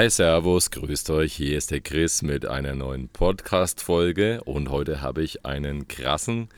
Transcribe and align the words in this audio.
Hi, 0.00 0.08
Servus, 0.08 0.70
grüßt 0.70 1.10
euch. 1.10 1.34
Hier 1.34 1.58
ist 1.58 1.70
der 1.72 1.82
Chris 1.82 2.22
mit 2.22 2.46
einer 2.46 2.74
neuen 2.74 3.10
Podcast-Folge 3.10 4.40
und 4.44 4.70
heute 4.70 5.02
habe 5.02 5.22
ich 5.22 5.44
einen 5.44 5.88
krassen 5.88 6.48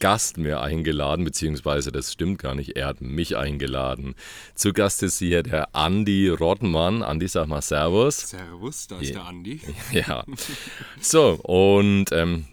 Gast 0.00 0.36
mir 0.36 0.60
eingeladen, 0.60 1.24
beziehungsweise 1.24 1.92
das 1.92 2.12
stimmt 2.12 2.40
gar 2.40 2.54
nicht, 2.54 2.76
er 2.76 2.88
hat 2.88 3.00
mich 3.00 3.38
eingeladen. 3.38 4.14
Zu 4.54 4.74
Gast 4.74 5.02
ist 5.02 5.18
hier 5.18 5.42
der 5.42 5.74
Andi 5.74 6.28
Rottmann. 6.28 7.02
Andi, 7.02 7.26
sag 7.26 7.48
mal 7.48 7.62
Servus. 7.62 8.18
Servus, 8.28 8.86
da 8.86 8.98
ist 8.98 9.08
ja. 9.08 9.14
der 9.14 9.24
Andi. 9.28 9.60
Ja. 9.92 10.26
So, 11.00 11.40
und 11.42 12.12
ähm, 12.12 12.44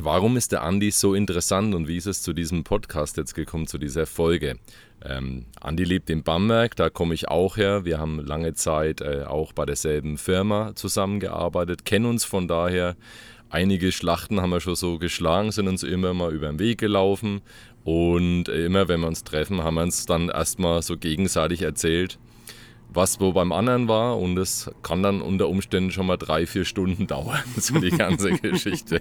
warum 0.00 0.36
ist 0.36 0.52
der 0.52 0.62
Andi 0.62 0.90
so 0.90 1.14
interessant 1.14 1.74
und 1.74 1.88
wie 1.88 1.96
ist 1.96 2.06
es 2.06 2.22
zu 2.22 2.32
diesem 2.32 2.64
Podcast 2.64 3.16
jetzt 3.16 3.34
gekommen, 3.34 3.66
zu 3.66 3.78
dieser 3.78 4.06
Folge? 4.06 4.58
Ähm, 5.04 5.46
Andi 5.60 5.84
lebt 5.84 6.10
in 6.10 6.22
Bamberg, 6.22 6.76
da 6.76 6.90
komme 6.90 7.14
ich 7.14 7.28
auch 7.28 7.56
her. 7.56 7.84
Wir 7.84 7.98
haben 7.98 8.24
lange 8.24 8.54
Zeit 8.54 9.00
äh, 9.00 9.24
auch 9.26 9.52
bei 9.52 9.66
derselben 9.66 10.18
Firma 10.18 10.74
zusammengearbeitet, 10.74 11.84
kennen 11.84 12.06
uns 12.06 12.24
von 12.24 12.48
daher 12.48 12.96
einige 13.50 13.92
Schlachten 13.92 14.40
haben 14.40 14.50
wir 14.50 14.60
schon 14.60 14.76
so 14.76 14.98
geschlagen, 14.98 15.52
sind 15.52 15.68
uns 15.68 15.82
immer 15.82 16.14
mal 16.14 16.32
über 16.32 16.48
den 16.48 16.58
Weg 16.58 16.78
gelaufen. 16.78 17.42
Und 17.84 18.48
immer, 18.48 18.88
wenn 18.88 19.00
wir 19.00 19.06
uns 19.06 19.22
treffen, 19.22 19.62
haben 19.62 19.76
wir 19.76 19.82
uns 19.82 20.06
dann 20.06 20.28
erstmal 20.28 20.82
so 20.82 20.96
gegenseitig 20.96 21.62
erzählt, 21.62 22.18
was 22.88 23.20
wo 23.20 23.32
beim 23.32 23.52
anderen 23.52 23.86
war. 23.86 24.18
Und 24.18 24.36
es 24.38 24.70
kann 24.82 25.02
dann 25.02 25.22
unter 25.22 25.48
Umständen 25.48 25.92
schon 25.92 26.06
mal 26.06 26.16
drei, 26.16 26.46
vier 26.46 26.64
Stunden 26.64 27.06
dauern, 27.06 27.44
so 27.56 27.78
die 27.78 27.90
ganze 27.90 28.32
Geschichte. 28.40 29.00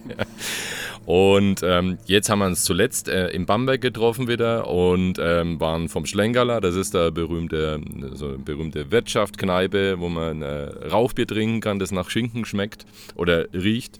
Und 1.05 1.61
ähm, 1.63 1.99
jetzt 2.05 2.29
haben 2.29 2.39
wir 2.39 2.47
uns 2.47 2.63
zuletzt 2.63 3.07
äh, 3.09 3.29
in 3.29 3.45
Bamberg 3.45 3.79
getroffen 3.79 4.27
wieder 4.27 4.67
und 4.67 5.19
ähm, 5.21 5.59
waren 5.59 5.87
vom 5.87 6.07
Schlenkerler. 6.07 6.61
Das 6.61 6.75
ist 6.75 6.95
der 6.95 7.11
berühmte, 7.11 7.79
so 8.13 8.29
eine 8.29 8.37
berühmte 8.39 8.89
Wirtschaft-Kneipe, 8.89 9.99
wo 9.99 10.09
man 10.09 10.41
äh, 10.41 10.63
Rauchbier 10.89 11.27
trinken 11.27 11.61
kann, 11.61 11.77
das 11.77 11.91
nach 11.91 12.09
Schinken 12.09 12.43
schmeckt 12.43 12.85
oder 13.15 13.45
riecht. 13.53 13.99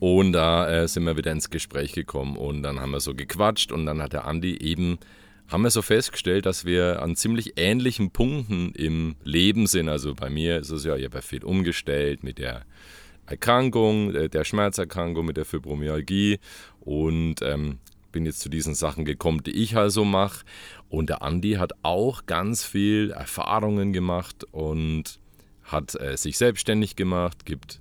Und 0.00 0.32
da 0.32 0.68
äh, 0.68 0.88
sind 0.88 1.04
wir 1.04 1.16
wieder 1.16 1.30
ins 1.30 1.50
Gespräch 1.50 1.92
gekommen 1.92 2.36
und 2.36 2.62
dann 2.62 2.80
haben 2.80 2.90
wir 2.90 3.00
so 3.00 3.14
gequatscht 3.14 3.70
und 3.70 3.86
dann 3.86 4.02
hat 4.02 4.12
der 4.12 4.24
Andi 4.24 4.56
eben, 4.56 4.98
haben 5.46 5.62
wir 5.62 5.70
so 5.70 5.82
festgestellt, 5.82 6.46
dass 6.46 6.64
wir 6.64 7.00
an 7.02 7.14
ziemlich 7.14 7.52
ähnlichen 7.56 8.10
Punkten 8.10 8.72
im 8.72 9.14
Leben 9.22 9.66
sind. 9.66 9.88
Also 9.88 10.14
bei 10.14 10.30
mir 10.30 10.58
ist 10.58 10.70
es 10.70 10.84
ja, 10.84 10.96
ich 10.96 11.04
habe 11.04 11.18
ja 11.18 11.22
viel 11.22 11.44
umgestellt 11.44 12.24
mit 12.24 12.38
der 12.38 12.64
Erkrankung, 13.30 14.14
äh, 14.14 14.28
der 14.28 14.44
Schmerzerkrankung, 14.44 15.24
mit 15.24 15.36
der 15.36 15.44
Fibromyalgie. 15.44 16.38
Und 16.80 17.36
ähm, 17.42 17.78
bin 18.12 18.26
jetzt 18.26 18.40
zu 18.40 18.48
diesen 18.48 18.74
Sachen 18.74 19.04
gekommen, 19.04 19.42
die 19.44 19.52
ich 19.52 19.76
also 19.76 20.04
mache. 20.04 20.44
Und 20.88 21.08
der 21.08 21.22
Andi 21.22 21.52
hat 21.52 21.72
auch 21.82 22.26
ganz 22.26 22.64
viel 22.64 23.12
Erfahrungen 23.12 23.92
gemacht 23.92 24.44
und 24.50 25.20
hat 25.62 25.94
äh, 26.00 26.16
sich 26.16 26.36
selbstständig 26.36 26.96
gemacht, 26.96 27.46
gibt 27.46 27.80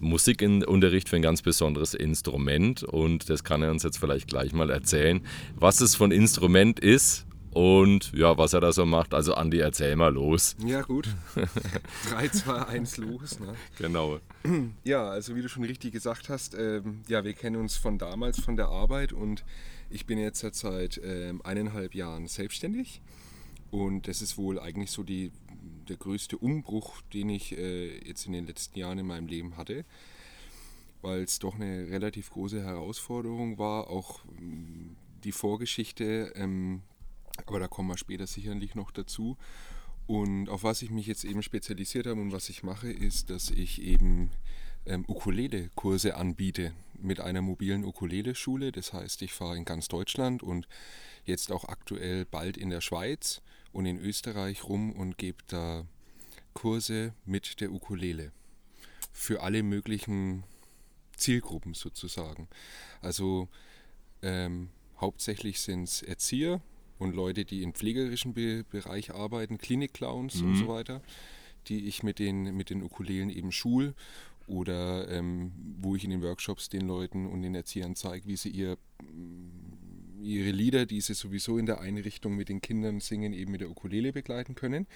Musikunterricht 0.00 1.08
für 1.08 1.16
ein 1.16 1.22
ganz 1.22 1.42
besonderes 1.42 1.94
Instrument. 1.94 2.82
Und 2.82 3.30
das 3.30 3.44
kann 3.44 3.62
er 3.62 3.70
uns 3.70 3.84
jetzt 3.84 3.98
vielleicht 3.98 4.28
gleich 4.28 4.52
mal 4.52 4.70
erzählen, 4.70 5.20
was 5.54 5.80
es 5.80 5.94
von 5.94 6.10
Instrument 6.10 6.80
ist 6.80 7.26
und 7.52 8.12
ja, 8.12 8.36
was 8.38 8.52
er 8.52 8.60
da 8.60 8.72
so 8.72 8.86
macht. 8.86 9.14
Also 9.14 9.34
Andi, 9.34 9.58
erzähl 9.58 9.96
mal 9.96 10.12
los. 10.12 10.56
Ja 10.64 10.82
gut, 10.82 11.08
3, 12.10 12.28
2, 12.28 12.66
1 12.66 12.96
los. 12.98 13.40
Ne? 13.40 13.54
Genau. 13.78 14.20
Ja, 14.84 15.08
also 15.08 15.36
wie 15.36 15.42
du 15.42 15.48
schon 15.48 15.64
richtig 15.64 15.92
gesagt 15.92 16.28
hast, 16.28 16.54
ähm, 16.54 17.02
ja, 17.08 17.24
wir 17.24 17.34
kennen 17.34 17.56
uns 17.56 17.76
von 17.76 17.98
damals, 17.98 18.40
von 18.40 18.56
der 18.56 18.68
Arbeit 18.68 19.12
und 19.12 19.44
ich 19.90 20.06
bin 20.06 20.18
jetzt 20.18 20.44
seit 20.54 21.00
ähm, 21.04 21.42
eineinhalb 21.42 21.94
Jahren 21.94 22.26
selbstständig 22.26 23.00
und 23.70 24.08
das 24.08 24.22
ist 24.22 24.38
wohl 24.38 24.58
eigentlich 24.58 24.90
so 24.90 25.02
die 25.02 25.32
der 25.90 25.96
größte 25.96 26.38
Umbruch, 26.38 27.02
den 27.12 27.28
ich 27.28 27.56
äh, 27.58 27.98
jetzt 28.06 28.26
in 28.26 28.32
den 28.32 28.46
letzten 28.46 28.78
Jahren 28.78 28.98
in 28.98 29.06
meinem 29.06 29.26
Leben 29.26 29.56
hatte, 29.56 29.84
weil 31.02 31.22
es 31.22 31.38
doch 31.38 31.56
eine 31.56 31.88
relativ 31.88 32.30
große 32.30 32.62
Herausforderung 32.62 33.58
war, 33.58 33.90
auch 33.90 34.20
ähm, 34.38 34.96
die 35.24 35.32
Vorgeschichte, 35.32 36.32
ähm, 36.36 36.82
aber 37.46 37.60
da 37.60 37.68
kommen 37.68 37.88
wir 37.88 37.98
später 37.98 38.26
sicherlich 38.26 38.74
noch 38.74 38.90
dazu. 38.90 39.36
Und 40.06 40.48
auf 40.48 40.64
was 40.64 40.82
ich 40.82 40.90
mich 40.90 41.06
jetzt 41.06 41.24
eben 41.24 41.42
spezialisiert 41.42 42.06
habe 42.06 42.20
und 42.20 42.32
was 42.32 42.48
ich 42.48 42.62
mache, 42.62 42.90
ist, 42.90 43.30
dass 43.30 43.50
ich 43.50 43.80
eben 43.80 44.30
ähm, 44.86 45.04
Ukulele-Kurse 45.06 46.16
anbiete 46.16 46.72
mit 46.94 47.20
einer 47.20 47.42
mobilen 47.42 47.84
Ukulele-Schule. 47.84 48.72
Das 48.72 48.92
heißt, 48.92 49.22
ich 49.22 49.32
fahre 49.32 49.56
in 49.56 49.64
ganz 49.64 49.88
Deutschland 49.88 50.42
und 50.42 50.66
jetzt 51.24 51.52
auch 51.52 51.64
aktuell 51.64 52.24
bald 52.24 52.56
in 52.56 52.70
der 52.70 52.80
Schweiz 52.80 53.40
und 53.72 53.86
in 53.86 53.98
Österreich 53.98 54.64
rum 54.64 54.92
und 54.92 55.16
gebe 55.16 55.38
da 55.46 55.84
Kurse 56.54 57.14
mit 57.24 57.60
der 57.60 57.72
Ukulele 57.72 58.32
für 59.12 59.42
alle 59.42 59.62
möglichen 59.62 60.44
Zielgruppen 61.16 61.74
sozusagen. 61.74 62.48
Also 63.00 63.48
ähm, 64.22 64.70
hauptsächlich 65.00 65.60
sind 65.60 65.84
es 65.84 66.02
Erzieher 66.02 66.60
und 67.00 67.16
Leute, 67.16 67.44
die 67.44 67.62
im 67.62 67.74
pflegerischen 67.74 68.34
Be 68.34 68.64
Bereich 68.70 69.12
arbeiten, 69.12 69.58
Klinikclowns 69.58 70.42
mhm. 70.42 70.48
und 70.48 70.56
so 70.56 70.68
weiter, 70.68 71.02
die 71.66 71.88
ich 71.88 72.02
mit 72.02 72.18
den, 72.18 72.56
mit 72.56 72.70
den 72.70 72.82
Ukulelen 72.82 73.30
eben 73.30 73.50
schul 73.50 73.94
oder 74.46 75.08
ähm, 75.08 75.52
wo 75.80 75.96
ich 75.96 76.04
in 76.04 76.10
den 76.10 76.22
Workshops 76.22 76.68
den 76.68 76.86
Leuten 76.86 77.26
und 77.26 77.42
den 77.42 77.54
Erziehern 77.54 77.96
zeige, 77.96 78.26
wie 78.26 78.36
sie 78.36 78.50
ihr 78.50 78.76
ihre 80.22 80.50
Lieder, 80.50 80.84
die 80.84 81.00
sie 81.00 81.14
sowieso 81.14 81.56
in 81.56 81.64
der 81.64 81.80
Einrichtung 81.80 82.36
mit 82.36 82.50
den 82.50 82.60
Kindern 82.60 83.00
singen, 83.00 83.32
eben 83.32 83.52
mit 83.52 83.62
der 83.62 83.70
Ukulele 83.70 84.12
begleiten 84.12 84.54
können. 84.54 84.86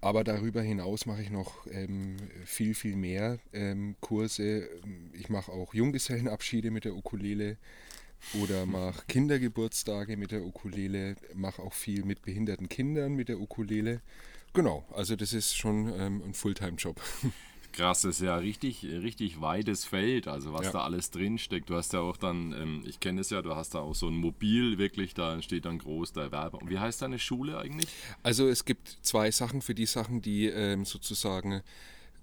Aber 0.00 0.24
darüber 0.24 0.60
hinaus 0.60 1.06
mache 1.06 1.22
ich 1.22 1.30
noch 1.30 1.66
ähm, 1.70 2.16
viel, 2.44 2.74
viel 2.74 2.96
mehr 2.96 3.38
ähm, 3.52 3.94
Kurse. 4.00 4.68
Ich 5.12 5.28
mache 5.28 5.52
auch 5.52 5.72
Junggesellenabschiede 5.72 6.72
mit 6.72 6.84
der 6.84 6.96
Ukulele 6.96 7.56
oder 8.40 8.66
mache 8.66 9.02
Kindergeburtstage 9.06 10.16
mit 10.16 10.30
der 10.30 10.44
Ukulele, 10.44 11.16
mache 11.34 11.62
auch 11.62 11.72
viel 11.72 12.04
mit 12.04 12.22
behinderten 12.22 12.68
Kindern 12.68 13.14
mit 13.14 13.28
der 13.28 13.40
Ukulele. 13.40 14.00
Genau, 14.52 14.84
also 14.92 15.16
das 15.16 15.32
ist 15.32 15.56
schon 15.56 15.92
ähm, 15.98 16.22
ein 16.24 16.34
Fulltime-Job. 16.34 17.00
Krass, 17.72 18.02
das 18.02 18.16
ist 18.16 18.22
ja 18.22 18.36
richtig, 18.36 18.84
richtig 18.84 19.40
weites 19.40 19.84
Feld, 19.84 20.28
also 20.28 20.52
was 20.52 20.66
ja. 20.66 20.72
da 20.72 20.84
alles 20.84 21.10
drinsteckt. 21.10 21.68
Du 21.68 21.74
hast 21.74 21.92
ja 21.92 21.98
auch 21.98 22.16
dann, 22.16 22.52
ähm, 22.52 22.84
ich 22.86 23.00
kenne 23.00 23.20
es 23.20 23.30
ja, 23.30 23.42
du 23.42 23.56
hast 23.56 23.74
da 23.74 23.80
auch 23.80 23.96
so 23.96 24.06
ein 24.06 24.14
Mobil, 24.14 24.78
wirklich, 24.78 25.12
da 25.12 25.42
steht 25.42 25.64
dann 25.64 25.78
groß 25.78 26.12
der 26.12 26.30
Werbe. 26.30 26.58
Und 26.58 26.70
wie 26.70 26.78
heißt 26.78 27.02
deine 27.02 27.18
Schule 27.18 27.58
eigentlich? 27.58 27.88
Also 28.22 28.46
es 28.46 28.64
gibt 28.64 28.96
zwei 29.02 29.32
Sachen 29.32 29.60
für 29.60 29.74
die 29.74 29.86
Sachen, 29.86 30.22
die 30.22 30.46
ähm, 30.46 30.84
sozusagen 30.84 31.62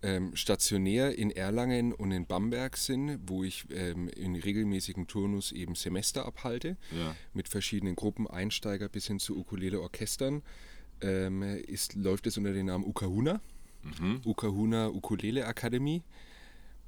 ähm, 0.03 0.35
stationär 0.35 1.17
in 1.17 1.31
Erlangen 1.31 1.93
und 1.93 2.11
in 2.11 2.25
Bamberg 2.25 2.77
sind, 2.77 3.19
wo 3.27 3.43
ich 3.43 3.65
ähm, 3.71 4.07
in 4.09 4.35
regelmäßigen 4.35 5.07
Turnus 5.07 5.51
eben 5.51 5.75
Semester 5.75 6.25
abhalte, 6.25 6.77
ja. 6.91 7.15
mit 7.33 7.47
verschiedenen 7.47 7.95
Gruppen, 7.95 8.27
Einsteiger 8.27 8.89
bis 8.89 9.07
hin 9.07 9.19
zu 9.19 9.37
Ukulele-Orchestern. 9.37 10.41
Ähm, 11.01 11.41
ist, 11.41 11.95
läuft 11.95 12.27
es 12.27 12.37
unter 12.37 12.53
dem 12.53 12.67
Namen 12.67 12.85
Ukahuna 12.85 13.41
mhm. 13.83 14.21
Ukahuna 14.25 14.89
Ukulele 14.89 15.45
Akademie. 15.45 16.03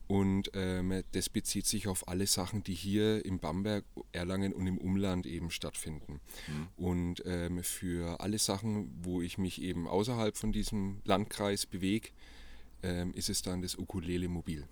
Und 0.07 0.51
ähm, 0.54 1.01
das 1.13 1.30
bezieht 1.30 1.65
sich 1.65 1.88
auf 1.88 2.07
alle 2.07 2.27
Sachen, 2.27 2.62
die 2.63 2.74
hier 2.74 3.25
in 3.25 3.39
Bamberg, 3.39 3.86
Erlangen 4.12 4.54
und 4.54 4.68
im 4.68 4.77
Umland 4.77 5.25
eben 5.25 5.50
stattfinden. 5.50 6.19
Mhm. 6.48 6.68
Und 6.75 7.24
ähm, 7.25 7.63
für 7.63 8.19
alle 8.19 8.38
Sachen, 8.38 8.92
wo 9.01 9.21
ich 9.21 9.38
mich 9.38 9.62
eben 9.62 9.88
außerhalb 9.88 10.36
von 10.36 10.51
diesem 10.51 11.01
Landkreis 11.06 11.65
bewege, 11.65 12.10
ähm, 12.83 13.13
ist 13.13 13.30
es 13.30 13.41
dann 13.41 13.62
das 13.62 13.77
Ukulele 13.77 14.27
Mobil. 14.27 14.68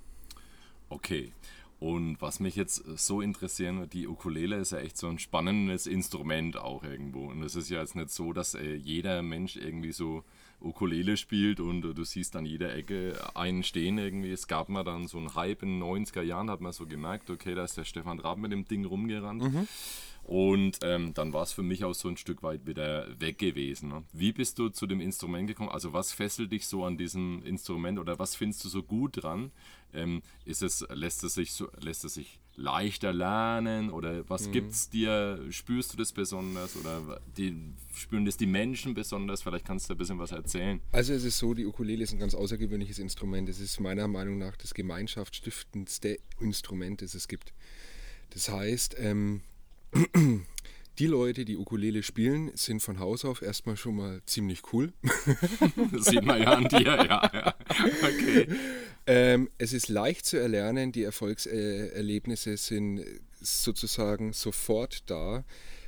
Okay. 0.90 1.32
Und 1.80 2.22
was 2.22 2.40
mich 2.40 2.56
jetzt 2.56 2.84
so 3.00 3.22
interessieren 3.22 3.90
die 3.92 4.08
Ukulele 4.08 4.58
ist 4.58 4.72
ja 4.72 4.78
echt 4.78 4.98
so 4.98 5.08
ein 5.08 5.18
spannendes 5.18 5.88
Instrument 5.88 6.56
auch 6.56 6.84
irgendwo. 6.84 7.26
Und 7.26 7.42
es 7.42 7.56
ist 7.56 7.72
ja 7.72 7.80
jetzt 7.80 7.96
nicht 7.96 8.12
so, 8.12 8.34
dass 8.34 8.54
äh, 8.54 8.76
jeder 8.76 9.24
Mensch 9.24 9.56
irgendwie 9.56 9.92
so 9.92 10.24
Ukulele 10.60 11.18
spielt 11.18 11.60
und 11.60 11.84
äh, 11.84 11.96
du 11.96 12.04
siehst 12.04 12.36
an 12.36 12.46
jeder 12.46 12.76
Ecke 12.76 13.18
einen 13.34 13.64
stehen 13.64 13.98
irgendwie. 13.98 14.32
Es 14.32 14.48
gab 14.48 14.70
mal 14.70 14.84
dann 14.84 15.08
so 15.08 15.18
einen 15.18 15.34
Hype 15.34 15.64
in 15.64 15.80
den 15.80 15.84
90er 15.84 16.22
Jahren, 16.22 16.52
hat 16.52 16.62
man 16.62 16.72
so 16.72 16.86
gemerkt, 16.86 17.32
okay, 17.32 17.56
da 17.56 17.64
ist 17.64 17.78
der 17.78 17.84
Stefan 17.84 18.20
Raab 18.20 18.38
mit 18.38 18.52
dem 18.52 18.66
Ding 18.66 18.86
rumgerannt. 18.86 19.42
Mhm. 19.42 19.68
Und 20.32 20.80
ähm, 20.82 21.14
dann 21.14 21.34
war 21.34 21.44
es 21.44 21.52
für 21.52 21.62
mich 21.62 21.84
auch 21.84 21.94
so 21.94 22.08
ein 22.08 22.16
Stück 22.16 22.42
weit 22.42 22.66
wieder 22.66 23.06
weg 23.20 23.38
gewesen. 23.38 23.90
Ne? 23.90 24.04
Wie 24.14 24.32
bist 24.32 24.60
du 24.60 24.70
zu 24.70 24.88
dem 24.88 25.02
Instrument 25.02 25.46
gekommen? 25.46 25.68
Also 25.68 25.92
was 25.92 26.14
fesselt 26.14 26.54
dich 26.54 26.68
so 26.68 26.86
an 26.86 26.96
diesem 26.98 27.44
Instrument 27.44 28.00
oder 28.00 28.18
was 28.18 28.38
findest 28.38 28.64
du 28.64 28.70
so 28.70 28.82
gut 28.82 29.22
dran? 29.22 29.52
Ähm, 29.94 30.22
ist 30.46 30.64
es, 30.64 30.88
lässt 30.90 31.26
es 31.26 31.34
sich 31.34 31.52
so, 31.52 31.68
lässt 31.82 32.06
es 32.06 32.14
sich 32.14 32.40
leichter 32.56 33.12
lernen 33.12 33.90
oder 33.90 34.30
was 34.30 34.48
mhm. 34.48 34.70
es 34.70 34.90
dir? 34.90 35.38
Spürst 35.50 35.92
du 35.92 35.98
das 35.98 36.14
besonders 36.14 36.78
oder 36.78 37.20
die, 37.36 37.54
spüren 37.94 38.24
das 38.24 38.38
die 38.38 38.46
Menschen 38.46 38.94
besonders? 38.94 39.42
Vielleicht 39.42 39.66
kannst 39.66 39.90
du 39.90 39.96
ein 39.96 39.98
bisschen 39.98 40.18
was 40.18 40.32
erzählen. 40.32 40.80
Also 40.94 41.12
es 41.12 41.26
ist 41.26 41.40
so, 41.40 41.54
die 41.54 41.66
Ukulele 41.66 42.04
ist 42.04 42.14
ein 42.14 42.20
ganz 42.20 42.36
außergewöhnliches 42.36 43.00
Instrument. 43.00 43.50
Es 43.50 43.60
ist 43.60 43.82
meiner 43.82 44.08
Meinung 44.08 44.38
nach 44.38 44.56
das 44.56 44.74
gemeinschaftsstiftendste 44.74 46.20
Instrument, 46.40 47.02
das 47.02 47.16
es 47.16 47.28
gibt. 47.28 47.52
Das 48.30 48.48
heißt, 48.48 48.96
ähm, 48.98 49.42
Die 51.00 51.08
Leute, 51.08 51.46
die 51.46 51.58
Ukulele 51.58 52.04
spielen, 52.04 52.52
sind 52.54 52.82
von 52.82 53.00
Haus 53.00 53.26
auf 53.26 53.42
erstmal 53.42 53.78
schon 53.78 53.96
mal 53.96 54.22
ziemlich 54.26 54.62
cool. 54.74 54.94
Das 55.92 56.06
sieht 56.06 56.24
man 56.24 56.42
ja 56.42 56.54
an 56.54 56.68
dir, 56.68 56.82
ja. 56.82 57.32
ja. 57.34 57.56
Okay. 58.04 58.48
Ähm, 59.08 59.50
es 59.58 59.74
ist 59.74 59.90
leicht 59.90 60.26
zu 60.26 60.38
erlernen, 60.38 60.92
die 60.92 61.04
Erfolgserlebnisse 61.04 62.58
sind 62.58 63.04
sozusagen 63.40 64.34
sofort 64.34 65.10
da. 65.10 65.44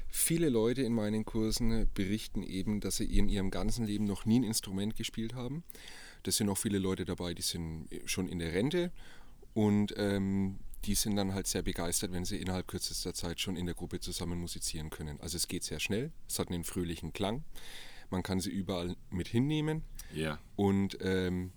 Viele 0.08 0.50
Leute 0.50 0.82
in 0.84 0.94
meinen 0.94 1.26
Kursen 1.26 1.88
berichten 1.94 2.42
eben, 2.42 2.80
dass 2.80 2.98
sie 2.98 3.06
in 3.06 3.30
ihrem 3.30 3.52
ganzen 3.52 3.86
Leben 3.86 4.06
noch 4.06 4.26
nie 4.26 4.40
ein 4.40 4.44
Instrument 4.44 4.96
gespielt 4.96 5.36
haben. 5.36 5.64
Das 6.24 6.38
sind 6.38 6.50
auch 6.50 6.58
viele 6.58 6.80
Leute 6.80 7.06
dabei, 7.06 7.34
die 7.34 7.42
sind 7.42 7.88
schon 8.06 8.28
in 8.28 8.40
der 8.40 8.54
Rente 8.54 8.92
und 9.54 9.94
ähm, 9.98 10.60
die 10.86 10.96
sind 10.96 11.16
dann 11.16 11.34
halt 11.34 11.48
sehr 11.48 11.62
begeistert, 11.62 12.12
wenn 12.12 12.26
sie 12.26 12.38
innerhalb 12.38 12.68
kürzester 12.68 13.14
Zeit 13.14 13.40
schon 13.40 13.56
in 13.56 13.66
der 13.66 13.76
Gruppe 13.76 14.00
zusammen 14.00 14.40
musizieren 14.40 14.90
können. 14.90 15.20
Also 15.22 15.38
es 15.38 15.48
geht 15.48 15.64
sehr 15.64 15.80
schnell, 15.80 16.12
es 16.28 16.40
hat 16.40 16.50
einen 16.50 16.64
fröhlichen 16.64 17.14
Klang, 17.14 17.44
man 18.10 18.22
kann 18.24 18.40
sie 18.40 18.52
überall 18.52 18.96
mit 19.10 19.28
hinnehmen 19.28 19.84
Ja. 20.14 20.40
und 20.56 20.98
ähm, 21.02 21.52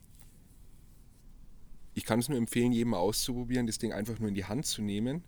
ich 1.94 2.04
kann 2.04 2.18
es 2.18 2.28
nur 2.28 2.38
empfehlen, 2.38 2.72
jedem 2.72 2.90
mal 2.90 2.98
auszuprobieren, 2.98 3.66
das 3.66 3.78
Ding 3.78 3.92
einfach 3.92 4.18
nur 4.18 4.28
in 4.28 4.34
die 4.34 4.44
Hand 4.44 4.66
zu 4.66 4.82
nehmen. 4.82 5.24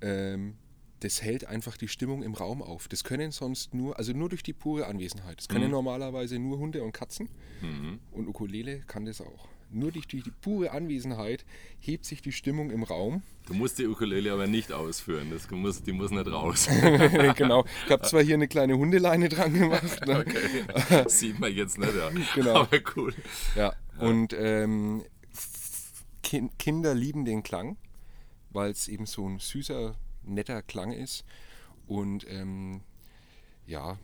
Ähm, 0.00 0.56
das 1.00 1.20
hält 1.20 1.44
einfach 1.46 1.76
die 1.76 1.88
Stimmung 1.88 2.22
im 2.22 2.34
Raum 2.34 2.62
auf. 2.62 2.88
Das 2.88 3.04
können 3.04 3.30
sonst 3.32 3.74
nur, 3.74 3.98
also 3.98 4.12
nur 4.12 4.28
durch 4.28 4.42
die 4.42 4.52
pure 4.54 4.86
Anwesenheit. 4.86 5.38
Das 5.38 5.48
können 5.48 5.70
normalerweise 5.70 6.38
nur 6.38 6.58
Hunde 6.58 6.82
und 6.82 6.92
Katzen 6.92 7.28
Mhm. 7.60 7.98
und 8.12 8.28
Ukulele 8.28 8.80
kann 8.80 9.04
das 9.04 9.20
auch. 9.20 9.48
Nur 9.70 9.90
durch 9.92 10.06
die, 10.06 10.22
die 10.22 10.30
pure 10.30 10.70
Anwesenheit 10.70 11.44
hebt 11.78 12.04
sich 12.04 12.22
die 12.22 12.32
Stimmung 12.32 12.70
im 12.70 12.82
Raum. 12.82 13.22
Du 13.46 13.54
musst 13.54 13.78
die 13.78 13.86
Ukulele 13.86 14.32
aber 14.32 14.46
nicht 14.46 14.72
ausführen, 14.72 15.30
das 15.30 15.50
muss, 15.50 15.82
die 15.82 15.92
muss 15.92 16.10
nicht 16.10 16.26
raus. 16.26 16.68
genau. 17.36 17.64
Ich 17.84 17.92
habe 17.92 18.02
zwar 18.02 18.22
hier 18.22 18.34
eine 18.34 18.48
kleine 18.48 18.76
Hundeleine 18.76 19.28
dran 19.28 19.54
gemacht. 19.54 20.06
Ne? 20.06 20.20
Okay. 20.20 21.08
Sieht 21.08 21.38
man 21.38 21.52
jetzt 21.52 21.78
nicht, 21.78 21.94
ja. 21.94 22.10
Genau. 22.34 22.54
Aber 22.54 22.78
cool. 22.96 23.14
Ja, 23.54 23.74
und 23.98 24.32
ähm, 24.34 25.04
Kin 26.22 26.50
Kinder 26.58 26.94
lieben 26.94 27.24
den 27.24 27.42
Klang, 27.42 27.76
weil 28.50 28.70
es 28.70 28.88
eben 28.88 29.06
so 29.06 29.28
ein 29.28 29.38
süßer, 29.38 29.94
netter 30.24 30.62
Klang 30.62 30.92
ist. 30.92 31.24
Und 31.86 32.26
ähm, 32.28 32.82
ja, 33.66 33.98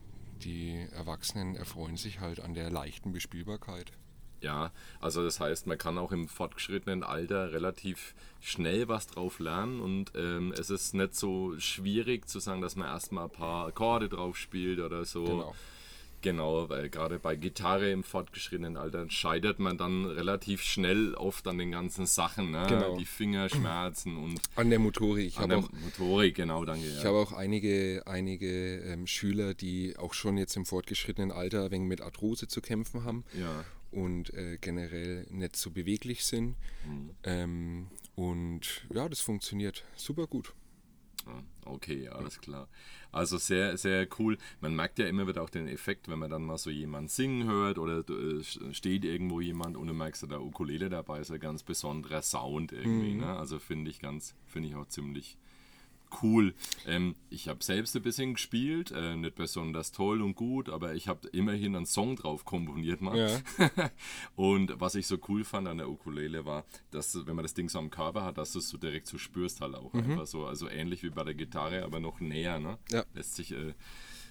die 0.44 0.86
Erwachsenen 0.92 1.56
erfreuen 1.56 1.96
sich 1.96 2.20
halt 2.20 2.40
an 2.40 2.54
der 2.54 2.70
leichten 2.70 3.12
Bespielbarkeit. 3.12 3.92
Ja, 4.42 4.72
also 5.00 5.22
das 5.24 5.40
heißt, 5.40 5.66
man 5.66 5.78
kann 5.78 5.98
auch 5.98 6.12
im 6.12 6.28
fortgeschrittenen 6.28 7.02
Alter 7.04 7.52
relativ 7.52 8.14
schnell 8.40 8.88
was 8.88 9.06
drauf 9.06 9.38
lernen 9.38 9.80
und 9.80 10.12
ähm, 10.16 10.52
es 10.58 10.68
ist 10.68 10.94
nicht 10.94 11.14
so 11.14 11.54
schwierig 11.58 12.28
zu 12.28 12.40
sagen, 12.40 12.60
dass 12.60 12.74
man 12.76 12.88
erstmal 12.88 13.24
ein 13.24 13.30
paar 13.30 13.68
Akkorde 13.68 14.08
drauf 14.08 14.36
spielt 14.36 14.80
oder 14.80 15.04
so. 15.04 15.24
Genau. 15.24 15.54
Genau, 16.24 16.68
weil 16.68 16.88
gerade 16.88 17.18
bei 17.18 17.34
Gitarre 17.34 17.90
im 17.90 18.04
fortgeschrittenen 18.04 18.76
Alter 18.76 19.10
scheitert 19.10 19.58
man 19.58 19.76
dann 19.76 20.04
relativ 20.06 20.62
schnell 20.62 21.14
oft 21.14 21.48
an 21.48 21.58
den 21.58 21.72
ganzen 21.72 22.06
Sachen. 22.06 22.52
Ne? 22.52 22.64
Genau. 22.68 22.96
Die 22.96 23.04
Fingerschmerzen 23.04 24.16
und 24.16 24.40
An 24.54 24.70
der 24.70 24.78
Motorik. 24.78 25.26
Ich 25.26 25.36
an 25.38 25.50
habe 25.50 25.54
der 25.54 25.58
auch, 25.64 25.72
Motorik, 25.82 26.36
genau, 26.36 26.64
danke. 26.64 26.86
ich 26.86 26.98
Ja. 26.98 27.08
habe 27.08 27.18
auch 27.18 27.32
einige, 27.32 28.04
einige 28.06 28.76
ähm, 28.82 29.08
Schüler, 29.08 29.54
die 29.54 29.96
auch 29.98 30.14
schon 30.14 30.38
jetzt 30.38 30.56
im 30.56 30.64
fortgeschrittenen 30.64 31.32
Alter 31.32 31.72
wenig 31.72 31.88
mit 31.88 32.00
Arthrose 32.00 32.46
zu 32.46 32.60
kämpfen 32.60 33.04
haben. 33.04 33.24
ja. 33.36 33.64
Und 33.92 34.32
äh, 34.34 34.58
generell 34.60 35.26
nicht 35.30 35.56
so 35.56 35.70
beweglich 35.70 36.24
sind. 36.24 36.56
Mhm. 36.86 37.10
Ähm, 37.22 37.86
und 38.14 38.86
ja, 38.92 39.08
das 39.08 39.20
funktioniert 39.20 39.84
super 39.96 40.26
gut. 40.26 40.54
Ah, 41.26 41.42
Okay, 41.64 42.08
alles 42.08 42.40
klar. 42.40 42.68
Also 43.12 43.38
sehr, 43.38 43.76
sehr 43.76 44.08
cool. 44.18 44.36
Man 44.60 44.74
merkt 44.74 44.98
ja 44.98 45.06
immer 45.06 45.28
wieder 45.28 45.42
auch 45.42 45.50
den 45.50 45.68
Effekt, 45.68 46.08
wenn 46.08 46.18
man 46.18 46.30
dann 46.30 46.42
mal 46.42 46.58
so 46.58 46.70
jemand 46.70 47.10
singen 47.10 47.46
hört 47.46 47.78
oder 47.78 48.00
äh, 48.08 48.42
steht 48.74 49.04
irgendwo 49.04 49.40
jemand 49.40 49.76
und 49.76 49.86
du 49.86 49.94
merkst, 49.94 50.24
da 50.28 50.40
Ukulele 50.40 50.90
dabei 50.90 51.20
ist 51.20 51.30
ein 51.30 51.38
ganz 51.38 51.62
besonderer 51.62 52.22
Sound 52.22 52.72
irgendwie. 52.72 53.14
Ne? 53.14 53.26
Also 53.36 53.58
finde 53.60 53.90
ich 53.90 54.00
ganz, 54.00 54.34
finde 54.46 54.70
ich 54.70 54.74
auch 54.74 54.88
ziemlich 54.88 55.38
cool. 56.22 56.54
Ähm, 56.86 57.16
ich 57.30 57.48
habe 57.48 57.62
selbst 57.62 57.96
ein 57.96 58.02
bisschen 58.02 58.34
gespielt, 58.34 58.90
äh, 58.90 59.16
nicht 59.16 59.34
besonders 59.34 59.92
toll 59.92 60.22
und 60.22 60.34
gut, 60.34 60.68
aber 60.68 60.94
ich 60.94 61.08
habe 61.08 61.28
immerhin 61.28 61.76
einen 61.76 61.86
Song 61.86 62.16
drauf 62.16 62.44
komponiert 62.44 63.00
mal. 63.00 63.16
Ja. 63.16 63.90
und 64.36 64.80
was 64.80 64.94
ich 64.94 65.06
so 65.06 65.18
cool 65.28 65.44
fand 65.44 65.68
an 65.68 65.78
der 65.78 65.88
Ukulele 65.88 66.44
war, 66.44 66.64
dass 66.90 67.26
wenn 67.26 67.36
man 67.36 67.44
das 67.44 67.54
Ding 67.54 67.68
so 67.68 67.78
am 67.78 67.90
Körper 67.90 68.24
hat, 68.24 68.38
dass 68.38 68.52
du 68.52 68.58
es 68.58 68.68
so 68.68 68.78
direkt 68.78 69.06
so 69.06 69.18
spürst 69.18 69.60
halt 69.60 69.74
auch 69.74 69.94
einfach 69.94 70.26
so. 70.26 70.46
Also 70.46 70.68
ähnlich 70.68 71.02
wie 71.02 71.10
bei 71.10 71.24
der 71.24 71.34
Gitarre, 71.34 71.84
aber 71.84 72.00
noch 72.00 72.20
näher. 72.20 72.58
Ne? 72.58 72.78
Ja. 72.90 73.04
Lässt 73.14 73.36
sich 73.36 73.52
äh, 73.52 73.74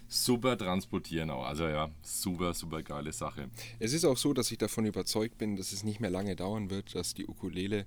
super 0.07 0.57
transportieren 0.57 1.29
auch. 1.29 1.45
Also 1.45 1.65
ja, 1.67 1.89
super, 2.01 2.53
super 2.53 2.83
geile 2.83 3.13
Sache. 3.13 3.49
Es 3.79 3.93
ist 3.93 4.05
auch 4.05 4.17
so, 4.17 4.33
dass 4.33 4.51
ich 4.51 4.57
davon 4.57 4.85
überzeugt 4.85 5.37
bin, 5.37 5.55
dass 5.55 5.71
es 5.71 5.83
nicht 5.83 5.99
mehr 5.99 6.09
lange 6.09 6.35
dauern 6.35 6.69
wird, 6.69 6.93
dass 6.95 7.13
die 7.13 7.25
Ukulele 7.25 7.85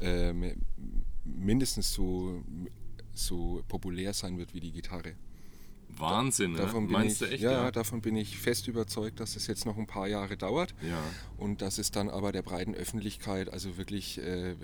ähm, 0.00 0.54
mindestens 1.24 1.92
so, 1.92 2.42
so 3.14 3.62
populär 3.68 4.12
sein 4.12 4.38
wird 4.38 4.54
wie 4.54 4.60
die 4.60 4.72
Gitarre. 4.72 5.14
Wahnsinn, 5.98 6.52
ne? 6.52 6.58
Davon 6.58 6.86
bin 6.86 6.92
Meinst 6.92 7.22
ich, 7.22 7.28
du 7.28 7.34
echt? 7.34 7.42
ja, 7.42 7.70
davon 7.70 8.00
bin 8.00 8.16
ich 8.16 8.38
fest 8.38 8.68
überzeugt, 8.68 9.20
dass 9.20 9.36
es 9.36 9.46
jetzt 9.46 9.66
noch 9.66 9.76
ein 9.76 9.86
paar 9.86 10.06
Jahre 10.06 10.36
dauert 10.36 10.74
ja. 10.82 11.02
und 11.36 11.62
dass 11.62 11.78
es 11.78 11.90
dann 11.90 12.08
aber 12.08 12.32
der 12.32 12.42
breiten 12.42 12.74
Öffentlichkeit 12.74 13.52
also 13.52 13.76
wirklich 13.76 14.18
äh, 14.18 14.54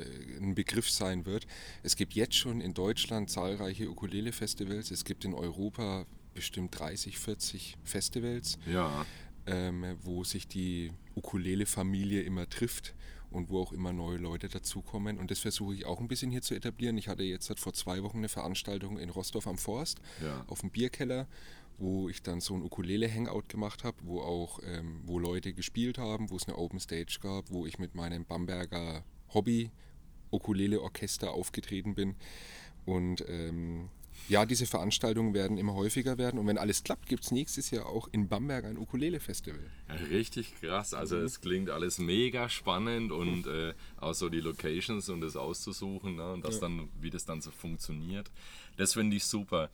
ein 0.41 0.55
Begriff 0.55 0.91
sein 0.91 1.27
wird. 1.27 1.47
Es 1.83 1.97
gibt 1.97 2.15
jetzt 2.15 2.35
schon 2.35 2.61
in 2.61 2.75
Deutschland 2.75 3.31
zahlreiche 3.31 3.91
Ukulele-Festivals. 3.91 4.91
Es 4.91 5.05
gibt 5.05 5.25
in 5.25 5.35
Europa 5.35 6.07
bestimmt 6.35 6.79
30, 6.79 7.19
40 7.19 7.77
Festivals, 7.83 8.59
Ja, 8.67 9.05
ähm, 9.47 9.97
wo 10.03 10.25
sich 10.25 10.49
die 10.49 10.93
Ukulele-Familie 11.15 12.23
immer 12.23 12.49
trifft 12.49 12.95
und 13.31 13.49
wo 13.51 13.61
auch 13.61 13.73
immer 13.73 13.93
neue 13.93 14.19
Leute 14.19 14.49
dazukommen. 14.49 15.19
Und 15.19 15.31
das 15.31 15.41
versuche 15.41 15.75
ich 15.75 15.85
auch 15.87 16.01
ein 16.01 16.09
bisschen 16.09 16.31
hier 16.31 16.43
zu 16.43 16.55
etablieren. 16.55 16.97
Ich 16.99 17.09
hatte 17.09 17.23
jetzt 17.23 17.49
halt 17.49 17.61
vor 17.61 17.73
zwei 17.75 18.03
Wochen 18.03 18.19
eine 18.19 18.29
Veranstaltung 18.29 18.99
in 18.99 19.11
Rostov 19.11 19.47
am 19.47 19.59
Forst 19.59 20.01
Ja. 20.23 20.45
auf 20.49 20.61
dem 20.61 20.71
Bierkeller, 20.71 21.27
wo 21.79 22.09
ich 22.09 22.23
dann 22.23 22.41
so 22.41 22.55
ein 22.55 22.63
Ukulele-Hangout 22.63 23.45
gemacht 23.49 23.85
habe, 23.85 23.97
wo 24.03 24.21
auch 24.21 24.61
ähm, 24.65 25.01
wo 25.05 25.19
Leute 25.19 25.53
gespielt 25.53 25.99
haben, 25.99 26.31
wo 26.31 26.37
es 26.37 26.47
eine 26.49 26.57
Open 26.57 26.81
Stage 26.81 27.19
gab, 27.21 27.51
wo 27.51 27.67
ich 27.67 27.79
mit 27.79 27.95
meinem 27.95 28.25
Bamberger 28.25 29.05
Hobby 29.35 29.71
Ukulele-Orchester 30.31 31.33
aufgetreten 31.33 31.95
bin. 31.95 32.15
Und 32.85 33.25
ähm, 33.29 33.89
ja, 34.29 34.45
diese 34.45 34.67
Veranstaltungen 34.67 35.35
werden 35.35 35.59
immer 35.59 35.75
häufiger 35.75 36.19
werden. 36.19 36.39
Und 36.39 36.47
wenn 36.47 36.59
alles 36.59 36.83
klappt, 36.83 37.09
gibt 37.09 37.25
es 37.25 37.31
nächstes 37.31 37.71
Jahr 37.71 37.87
auch 37.87 38.09
in 38.13 38.29
Bamberg 38.29 38.65
ein 38.65 38.79
Ukulele-Festival. 38.79 39.61
Ja, 39.89 39.95
Richtig 40.07 40.55
krass. 40.61 40.95
Also 40.95 41.17
es 41.19 41.41
klingt 41.41 41.71
alles 41.71 41.99
mega 41.99 42.49
spannend 42.49 43.13
und 43.13 43.47
äh, 43.47 43.75
auch 43.99 44.15
so 44.15 44.29
die 44.29 44.41
Locations 44.41 45.09
und 45.09 45.21
das 45.21 45.37
auszusuchen 45.37 46.17
ne? 46.17 46.33
und 46.33 46.45
das 46.45 46.61
dann, 46.61 46.89
wie 47.01 47.11
das 47.11 47.25
dann 47.25 47.41
so 47.41 47.51
funktioniert. 47.51 48.31
Das 48.77 48.95
finde 48.95 49.17
ich 49.17 49.25
super. 49.25 49.71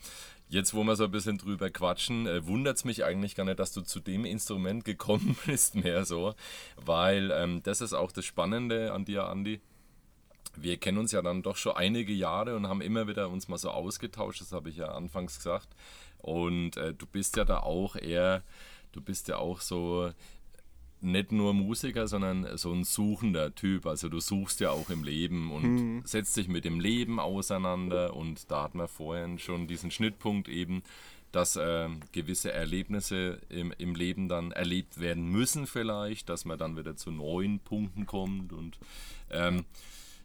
Jetzt, 0.48 0.74
wo 0.74 0.84
wir 0.84 0.96
so 0.96 1.04
ein 1.04 1.10
bisschen 1.10 1.38
drüber 1.38 1.70
quatschen, 1.70 2.26
äh, 2.26 2.46
wundert 2.46 2.76
es 2.76 2.84
mich 2.84 3.04
eigentlich 3.04 3.34
gar 3.34 3.44
nicht, 3.44 3.58
dass 3.58 3.72
du 3.72 3.80
zu 3.80 4.00
dem 4.00 4.24
Instrument 4.24 4.84
gekommen 4.84 5.36
bist, 5.46 5.74
mehr 5.74 6.04
so. 6.04 6.34
Weil 6.76 7.30
ähm, 7.32 7.62
das 7.62 7.80
ist 7.80 7.94
auch 7.94 8.12
das 8.12 8.26
Spannende 8.26 8.92
an 8.92 9.04
dir, 9.04 9.24
Andi 9.28 9.60
wir 10.56 10.76
kennen 10.76 10.98
uns 10.98 11.12
ja 11.12 11.22
dann 11.22 11.42
doch 11.42 11.56
schon 11.56 11.76
einige 11.76 12.12
Jahre 12.12 12.56
und 12.56 12.68
haben 12.68 12.80
immer 12.80 13.08
wieder 13.08 13.28
uns 13.28 13.48
mal 13.48 13.58
so 13.58 13.70
ausgetauscht, 13.70 14.40
das 14.40 14.52
habe 14.52 14.70
ich 14.70 14.76
ja 14.76 14.88
anfangs 14.88 15.36
gesagt. 15.36 15.68
Und 16.18 16.76
äh, 16.76 16.94
du 16.94 17.06
bist 17.06 17.36
ja 17.36 17.44
da 17.44 17.60
auch 17.60 17.96
eher, 17.96 18.42
du 18.92 19.00
bist 19.00 19.28
ja 19.28 19.38
auch 19.38 19.60
so 19.60 20.12
nicht 21.00 21.32
nur 21.32 21.52
Musiker, 21.52 22.06
sondern 22.06 22.56
so 22.56 22.72
ein 22.72 22.84
suchender 22.84 23.54
Typ. 23.54 23.86
Also 23.86 24.08
du 24.08 24.20
suchst 24.20 24.60
ja 24.60 24.70
auch 24.70 24.88
im 24.88 25.02
Leben 25.02 25.50
und 25.50 26.06
setzt 26.06 26.36
dich 26.36 26.46
mit 26.46 26.64
dem 26.64 26.78
Leben 26.78 27.18
auseinander. 27.18 28.14
Und 28.14 28.50
da 28.50 28.62
hatten 28.62 28.78
wir 28.78 28.88
vorhin 28.88 29.38
schon 29.38 29.66
diesen 29.66 29.90
Schnittpunkt 29.90 30.48
eben, 30.48 30.82
dass 31.32 31.56
äh, 31.56 31.88
gewisse 32.12 32.52
Erlebnisse 32.52 33.40
im, 33.48 33.72
im 33.78 33.94
Leben 33.94 34.28
dann 34.28 34.52
erlebt 34.52 35.00
werden 35.00 35.24
müssen 35.24 35.66
vielleicht, 35.66 36.28
dass 36.28 36.44
man 36.44 36.58
dann 36.58 36.76
wieder 36.76 36.94
zu 36.94 37.10
neuen 37.10 37.58
Punkten 37.58 38.06
kommt 38.06 38.52
und 38.52 38.78
ähm, 39.30 39.56
ja, 39.56 39.62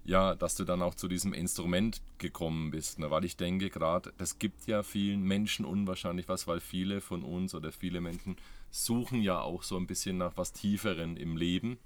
dass 0.07 0.55
du 0.55 0.63
dann 0.63 0.81
auch 0.81 0.95
zu 0.95 1.07
diesem 1.07 1.33
Instrument 1.33 2.01
gekommen 2.17 2.71
bist. 2.71 2.99
Ne? 2.99 3.11
Weil 3.11 3.25
ich 3.25 3.35
denke 3.35 3.69
gerade, 3.69 4.13
das 4.17 4.39
gibt 4.39 4.65
ja 4.65 4.81
vielen 4.81 5.23
Menschen 5.23 5.65
unwahrscheinlich 5.65 6.29
was, 6.29 6.47
weil 6.47 6.61
viele 6.61 7.01
von 7.01 7.23
uns 7.23 7.53
oder 7.53 7.71
viele 7.71 7.99
Menschen 7.99 8.37
suchen 8.71 9.21
ja 9.21 9.41
auch 9.41 9.63
so 9.63 9.75
ein 9.77 9.87
bisschen 9.87 10.17
nach 10.17 10.37
was 10.37 10.53
Tieferen 10.53 11.17
im 11.17 11.35
Leben. 11.35 11.77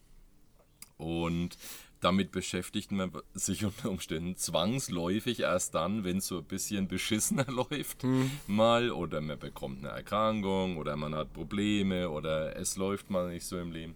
Und 0.97 1.57
damit 1.99 2.31
beschäftigt 2.31 2.91
man 2.91 3.11
sich 3.33 3.65
unter 3.65 3.89
Umständen 3.89 4.35
zwangsläufig 4.35 5.39
erst 5.39 5.73
dann, 5.73 6.03
wenn 6.03 6.17
es 6.17 6.27
so 6.27 6.39
ein 6.39 6.45
bisschen 6.45 6.87
beschissener 6.87 7.45
läuft 7.47 8.05
mal 8.45 8.91
oder 8.91 9.19
man 9.21 9.39
bekommt 9.39 9.79
eine 9.79 9.89
Erkrankung 9.89 10.77
oder 10.77 10.95
man 10.95 11.15
hat 11.15 11.33
Probleme 11.33 12.09
oder 12.09 12.55
es 12.55 12.75
läuft 12.75 13.09
mal 13.09 13.29
nicht 13.31 13.45
so 13.45 13.57
im 13.57 13.71
Leben. 13.71 13.95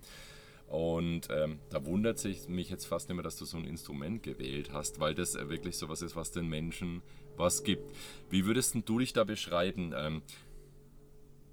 Und 0.68 1.28
ähm, 1.30 1.60
da 1.70 1.86
wundert 1.86 2.18
sich 2.18 2.48
mich 2.48 2.70
jetzt 2.70 2.86
fast 2.86 3.10
immer, 3.10 3.22
dass 3.22 3.38
du 3.38 3.46
so 3.46 3.58
ein 3.58 3.66
Instrument 3.66 4.24
gewählt 4.24 4.72
hast, 4.74 5.00
weil 5.00 5.14
das 5.14 5.36
äh, 5.36 5.48
wirklich 5.50 5.78
sowas 5.78 6.02
ist, 6.02 6.16
was 6.16 6.32
den 6.32 6.50
Menschen 6.50 7.02
was 7.38 7.64
gibt. 7.64 7.96
Wie 8.30 8.46
würdest 8.46 8.76
du 8.86 9.00
dich 9.00 9.14
da 9.14 9.24
beschreiben? 9.24 9.94
Ähm, 9.96 10.22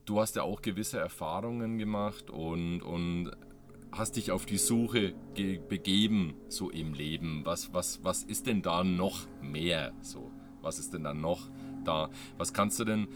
du 0.04 0.21
hast 0.21 0.37
ja 0.37 0.42
auch 0.42 0.62
gewisse 0.62 0.99
Erfahrungen 0.99 1.78
gemacht 1.78 2.31
und, 2.31 2.81
und 2.81 3.33
hast 3.92 4.16
dich 4.16 4.31
auf 4.31 4.47
die 4.47 4.59
Suche 4.59 5.14
begeben, 5.69 6.35
so 6.49 6.71
im 6.71 6.95
Leben. 6.95 7.42
Was, 7.45 7.73
was, 7.75 8.02
was 8.02 8.23
ist 8.25 8.47
denn 8.47 8.62
da 8.62 8.83
noch 8.85 9.26
mehr? 9.42 9.92
So, 10.00 10.31
was 10.62 10.78
ist 10.78 10.95
denn 10.95 11.04
da 11.04 11.12
noch 11.12 11.50
da? 11.85 12.11
Was 12.38 12.54
kannst 12.54 12.81
du 12.81 12.85
denn, 12.85 13.09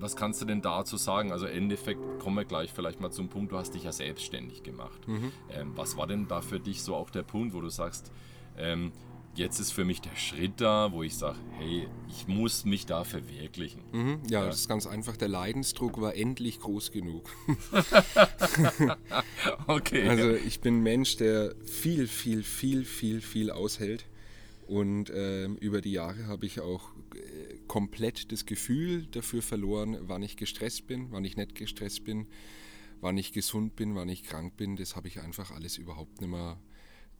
was 0.00 0.16
kannst 0.16 0.40
du 0.40 0.44
denn 0.44 0.62
dazu 0.62 0.96
sagen? 0.96 1.32
Also 1.32 1.46
im 1.46 1.64
Endeffekt 1.64 2.00
kommen 2.18 2.36
wir 2.36 2.44
gleich 2.44 2.72
vielleicht 2.72 3.00
mal 3.00 3.10
zum 3.10 3.28
Punkt, 3.28 3.52
du 3.52 3.58
hast 3.58 3.74
dich 3.74 3.84
ja 3.84 3.92
selbstständig 3.92 4.62
gemacht. 4.62 5.06
Mhm. 5.06 5.32
Ähm, 5.50 5.72
was 5.74 5.96
war 5.96 6.06
denn 6.06 6.28
da 6.28 6.40
für 6.40 6.60
dich 6.60 6.82
so 6.82 6.94
auch 6.94 7.10
der 7.10 7.22
Punkt, 7.22 7.54
wo 7.54 7.60
du 7.60 7.68
sagst, 7.68 8.12
ähm, 8.56 8.92
jetzt 9.34 9.60
ist 9.60 9.72
für 9.72 9.84
mich 9.84 10.00
der 10.00 10.16
Schritt 10.16 10.60
da, 10.60 10.92
wo 10.92 11.02
ich 11.02 11.16
sage, 11.16 11.38
hey, 11.58 11.88
ich 12.08 12.26
muss 12.26 12.64
mich 12.64 12.86
da 12.86 13.04
verwirklichen. 13.04 13.82
Mhm, 13.92 14.20
ja, 14.28 14.40
ja, 14.40 14.46
das 14.46 14.56
ist 14.56 14.68
ganz 14.68 14.86
einfach. 14.86 15.16
Der 15.16 15.28
Leidensdruck 15.28 16.00
war 16.00 16.14
endlich 16.14 16.60
groß 16.60 16.90
genug. 16.90 17.30
okay. 19.66 20.08
Also 20.08 20.32
ich 20.32 20.60
bin 20.60 20.78
ein 20.78 20.82
Mensch, 20.82 21.16
der 21.16 21.54
viel, 21.64 22.08
viel, 22.08 22.42
viel, 22.42 22.84
viel, 22.84 23.20
viel 23.20 23.50
aushält. 23.50 24.06
Und 24.66 25.08
äh, 25.08 25.46
über 25.46 25.80
die 25.80 25.92
Jahre 25.92 26.26
habe 26.26 26.44
ich 26.44 26.60
auch 26.60 26.90
komplett 27.68 28.32
das 28.32 28.46
Gefühl 28.46 29.06
dafür 29.06 29.42
verloren, 29.42 29.96
wann 30.02 30.22
ich 30.22 30.36
gestresst 30.36 30.86
bin, 30.86 31.12
wann 31.12 31.24
ich 31.24 31.36
nicht 31.36 31.54
gestresst 31.54 32.04
bin, 32.04 32.26
wann 33.00 33.16
ich 33.16 33.32
gesund 33.32 33.76
bin, 33.76 33.94
wann 33.94 34.08
ich 34.08 34.24
krank 34.24 34.56
bin. 34.56 34.76
Das 34.76 34.96
habe 34.96 35.08
ich 35.08 35.20
einfach 35.20 35.50
alles 35.50 35.76
überhaupt 35.76 36.20
nicht 36.20 36.30
mehr 36.30 36.58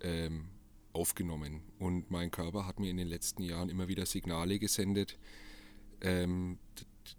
ähm, 0.01 0.49
aufgenommen. 0.93 1.63
Und 1.79 2.11
mein 2.11 2.31
Körper 2.31 2.67
hat 2.67 2.81
mir 2.81 2.91
in 2.91 2.97
den 2.97 3.09
letzten 3.09 3.43
Jahren 3.43 3.69
immer 3.69 3.89
wieder 3.89 4.07
Signale 4.07 4.59
gesendet, 4.59 5.19
ähm, 6.01 6.59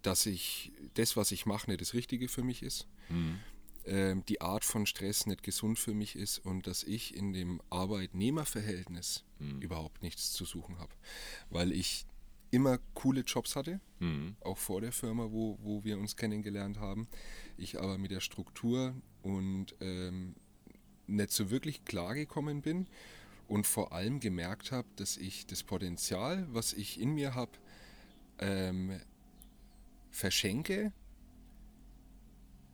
dass 0.02 0.26
ich 0.26 0.72
das, 0.96 1.16
was 1.16 1.32
ich 1.32 1.46
mache, 1.46 1.70
nicht 1.70 1.82
das 1.82 1.94
Richtige 1.94 2.28
für 2.28 2.44
mich 2.44 2.64
ist. 2.64 2.88
Mhm. 3.10 3.40
Ähm, 3.86 4.24
die 4.28 4.42
Art 4.42 4.66
von 4.66 4.86
Stress 4.86 5.26
nicht 5.26 5.44
gesund 5.44 5.80
für 5.80 5.94
mich 5.94 6.16
ist 6.16 6.40
und 6.40 6.68
dass 6.68 6.84
ich 6.84 7.16
in 7.16 7.34
dem 7.34 7.62
Arbeitnehmerverhältnis 7.70 9.24
mhm. 9.40 9.62
überhaupt 9.62 10.04
nichts 10.04 10.32
zu 10.34 10.46
suchen 10.46 10.78
habe. 10.80 10.94
Weil 11.50 11.72
ich 11.72 12.06
immer 12.52 12.80
coole 12.94 13.22
Jobs 13.22 13.56
hatte, 13.56 13.80
mhm. 14.00 14.36
auch 14.42 14.58
vor 14.58 14.82
der 14.82 14.92
Firma, 14.92 15.32
wo, 15.32 15.58
wo 15.62 15.84
wir 15.84 15.98
uns 15.98 16.16
kennengelernt 16.16 16.80
haben. 16.80 17.08
Ich 17.58 17.80
aber 17.80 17.98
mit 17.98 18.12
der 18.12 18.22
Struktur 18.22 18.96
und 19.22 19.76
ähm, 19.80 20.36
nicht 21.08 21.32
so 21.32 21.50
wirklich 21.50 21.86
klar 21.86 22.16
gekommen 22.16 22.62
bin 22.62 22.88
und 23.48 23.66
vor 23.66 23.92
allem 23.94 24.20
gemerkt 24.20 24.72
habe, 24.72 24.88
dass 24.96 25.18
ich 25.18 25.46
das 25.48 25.64
Potenzial, 25.64 26.48
was 26.52 26.74
ich 26.74 27.00
in 27.00 27.14
mir 27.14 27.36
habe, 27.36 27.52
ähm, 28.40 29.00
verschenke 30.12 30.92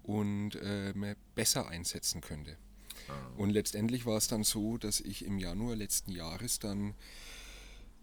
und 0.03 0.57
ähm, 0.61 1.15
besser 1.33 1.67
einsetzen 1.67 2.21
könnte. 2.21 2.57
Ah. 3.07 3.13
Und 3.37 3.49
letztendlich 3.49 4.05
war 4.05 4.17
es 4.17 4.27
dann 4.27 4.43
so, 4.43 4.77
dass 4.77 4.99
ich 4.99 5.25
im 5.25 5.37
Januar 5.37 5.75
letzten 5.75 6.11
Jahres 6.11 6.59
dann 6.59 6.93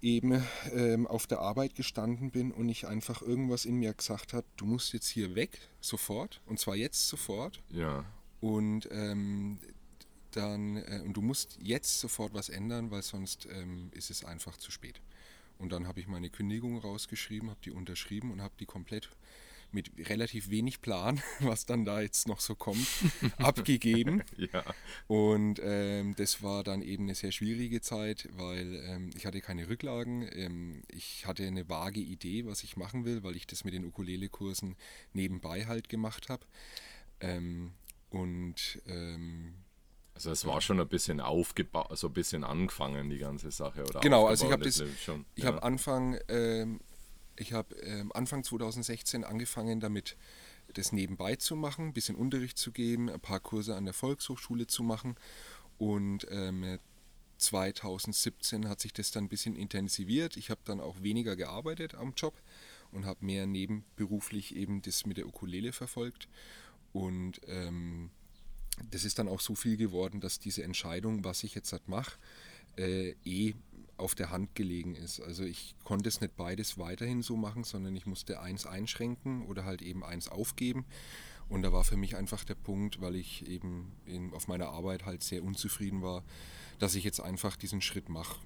eben 0.03 0.45
ähm, 0.73 1.07
auf 1.07 1.27
der 1.27 1.39
Arbeit 1.39 1.77
gestanden 1.77 2.31
bin 2.31 2.51
und 2.51 2.69
ich 2.69 2.87
einfach 2.87 3.23
irgendwas 3.23 3.65
in 3.65 3.77
mir 3.77 3.95
gesagt 3.95 4.33
habe, 4.33 4.47
du 4.57 4.67
musst 4.67 4.93
jetzt 4.93 5.09
hier 5.09 5.35
weg, 5.35 5.59
sofort, 5.81 6.41
und 6.47 6.59
zwar 6.59 6.75
jetzt 6.75 7.09
sofort. 7.09 7.63
Ja. 7.71 8.05
Und 8.41 8.89
ähm, 8.91 9.61
dann, 10.33 10.77
äh, 10.77 11.03
und 11.05 11.15
du 11.15 11.23
musst 11.23 11.57
jetzt 11.61 12.01
sofort 12.01 12.35
was 12.35 12.49
ändern, 12.49 12.91
weil 12.91 13.03
sonst 13.03 13.47
ähm, 13.51 13.91
ist 13.93 14.11
es 14.11 14.25
einfach 14.25 14.57
zu 14.57 14.73
spät. 14.73 15.01
Und 15.59 15.71
dann 15.71 15.87
habe 15.87 16.01
ich 16.01 16.09
meine 16.09 16.29
Kündigung 16.29 16.79
rausgeschrieben, 16.79 17.51
habe 17.51 17.61
die 17.65 17.71
unterschrieben 17.71 18.33
und 18.33 18.43
habe 18.43 18.55
die 18.59 18.67
komplett 18.67 19.09
mit 19.75 19.91
relativ 20.09 20.51
wenig 20.51 20.81
Plan, 20.81 21.21
was 21.41 21.67
dann 21.67 21.85
da 21.85 22.01
jetzt 22.01 22.29
noch 22.29 22.41
so 22.41 22.55
kommt, 22.55 22.87
abgegeben. 23.39 24.23
ja. 24.37 24.65
Und 25.07 25.61
ähm, 25.63 26.15
das 26.17 26.43
war 26.43 26.65
dann 26.65 26.83
eben 26.83 27.05
eine 27.05 27.15
sehr 27.15 27.33
schwierige 27.33 27.81
Zeit, 27.81 28.29
weil 28.33 28.83
ähm, 28.87 29.11
ich 29.17 29.27
hatte 29.27 29.41
keine 29.41 29.69
Rücklagen. 29.69 30.29
Ähm, 30.33 30.83
ich 30.89 31.27
hatte 31.27 31.47
eine 31.47 31.69
vage 31.69 32.01
Idee, 32.01 32.47
was 32.47 32.63
ich 32.63 32.77
machen 32.77 33.05
will, 33.05 33.23
weil 33.23 33.37
ich 33.37 33.47
das 33.47 33.65
mit 33.65 33.75
den 33.75 33.85
Ukulele-Kursen 33.85 34.77
nebenbei 35.13 35.67
halt 35.67 35.89
gemacht 35.89 36.29
habe. 36.29 36.45
Ähm, 37.21 37.73
und 38.11 38.81
ähm, 38.87 39.55
also 40.15 40.31
es 40.31 40.45
war 40.45 40.61
schon 40.61 40.79
ein 40.79 40.89
bisschen 40.89 41.21
aufgebaut, 41.21 41.97
so 41.97 42.09
ein 42.09 42.13
bisschen 42.13 42.45
angefangen, 42.45 43.09
die 43.11 43.19
ganze 43.19 43.51
Sache, 43.51 43.83
oder? 43.85 44.01
Genau, 44.01 44.27
also 44.27 44.47
ich 44.47 44.53
habe 44.53 44.65
das, 44.65 44.83
schon, 45.01 45.25
ich 45.35 45.45
ja. 45.45 45.51
habe 45.51 45.63
Anfang, 45.63 46.19
ähm, 46.29 46.81
ich 47.37 47.53
habe 47.53 47.75
ähm, 47.77 48.13
Anfang 48.13 48.45
2016 48.45 49.25
angefangen 49.25 49.81
damit, 49.81 50.17
das 50.75 50.93
nebenbei 50.93 51.37
zu 51.37 51.57
machen, 51.57 51.89
ein 51.89 51.93
bisschen 51.93 52.17
Unterricht 52.17 52.57
zu 52.57 52.73
geben, 52.73 53.11
ein 53.11 53.21
paar 53.21 53.41
Kurse 53.41 53.77
an 53.77 53.85
der 53.85 53.95
Volkshochschule 53.95 54.67
zu 54.67 54.83
machen 54.83 55.17
und 55.79 56.27
ähm, 56.31 56.79
2017 57.39 58.69
hat 58.69 58.81
sich 58.81 58.93
das 58.93 59.11
dann 59.11 59.25
ein 59.25 59.29
bisschen 59.29 59.57
intensiviert. 59.57 60.37
Ich 60.37 60.51
habe 60.51 60.61
dann 60.65 60.81
auch 60.81 61.03
weniger 61.03 61.35
gearbeitet 61.35 61.95
am 61.95 62.15
Job 62.17 62.41
und 62.93 63.05
habe 63.05 63.25
mehr 63.25 63.47
nebenberuflich 63.47 64.55
eben 64.55 64.81
das 64.83 65.07
mit 65.07 65.17
der 65.17 65.27
Ukulele 65.27 65.73
verfolgt 65.73 66.29
und 66.93 67.41
ähm, 67.47 68.11
das 68.91 69.05
ist 69.05 69.19
dann 69.19 69.29
auch 69.29 69.41
so 69.41 69.55
viel 69.55 69.77
geworden, 69.77 70.21
dass 70.21 70.39
diese 70.39 70.63
Entscheidung, 70.63 71.25
was 71.25 71.45
ich 71.45 71.55
jetzt 71.55 71.73
halt 71.73 71.89
mache, 71.89 72.19
äh, 72.77 73.15
eh 73.25 73.55
auf 74.03 74.15
der 74.15 74.31
Hand 74.31 74.55
gelegen 74.55 74.95
ist. 74.95 75.21
Also 75.21 75.45
ich 75.45 75.75
konnte 75.85 76.09
es 76.09 76.21
nicht 76.21 76.37
beides 76.37 76.77
weiterhin 76.79 77.23
so 77.23 77.37
machen, 77.37 77.65
sondern 77.65 77.97
ich 77.97 78.05
musste 78.05 78.41
eins 78.41 78.67
einschränken 78.67 79.47
oder 79.47 79.65
halt 79.65 79.81
eben 79.81 80.05
eins 80.05 80.29
aufgeben. 80.29 80.85
Und 81.49 81.63
da 81.63 81.73
war 81.73 81.85
für 81.85 81.97
mich 81.97 82.17
einfach 82.17 82.45
der 82.45 82.55
Punkt, 82.55 83.01
weil 83.01 83.15
ich 83.15 83.47
eben 83.49 83.93
in, 84.07 84.33
auf 84.35 84.49
meiner 84.49 84.69
Arbeit 84.69 85.07
halt 85.07 85.23
sehr 85.23 85.43
unzufrieden 85.43 86.03
war, 86.03 86.25
dass 86.79 86.95
ich 86.95 87.05
jetzt 87.05 87.21
einfach 87.21 87.57
diesen 87.57 87.81
Schritt 87.81 88.09
mache. 88.09 88.41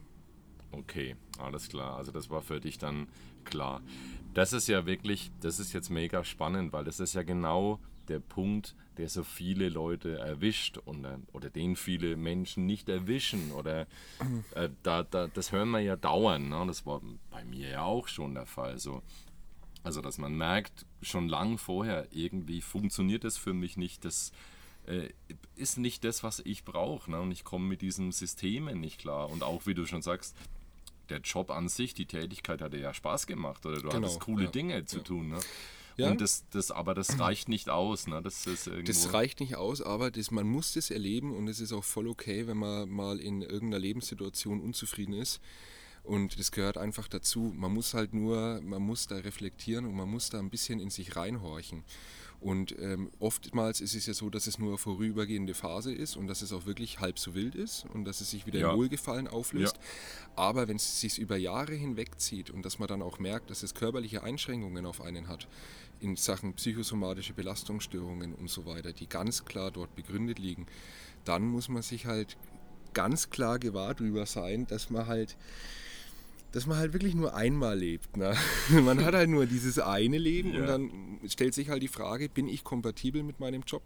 Okay, 0.73 1.17
alles 1.39 1.69
klar. 1.69 1.97
Also 1.97 2.13
das 2.13 2.31
war 2.31 2.43
für 2.43 2.61
dich 2.61 2.79
dann 2.79 3.09
klar. 3.45 3.81
Das 4.35 4.53
ist 4.53 4.69
ja 4.69 4.87
wirklich, 4.87 5.31
das 5.41 5.59
ist 5.59 5.73
jetzt 5.73 5.89
mega 5.89 6.25
spannend, 6.25 6.73
weil 6.73 6.85
das 6.85 7.01
ist 7.01 7.15
ja 7.15 7.23
genau 7.23 7.81
der 8.09 8.21
Punkt, 8.21 8.75
der 8.97 9.09
so 9.09 9.23
viele 9.23 9.69
Leute 9.69 10.19
erwischt 10.19 10.79
und, 10.79 11.05
äh, 11.05 11.19
oder 11.33 11.51
den 11.51 11.77
viele 11.77 12.17
Menschen 12.17 12.67
nicht 12.67 12.89
erwischen. 12.89 13.53
Oder 13.53 13.87
äh, 14.55 14.69
da, 14.83 15.03
da, 15.03 15.27
das 15.29 15.53
hören 15.53 15.71
wir 15.71 15.81
ja 15.81 15.97
dauernd. 15.97 16.49
Ne? 16.49 16.65
Das 16.67 16.87
war 16.87 17.01
bei 17.31 17.45
mir 17.45 17.69
ja 17.69 17.83
auch 17.83 18.09
schon 18.09 18.35
der 18.35 18.47
Fall. 18.47 18.79
So. 18.79 19.03
Also, 19.83 20.01
dass 20.01 20.19
man 20.19 20.37
merkt, 20.37 20.87
schon 21.03 21.29
lang 21.29 21.59
vorher, 21.59 22.09
irgendwie 22.11 22.61
funktioniert 22.61 23.25
das 23.25 23.37
für 23.37 23.55
mich 23.55 23.77
nicht. 23.77 24.05
Das 24.05 24.33
äh, 24.87 25.11
ist 25.55 25.79
nicht 25.79 26.05
das, 26.05 26.23
was 26.23 26.41
ich 26.41 26.65
brauche. 26.65 27.11
Ne? 27.11 27.21
Und 27.21 27.33
ich 27.33 27.45
komme 27.45 27.67
mit 27.67 27.83
diesen 27.83 28.13
Systemen 28.13 28.81
nicht 28.81 28.99
klar. 28.99 29.31
Und 29.31 29.43
auch, 29.43 29.67
wie 29.67 29.75
du 29.75 29.87
schon 29.87 30.03
sagst, 30.03 30.37
der 31.09 31.21
Job 31.21 31.51
an 31.51 31.69
sich, 31.69 31.95
die 31.95 32.07
Tätigkeit 32.07 32.61
hat 32.61 32.73
dir 32.73 32.81
ja 32.81 32.95
Spaß 32.95 33.27
gemacht 33.27 33.65
oder 33.67 33.77
du 33.77 33.83
genau, 33.83 33.95
hattest 33.95 34.21
coole 34.21 34.45
ja, 34.45 34.51
Dinge 34.51 34.85
zu 34.85 34.99
ja. 34.99 35.03
tun. 35.03 35.29
Ne? 35.29 35.41
Ja. 35.97 36.11
Und 36.11 36.21
das, 36.21 36.45
das, 36.51 36.71
aber 36.71 36.95
das 36.95 37.19
reicht 37.19 37.49
nicht 37.49 37.71
aus. 37.71 38.07
Ne? 38.07 38.21
Das, 38.23 38.47
ist 38.47 38.71
das 38.85 39.13
reicht 39.13 39.41
nicht 39.41 39.57
aus, 39.57 39.81
aber 39.81 40.11
das, 40.11 40.31
man 40.31 40.47
muss 40.47 40.75
das 40.75 40.91
erleben 40.91 41.35
und 41.35 41.49
es 41.49 41.61
ist 41.61 41.73
auch 41.73 41.85
voll 41.85 42.07
okay, 42.07 42.47
wenn 42.47 42.59
man 42.59 42.89
mal 42.89 43.19
in 43.19 43.43
irgendeiner 43.43 43.79
Lebenssituation 43.79 44.61
unzufrieden 44.61 45.15
ist. 45.15 45.41
Und 46.03 46.39
das 46.39 46.53
gehört 46.53 46.79
einfach 46.79 47.09
dazu. 47.09 47.53
Man 47.57 47.73
muss 47.73 47.93
halt 47.93 48.15
nur, 48.15 48.61
man 48.63 48.83
muss 48.83 49.09
da 49.09 49.17
reflektieren 49.17 49.87
und 49.87 49.95
man 49.95 50.09
muss 50.09 50.31
da 50.31 50.39
ein 50.39 50.51
bisschen 50.51 50.79
in 50.79 50.91
sich 50.91 51.17
reinhorchen. 51.17 51.83
Und 52.41 52.77
ähm, 52.79 53.11
oftmals 53.19 53.81
ist 53.81 53.95
es 53.95 54.07
ja 54.07 54.15
so, 54.15 54.31
dass 54.31 54.47
es 54.47 54.59
nur 54.59 54.69
eine 54.69 54.79
vorübergehende 54.79 55.55
Phase 55.55 55.93
ist 55.93 56.17
und 56.17 56.27
dass 56.27 56.43
es 56.43 56.53
auch 56.53 56.67
wirklich 56.67 57.01
halb 57.01 57.19
so 57.19 57.35
wild 57.35 57.55
ist 57.55 57.87
und 57.93 58.05
dass 58.05 58.21
es 58.21 58.31
sich 58.31 58.47
wieder 58.47 58.61
ja. 58.61 58.71
in 58.71 58.77
Wohlgefallen 58.77 59.27
auflöst. 59.27 59.77
Ja. 59.77 59.83
Aber 60.37 60.69
wenn 60.69 60.77
es 60.77 61.01
sich 61.01 61.19
über 61.19 61.37
Jahre 61.37 61.75
hinweg 61.75 62.21
zieht 62.21 62.51
und 62.51 62.65
dass 62.65 62.79
man 62.79 62.89
dann 62.89 63.03
auch 63.03 63.19
merkt, 63.19 63.51
dass 63.51 63.63
es 63.63 63.75
körperliche 63.75 64.23
Einschränkungen 64.23 64.87
auf 64.87 65.01
einen 65.01 65.29
hat, 65.29 65.49
in 66.01 66.17
Sachen 66.17 66.53
psychosomatische 66.55 67.33
Belastungsstörungen 67.33 68.35
und 68.35 68.51
so 68.51 68.67
weiter, 68.67 68.93
die 68.93 69.09
ganz 69.09 69.45
klar 69.45 69.71
dort 69.71 69.95
begründet 69.97 70.39
liegen, 70.39 70.67
dann 71.25 71.43
muss 71.43 71.69
man 71.69 71.83
sich 71.83 72.07
halt 72.07 72.37
ganz 72.93 73.31
klar 73.31 73.59
gewahr 73.59 73.95
darüber 73.95 74.27
sein, 74.27 74.67
dass 74.67 74.91
man 74.91 75.07
halt 75.07 75.37
dass 76.57 76.67
man 76.67 76.79
halt 76.79 76.95
wirklich 76.95 77.15
nur 77.15 77.35
einmal 77.35 77.79
lebt. 77.79 78.17
Ne? 78.17 78.35
Man 78.71 79.05
hat 79.05 79.13
halt 79.13 79.29
nur 79.29 79.45
dieses 79.45 79.79
eine 79.79 80.17
Leben 80.17 80.55
ja. 80.55 80.61
und 80.61 80.67
dann 80.67 80.91
stellt 81.29 81.53
sich 81.53 81.69
halt 81.69 81.83
die 81.83 81.89
Frage, 81.89 82.31
bin 82.31 82.49
ich 82.49 82.65
kompatibel 82.65 83.23
mit 83.23 83.41
meinem 83.41 83.63
Job? 83.67 83.83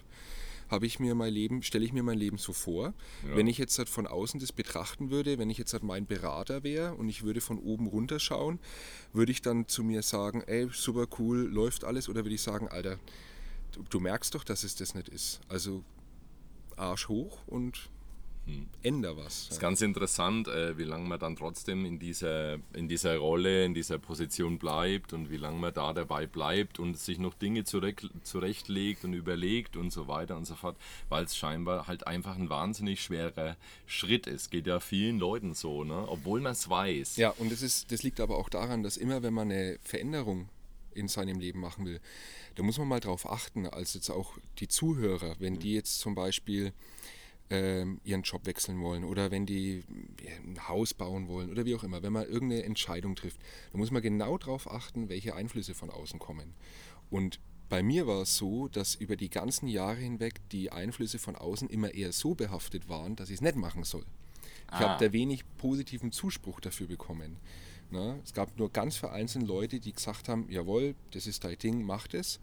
habe 0.69 0.87
ich 0.87 1.01
mir 1.01 1.17
mein 1.17 1.35
Leben, 1.35 1.65
stelle 1.65 1.85
ich 1.85 1.93
mir 1.93 2.05
mein 2.05 2.17
Leben 2.17 2.39
so 2.39 2.53
vor. 2.53 2.95
Ja. 3.29 3.35
Wenn 3.37 3.49
ich 3.49 3.59
jetzt 3.59 3.77
halt 3.79 3.89
von 3.89 4.07
außen 4.07 4.39
das 4.39 4.53
betrachten 4.53 5.11
würde, 5.11 5.37
wenn 5.37 5.51
ich 5.51 5.59
jetzt 5.59 5.73
halt 5.73 5.83
mein 5.83 6.07
Berater 6.07 6.63
wäre 6.63 6.95
und 6.95 7.09
ich 7.09 7.25
würde 7.25 7.41
von 7.41 7.59
oben 7.59 7.89
runter 7.89 8.21
schauen, 8.21 8.61
würde 9.13 9.33
ich 9.33 9.43
dann 9.43 9.67
zu 9.67 9.83
mir 9.83 10.03
sagen, 10.03 10.45
ey, 10.47 10.69
super 10.73 11.09
cool, 11.19 11.39
läuft 11.39 11.83
alles, 11.83 12.09
oder 12.09 12.25
würde 12.25 12.37
ich 12.37 12.43
sagen, 12.43 12.69
Alter, 12.69 13.01
du, 13.73 13.83
du 13.91 13.99
merkst 13.99 14.33
doch, 14.37 14.45
dass 14.45 14.63
es 14.63 14.77
das 14.77 14.95
nicht 14.95 15.09
ist. 15.09 15.41
Also 15.49 15.83
Arsch 16.77 17.09
hoch 17.09 17.43
und 17.49 17.91
ändere 18.83 19.17
was. 19.17 19.47
Das 19.47 19.57
ist 19.57 19.61
ganz 19.61 19.81
interessant, 19.81 20.49
äh, 20.49 20.77
wie 20.79 20.85
lange 20.85 21.09
man 21.09 21.19
dann 21.19 21.37
trotzdem 21.37 21.85
in 21.85 21.99
dieser, 21.99 22.55
in 22.73 22.89
dieser 22.89 23.17
Rolle, 23.19 23.65
in 23.65 23.75
dieser 23.75 23.99
Position 23.99 24.59
bleibt 24.59 25.13
und 25.13 25.31
wie 25.31 25.37
lange 25.37 25.59
man 25.59 25.75
da 25.75 25.93
dabei 25.93 26.27
bleibt 26.27 26.79
und 26.79 26.99
sich 26.99 27.19
noch 27.19 27.35
Dinge 27.35 27.65
zurecht, 27.65 28.09
zurechtlegt 28.23 29.05
und 29.05 29.13
überlegt 29.13 29.77
und 29.77 29.93
so 29.93 30.09
weiter 30.09 30.37
und 30.37 30.47
so 30.47 30.55
fort, 30.55 30.77
weil 31.09 31.25
es 31.25 31.37
scheinbar 31.37 31.87
halt 31.87 32.07
einfach 32.07 32.37
ein 32.37 32.49
wahnsinnig 32.49 33.03
schwerer 33.03 33.57
Schritt 33.87 34.27
ist. 34.27 34.51
Geht 34.51 34.67
ja 34.67 34.81
vielen 34.81 35.19
Leuten 35.19 35.55
so, 35.55 35.85
ne? 35.85 36.07
obwohl 36.09 36.41
man 36.41 36.53
es 36.53 36.69
weiß. 36.69 37.17
Ja, 37.17 37.31
und 37.31 37.53
das, 37.53 37.63
ist, 37.63 37.93
das 37.93 38.03
liegt 38.03 38.21
aber 38.21 38.39
auch 38.39 38.49
daran, 38.49 38.83
dass 38.83 38.97
immer, 38.97 39.23
wenn 39.23 39.35
man 39.35 39.51
eine 39.51 39.79
Veränderung 39.83 40.49
in 40.95 41.09
seinem 41.09 41.39
Leben 41.39 41.61
machen 41.61 41.87
will, 41.87 42.01
da 42.57 42.63
muss 42.63 42.79
man 42.79 42.89
mal 42.89 43.01
drauf 43.01 43.31
achten, 43.31 43.67
als 43.67 43.95
jetzt 43.95 44.11
auch 44.11 44.39
die 44.59 44.69
Zuhörer, 44.69 45.37
wenn 45.39 45.59
die 45.59 45.75
jetzt 45.75 46.01
zum 46.01 46.15
Beispiel 46.15 46.73
ihren 47.51 48.23
Job 48.23 48.47
wechseln 48.47 48.81
wollen 48.81 49.03
oder 49.03 49.33
wenn 49.33 49.45
die 49.45 49.83
ein 50.45 50.69
Haus 50.69 50.95
bauen 50.95 51.27
wollen 51.27 51.51
oder 51.51 51.65
wie 51.65 51.75
auch 51.75 51.83
immer, 51.83 52.01
wenn 52.03 52.13
man 52.13 52.29
irgendeine 52.29 52.63
Entscheidung 52.63 53.17
trifft, 53.17 53.41
dann 53.73 53.81
muss 53.81 53.91
man 53.91 54.03
genau 54.03 54.39
darauf 54.39 54.71
achten, 54.71 55.09
welche 55.09 55.35
Einflüsse 55.35 55.75
von 55.75 55.91
außen 55.91 56.21
kommen. 56.21 56.55
Und 57.11 57.41
bei 57.69 57.83
mir 57.83 58.07
war 58.07 58.23
es 58.23 58.37
so, 58.37 58.69
dass 58.69 58.95
über 58.95 59.17
die 59.17 59.31
ganzen 59.31 59.69
Jahre 59.69 59.97
hinweg 59.97 60.41
die 60.51 60.73
Einflüsse 60.73 61.19
von 61.19 61.37
außen 61.37 61.69
immer 61.71 61.95
eher 61.95 62.13
so 62.13 62.35
behaftet 62.35 62.89
waren, 62.89 63.17
dass 63.17 63.31
ich 63.31 63.37
es 63.37 63.41
nicht 63.41 63.57
machen 63.57 63.85
soll. 63.85 64.05
Ich 64.67 64.75
ah. 64.75 64.81
habe 64.81 65.05
da 65.05 65.13
wenig 65.13 65.45
positiven 65.57 66.13
Zuspruch 66.13 66.61
dafür 66.61 66.87
bekommen. 66.87 67.37
Na, 67.91 68.19
es 68.25 68.33
gab 68.33 68.57
nur 68.59 68.71
ganz 68.71 68.97
vereinzelt 68.97 69.47
Leute, 69.47 69.81
die 69.81 69.93
gesagt 69.93 70.29
haben, 70.29 70.49
jawohl, 70.49 70.95
das 71.11 71.27
ist 71.27 71.43
dein 71.43 71.59
Ding, 71.59 71.83
mach 71.83 72.07
das. 72.07 72.39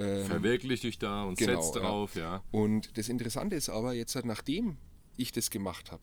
Ähm, 0.00 0.26
Verwirklich 0.26 0.80
dich 0.80 0.98
da 0.98 1.24
und 1.24 1.38
genau, 1.38 1.60
setz 1.60 1.72
drauf, 1.72 2.14
ja. 2.14 2.36
ja. 2.36 2.44
Und 2.50 2.96
das 2.96 3.08
Interessante 3.08 3.56
ist 3.56 3.68
aber, 3.68 3.92
jetzt 3.92 4.16
nachdem 4.24 4.78
ich 5.16 5.30
das 5.32 5.50
gemacht 5.50 5.92
habe, 5.92 6.02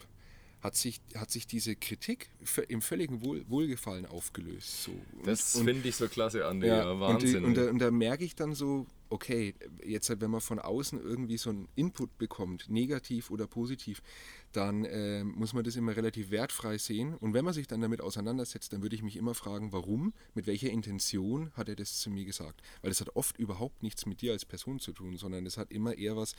hat 0.62 0.76
sich, 0.76 1.02
hat 1.16 1.32
sich 1.32 1.48
diese 1.48 1.76
Kritik 1.76 2.30
im 2.68 2.82
völligen 2.82 3.24
Wohl, 3.24 3.44
Wohlgefallen 3.48 4.06
aufgelöst. 4.06 4.84
So. 4.84 4.92
das 5.24 5.58
finde 5.60 5.88
ich 5.88 5.96
so 5.96 6.08
klasse, 6.08 6.46
Andi. 6.46 6.68
Ja, 6.68 6.78
ja 6.78 7.00
Wahnsinn. 7.00 7.44
Und, 7.46 7.56
die, 7.56 7.62
und, 7.62 7.66
da, 7.66 7.70
und 7.72 7.80
da 7.80 7.92
merke 7.92 8.24
ich 8.24 8.36
dann 8.36 8.54
so, 8.54 8.86
okay, 9.10 9.54
jetzt 9.84 10.10
halt, 10.10 10.22
wenn 10.22 10.32
man 10.32 10.42
von 10.42 10.60
außen 10.60 11.02
irgendwie 11.02 11.38
so 11.38 11.52
einen 11.52 11.68
Input 11.76 12.18
bekommt, 12.18 12.70
negativ 12.70 13.32
oder 13.32 13.48
positiv, 13.48 14.02
dann 14.58 14.86
äh, 14.86 15.24
muss 15.24 15.54
man 15.54 15.64
das 15.64 15.76
immer 15.76 15.96
relativ 15.96 16.32
wertfrei 16.32 16.80
sehen. 16.80 17.14
Und 17.14 17.36
wenn 17.36 17.46
man 17.46 17.54
sich 17.54 17.68
dann 17.68 17.80
damit 17.80 18.02
auseinandersetzt, 18.02 18.74
dann 18.74 18.82
würde 18.82 18.96
ich 18.96 19.04
mich 19.04 19.16
immer 19.16 19.36
fragen, 19.36 19.72
warum, 19.72 20.14
mit 20.34 20.48
welcher 20.48 20.72
Intention 20.72 21.52
hat 21.54 21.70
er 21.70 21.76
das 21.76 22.00
zu 22.00 22.10
mir 22.10 22.26
gesagt? 22.26 22.62
Weil 22.82 22.90
das 22.90 23.00
hat 23.00 23.16
oft 23.16 23.38
überhaupt 23.38 23.84
nichts 23.84 24.08
mit 24.08 24.22
dir 24.22 24.32
als 24.32 24.46
Person 24.46 24.80
zu 24.80 24.94
tun, 24.94 25.16
sondern 25.16 25.46
das 25.46 25.58
hat 25.58 25.72
immer 25.72 25.96
eher 25.96 26.18
was 26.18 26.36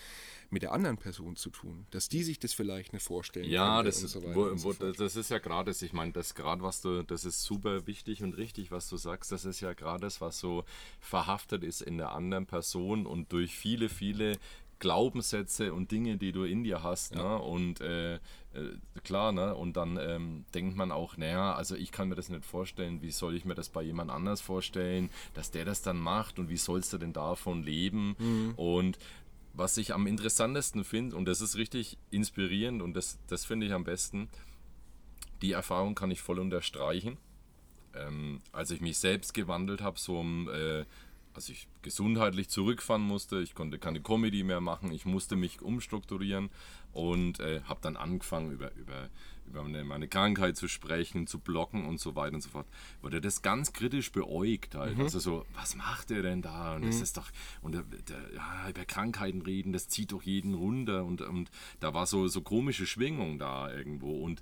mit 0.51 0.63
der 0.63 0.73
anderen 0.73 0.99
Person 0.99 1.37
zu 1.37 1.51
tun, 1.51 1.87
dass 1.91 2.09
die 2.09 2.25
sich 2.25 2.41
das 2.41 2.53
vielleicht 2.53 2.93
nicht 2.93 3.05
vorstellen. 3.05 3.49
Ja, 3.49 3.85
das, 3.85 4.01
so 4.01 4.21
wo, 4.35 4.51
wo, 4.51 4.73
so 4.73 4.93
das 4.93 5.15
ist 5.15 5.31
ja 5.31 5.39
gerade, 5.39 5.71
ich 5.71 5.93
meine, 5.93 6.11
das 6.11 6.35
gerade 6.35 6.63
was 6.63 6.81
du, 6.81 7.05
das 7.05 7.25
ist 7.25 7.45
super 7.45 7.87
wichtig 7.87 8.25
und 8.25 8.37
richtig, 8.37 8.73
was 8.73 8.89
du 8.89 8.97
sagst. 8.97 9.31
Das 9.31 9.45
ist 9.45 9.61
ja 9.61 9.75
gerade 9.75 10.01
das, 10.01 10.21
was 10.21 10.41
so 10.41 10.65
verhaftet 10.99 11.63
ist 11.63 11.83
in 11.83 11.99
der 11.99 12.13
anderen 12.13 12.47
Person 12.47 13.07
und 13.07 13.33
durch 13.33 13.55
viele, 13.55 13.89
viele 13.89 14.39
Glaubenssätze 14.79 15.73
und 15.73 15.91
Dinge, 15.91 16.17
die 16.17 16.33
du 16.33 16.45
in 16.45 16.65
dir 16.65 16.83
hast. 16.83 17.15
Ja. 17.15 17.23
Ne? 17.23 17.43
Und 17.43 17.81
äh, 17.81 18.15
äh, 18.15 18.19
klar, 19.05 19.33
ne? 19.33 19.55
und 19.55 19.77
dann 19.77 19.99
ähm, 20.01 20.45
denkt 20.55 20.77
man 20.77 20.93
auch, 20.93 21.17
naja, 21.17 21.55
also 21.55 21.75
ich 21.75 21.93
kann 21.93 22.09
mir 22.09 22.15
das 22.15 22.29
nicht 22.29 22.45
vorstellen, 22.45 23.03
wie 23.03 23.11
soll 23.11 23.35
ich 23.35 23.45
mir 23.45 23.55
das 23.55 23.69
bei 23.69 23.83
jemand 23.83 24.11
anders 24.11 24.41
vorstellen, 24.41 25.11
dass 25.35 25.51
der 25.51 25.65
das 25.65 25.83
dann 25.83 25.99
macht 25.99 26.39
und 26.39 26.49
wie 26.49 26.57
sollst 26.57 26.93
du 26.93 26.99
denn 26.99 27.13
davon 27.13 27.63
leben? 27.63 28.17
Mhm. 28.19 28.55
Und 28.57 28.99
was 29.53 29.77
ich 29.77 29.93
am 29.93 30.07
interessantesten 30.07 30.85
finde, 30.85 31.17
und 31.17 31.25
das 31.25 31.41
ist 31.41 31.57
richtig 31.57 31.99
inspirierend 32.11 32.81
und 32.81 32.95
das, 32.95 33.19
das 33.27 33.45
finde 33.45 33.67
ich 33.67 33.73
am 33.73 33.85
besten, 33.85 34.29
die 35.43 35.53
Erfahrung 35.53 35.95
kann 35.95 36.11
ich 36.11 36.21
voll 36.21 36.39
unterstreichen. 36.39 37.17
Ähm, 37.95 38.41
als 38.53 38.71
ich 38.71 38.81
mich 38.81 38.99
selbst 38.99 39.35
gewandelt 39.35 39.81
habe, 39.81 39.99
so 39.99 40.21
um 40.21 40.49
äh, 40.49 40.85
als 41.39 41.49
ich 41.49 41.69
gesundheitlich 41.83 42.49
zurückfahren 42.49 43.03
musste, 43.03 43.41
ich 43.41 43.55
konnte 43.55 43.79
keine 43.79 44.01
Comedy 44.01 44.43
mehr 44.43 44.61
machen, 44.61 44.91
ich 44.91 45.07
musste 45.07 45.37
mich 45.37 45.63
umstrukturieren 45.63 46.51
und 46.93 47.39
äh, 47.39 47.61
habe 47.63 47.79
dann 47.81 47.97
angefangen, 47.97 48.51
über, 48.51 48.75
über, 48.75 49.09
über 49.47 49.63
meine, 49.63 49.85
meine, 49.85 50.09
Krankheit 50.09 50.57
zu 50.57 50.67
sprechen, 50.67 51.29
zu 51.29 51.39
blocken 51.39 51.87
und 51.87 52.01
so 52.01 52.17
weiter 52.17 52.35
und 52.35 52.41
so 52.41 52.51
fort. 52.51 52.67
Wurde 53.03 53.21
das 53.21 53.41
ganz 53.43 53.73
kritisch 53.73 54.11
beäugt 54.11 54.75
halt. 54.75 54.99
Mhm. 54.99 55.05
Also 55.05 55.21
so, 55.21 55.47
was 55.55 55.77
macht 55.77 56.11
der 56.11 56.23
denn 56.23 56.43
da? 56.43 56.75
Und 56.75 56.83
mhm. 56.83 56.87
das 56.87 57.01
ist 57.01 57.17
doch, 57.17 57.31
und 57.63 57.71
der, 57.71 57.83
der, 57.83 58.35
ja, 58.35 58.69
über 58.69 58.85
Krankheiten 58.85 59.43
reden, 59.43 59.73
das 59.73 59.87
zieht 59.87 60.11
doch 60.11 60.23
jeden 60.23 60.55
runter 60.55 61.05
und, 61.05 61.21
und 61.21 61.53
da 61.79 61.95
war 61.95 62.07
so, 62.07 62.27
so 62.27 62.41
komische 62.41 62.85
Schwingung 62.85 63.39
da 63.39 63.73
irgendwo 63.73 64.25
und 64.25 64.41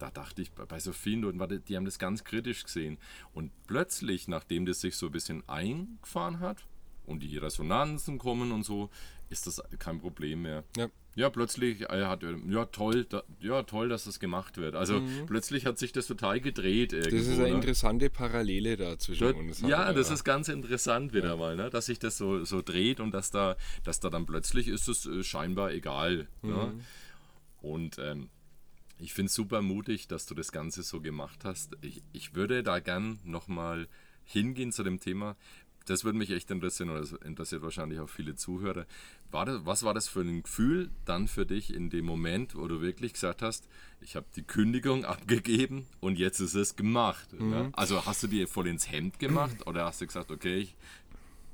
da 0.00 0.10
dachte 0.10 0.42
ich 0.42 0.52
bei 0.52 0.80
so 0.80 0.92
vielen 0.92 1.22
Leuten, 1.22 1.64
die 1.68 1.76
haben 1.76 1.84
das 1.84 1.98
ganz 1.98 2.24
kritisch 2.24 2.64
gesehen. 2.64 2.98
Und 3.32 3.52
plötzlich, 3.66 4.28
nachdem 4.28 4.66
das 4.66 4.80
sich 4.80 4.96
so 4.96 5.06
ein 5.06 5.12
bisschen 5.12 5.48
eingefahren 5.48 6.40
hat 6.40 6.66
und 7.06 7.22
die 7.22 7.36
Resonanzen 7.36 8.18
kommen 8.18 8.50
und 8.52 8.64
so, 8.64 8.90
ist 9.28 9.46
das 9.46 9.62
kein 9.78 10.00
Problem 10.00 10.42
mehr. 10.42 10.64
Ja. 10.76 10.88
Ja, 11.16 11.28
plötzlich 11.28 11.82
er 11.82 12.08
hat 12.08 12.22
ja 12.22 12.64
toll, 12.66 13.04
da, 13.04 13.24
ja 13.40 13.64
toll, 13.64 13.88
dass 13.88 14.04
das 14.04 14.20
gemacht 14.20 14.58
wird. 14.58 14.76
Also 14.76 15.00
mhm. 15.00 15.26
plötzlich 15.26 15.66
hat 15.66 15.76
sich 15.76 15.90
das 15.90 16.06
total 16.06 16.40
gedreht. 16.40 16.92
Irgendwo, 16.92 17.16
das 17.16 17.26
ist 17.26 17.34
eine 17.34 17.48
ne? 17.48 17.54
interessante 17.54 18.10
Parallele 18.10 18.76
da 18.76 18.96
zwischen 18.96 19.24
Dort, 19.24 19.36
uns. 19.36 19.60
Ja, 19.60 19.92
das 19.92 20.08
ja. 20.08 20.14
ist 20.14 20.24
ganz 20.24 20.48
interessant 20.48 21.12
wieder 21.12 21.30
ja. 21.30 21.36
mal, 21.36 21.56
ne? 21.56 21.68
dass 21.68 21.86
sich 21.86 21.98
das 21.98 22.16
so, 22.16 22.44
so 22.44 22.62
dreht 22.62 23.00
und 23.00 23.12
dass 23.12 23.32
da, 23.32 23.56
dass 23.82 23.98
da 23.98 24.08
dann 24.08 24.24
plötzlich 24.24 24.68
ist 24.68 24.88
es 24.88 25.04
äh, 25.04 25.24
scheinbar 25.24 25.72
egal. 25.72 26.28
Ne? 26.42 26.52
Mhm. 26.52 26.54
Ne? 26.54 26.72
Und 27.60 27.98
ähm, 27.98 28.30
ich 29.00 29.14
finde 29.14 29.28
es 29.28 29.34
super 29.34 29.62
mutig, 29.62 30.08
dass 30.08 30.26
du 30.26 30.34
das 30.34 30.52
Ganze 30.52 30.82
so 30.82 31.00
gemacht 31.00 31.40
hast. 31.44 31.76
Ich, 31.80 32.02
ich 32.12 32.34
würde 32.34 32.62
da 32.62 32.80
gern 32.80 33.18
nochmal 33.24 33.88
hingehen 34.24 34.72
zu 34.72 34.82
dem 34.82 35.00
Thema. 35.00 35.36
Das 35.86 36.04
würde 36.04 36.18
mich 36.18 36.30
echt 36.30 36.50
interessieren 36.50 36.90
und 36.90 36.98
das 36.98 37.12
interessiert 37.12 37.62
wahrscheinlich 37.62 37.98
auch 38.00 38.08
viele 38.08 38.36
Zuhörer. 38.36 38.86
War 39.30 39.46
das, 39.46 39.64
was 39.64 39.82
war 39.82 39.94
das 39.94 40.08
für 40.08 40.20
ein 40.20 40.42
Gefühl 40.42 40.90
dann 41.04 41.26
für 41.26 41.46
dich 41.46 41.74
in 41.74 41.90
dem 41.90 42.04
Moment, 42.04 42.54
wo 42.54 42.68
du 42.68 42.80
wirklich 42.80 43.14
gesagt 43.14 43.42
hast, 43.42 43.66
ich 44.00 44.14
habe 44.14 44.26
die 44.36 44.42
Kündigung 44.42 45.04
abgegeben 45.06 45.86
und 46.00 46.18
jetzt 46.18 46.40
ist 46.40 46.54
es 46.54 46.76
gemacht? 46.76 47.32
Mhm. 47.32 47.52
Ja? 47.52 47.68
Also 47.72 48.04
hast 48.06 48.22
du 48.22 48.26
dir 48.28 48.46
voll 48.46 48.68
ins 48.68 48.90
Hemd 48.90 49.18
gemacht 49.18 49.56
oder 49.66 49.86
hast 49.86 50.00
du 50.00 50.06
gesagt, 50.06 50.30
okay, 50.30 50.58
ich 50.58 50.76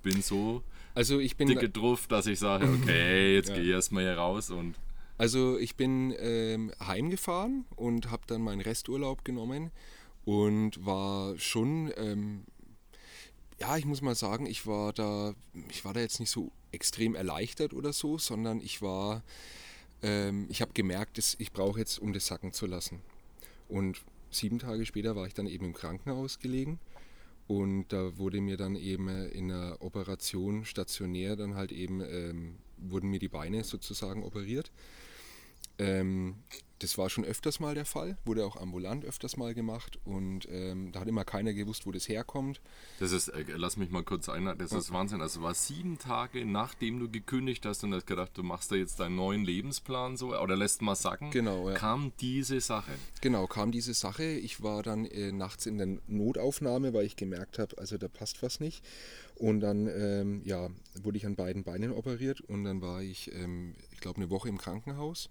bin 0.03 0.21
so 0.21 0.63
also 0.97 1.21
ich 1.21 1.37
bin 1.37 1.49
dicke 1.49 1.69
drauf, 1.69 2.07
dass 2.07 2.27
ich 2.27 2.39
sage, 2.39 2.67
okay, 2.83 3.35
jetzt 3.35 3.51
ja. 3.51 3.57
gehe 3.57 3.65
ich 3.65 3.71
erstmal 3.71 4.05
hier 4.05 4.17
raus 4.17 4.51
und 4.51 4.75
also 5.19 5.59
ich 5.59 5.77
bin 5.77 6.15
ähm, 6.19 6.73
heimgefahren 6.81 7.65
und 7.75 8.11
habe 8.11 8.25
dann 8.27 8.43
meinen 8.43 8.61
Resturlaub 8.61 9.25
genommen 9.25 9.71
und 10.25 10.85
war 10.85 11.39
schon, 11.39 11.93
ähm, 11.97 12.45
ja, 13.59 13.77
ich 13.77 13.87
muss 13.87 14.03
mal 14.03 14.15
sagen, 14.15 14.47
ich 14.47 14.67
war 14.67 14.93
da, 14.93 15.35
ich 15.71 15.85
war 15.85 15.95
da 15.95 16.01
jetzt 16.01 16.21
nicht 16.21 16.31
so 16.31 16.53
extrem 16.73 17.15
erleichtert 17.15 17.73
oder 17.73 17.93
so, 17.93 18.19
sondern 18.19 18.61
ich 18.61 18.83
war, 18.83 19.23
ähm, 20.03 20.47
ich 20.51 20.61
habe 20.61 20.73
gemerkt, 20.75 21.17
dass 21.17 21.37
ich 21.39 21.53
brauche 21.53 21.79
jetzt, 21.79 21.99
um 21.99 22.13
das 22.13 22.27
sacken 22.27 22.53
zu 22.53 22.67
lassen. 22.67 23.01
Und 23.69 24.03
sieben 24.31 24.59
Tage 24.59 24.85
später 24.85 25.17
war 25.17 25.27
ich 25.27 25.35
dann 25.35 25.47
eben 25.47 25.65
im 25.65 25.73
Krankenhaus 25.73 26.39
gelegen 26.39 26.79
und 27.49 27.87
da 27.89 28.19
wurde 28.19 28.41
mir 28.41 28.57
dann 28.57 28.77
eben 28.77 29.09
in 29.09 29.51
einer 29.51 29.81
Operation 29.81 30.65
stationär 30.65 31.37
dann 31.37 31.55
halt 31.55 31.73
eben 31.73 32.01
ähm, 32.01 32.57
wurden 32.77 33.09
mir 33.09 33.21
die 33.21 33.29
Beine 33.29 33.65
sozusagen 33.65 34.23
operiert. 34.23 34.73
Ähm, 35.79 36.37
das 36.81 36.99
war 36.99 37.09
schon 37.09 37.25
öfters 37.25 37.59
mal 37.59 37.75
der 37.75 37.87
Fall, 37.87 38.19
wurde 38.25 38.45
auch 38.45 38.57
ambulant 38.57 39.05
öfters 39.05 39.37
mal 39.37 39.55
gemacht 39.55 39.99
und 40.05 40.47
ähm, 40.51 40.93
da 40.93 41.01
hat 41.01 41.09
immer 41.09 41.25
keiner 41.25 41.55
gewusst, 41.55 41.87
wo 41.87 41.93
das 41.93 42.09
herkommt. 42.09 42.61
Das 43.01 43.13
ist, 43.13 43.29
äh, 43.29 43.45
lass 43.57 43.77
mich 43.77 43.91
mal 43.91 44.03
kurz 44.03 44.29
ein, 44.29 44.45
das 44.59 44.73
ist 44.73 44.93
Wahnsinn. 44.93 45.23
Also 45.23 45.41
war 45.43 45.55
sieben 45.55 45.99
Tage 45.99 46.45
nachdem 46.45 47.01
du 47.01 47.11
gekündigt 47.11 47.65
hast 47.65 47.83
und 47.85 47.95
hast 47.95 48.07
gedacht, 48.07 48.33
du 48.35 48.43
machst 48.43 48.71
da 48.71 48.77
jetzt 48.77 49.01
deinen 49.01 49.17
neuen 49.17 49.45
Lebensplan 49.45 50.17
so 50.17 50.37
oder 50.37 50.57
lässt 50.57 50.83
mal 50.83 50.97
sagen, 50.97 51.31
genau, 51.31 51.71
ja. 51.71 51.75
kam 51.77 52.13
diese 52.21 52.61
Sache. 52.61 52.93
Genau, 53.23 53.47
kam 53.47 53.73
diese 53.73 53.95
Sache. 53.95 54.25
Ich 54.25 54.63
war 54.63 54.83
dann 54.83 55.07
äh, 55.07 55.33
nachts 55.33 55.65
in 55.67 55.79
der 55.79 55.99
Notaufnahme, 56.09 56.93
weil 56.93 57.07
ich 57.07 57.17
gemerkt 57.17 57.59
habe, 57.59 57.79
also 57.79 57.97
da 57.97 58.09
passt 58.09 58.43
was 58.43 58.61
nicht. 58.61 58.85
Und 59.37 59.61
dann 59.61 59.87
ähm, 59.87 60.43
ja, 60.45 60.69
wurde 61.03 61.17
ich 61.17 61.27
an 61.27 61.37
beiden 61.37 61.65
Beinen 61.65 61.93
operiert 61.93 62.41
und 62.43 62.65
dann 62.65 62.83
war 62.83 63.03
ich, 63.03 63.33
ähm, 63.33 63.75
ich 63.93 64.01
glaube, 64.01 64.19
eine 64.19 64.31
Woche 64.31 64.49
im 64.49 64.59
Krankenhaus 64.59 65.31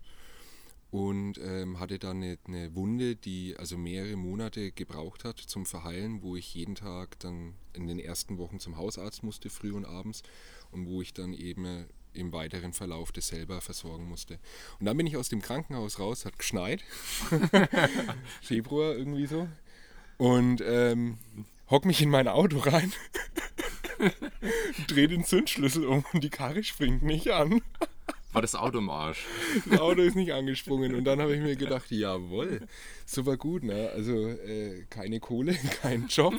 und 0.96 1.38
ähm, 1.40 1.78
hatte 1.82 2.00
dann 2.00 2.24
eine, 2.24 2.38
eine, 2.48 2.74
Wunde, 2.74 3.18
die 3.18 3.58
also 3.58 3.78
mehrere 3.78 4.16
Monate 4.16 4.72
gebraucht 4.72 5.26
hat 5.26 5.38
zum 5.40 5.66
Verheilen, 5.66 6.22
wo 6.22 6.38
ich 6.38 6.54
jeden 6.54 6.76
Tag 6.76 7.20
dann 7.20 7.54
in 7.74 7.88
den 7.88 8.00
ersten 8.00 8.38
Wochen 8.38 8.62
zum 8.62 8.78
Hausarzt 8.78 9.22
musste, 9.22 9.50
früh 9.50 9.74
und 9.74 9.84
abends, 9.84 10.24
und 10.72 10.88
wo 10.88 11.02
ich 11.02 11.14
dann 11.14 11.34
eben 11.34 11.86
im 12.14 12.32
weiteren 12.32 12.72
Verlauf 12.72 13.12
das 13.12 13.28
selber 13.28 13.60
versorgen 13.60 14.08
musste. 14.08 14.40
Und 14.80 14.86
dann 14.86 14.96
bin 14.96 15.06
ich 15.06 15.18
aus 15.18 15.28
dem 15.28 15.42
Krankenhaus 15.42 16.00
raus, 16.00 16.24
hat 16.24 16.40
geschneit, 16.40 16.82
Februar 18.42 18.96
irgendwie 18.96 19.26
so, 19.26 19.50
und 20.16 20.64
ähm, 20.66 21.18
hock 21.70 21.84
mich 21.84 22.02
in 22.02 22.10
mein 22.10 22.30
Auto 22.30 22.60
rein, 22.60 22.94
drehe 24.88 25.10
den 25.10 25.26
Zündschlüssel 25.26 25.88
um 25.88 26.06
und 26.14 26.24
die 26.24 26.30
Karre 26.30 26.64
springt 26.64 27.04
nicht 27.04 27.32
an. 27.32 27.62
War 28.36 28.42
das 28.42 28.54
Auto 28.54 28.80
im 28.80 28.90
Arsch? 28.90 29.26
Das 29.70 29.80
Auto 29.80 30.02
ist 30.02 30.18
nicht 30.18 30.34
angesprungen. 30.34 30.94
Und 30.94 31.06
dann 31.06 31.22
habe 31.22 31.34
ich 31.34 31.42
mir 31.42 31.56
gedacht, 31.56 31.90
jawohl, 31.90 32.68
super 33.06 33.38
gut. 33.38 33.64
Ne? 33.64 33.90
Also 33.96 34.28
äh, 34.28 34.84
keine 34.90 35.22
Kohle, 35.22 35.54
kein 35.82 36.08
Job, 36.08 36.34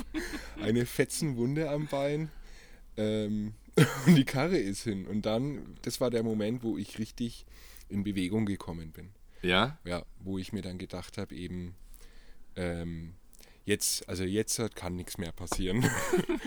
eine 0.60 0.84
Fetzenwunde 0.84 1.70
am 1.70 1.86
Bein. 1.86 2.30
Ähm, 2.98 3.54
und 4.06 4.14
die 4.14 4.26
Karre 4.26 4.58
ist 4.58 4.82
hin. 4.82 5.06
Und 5.06 5.24
dann, 5.24 5.78
das 5.80 5.98
war 5.98 6.10
der 6.10 6.22
Moment, 6.22 6.62
wo 6.62 6.76
ich 6.76 6.98
richtig 6.98 7.46
in 7.88 8.04
Bewegung 8.04 8.44
gekommen 8.44 8.92
bin. 8.92 9.08
Ja? 9.40 9.78
Ja, 9.84 10.04
wo 10.20 10.36
ich 10.36 10.52
mir 10.52 10.60
dann 10.60 10.76
gedacht 10.76 11.16
habe, 11.16 11.34
eben, 11.34 11.76
ähm, 12.56 13.14
jetzt, 13.66 14.08
also 14.08 14.24
jetzt 14.24 14.60
kann 14.74 14.96
nichts 14.96 15.18
mehr 15.18 15.32
passieren. 15.32 15.84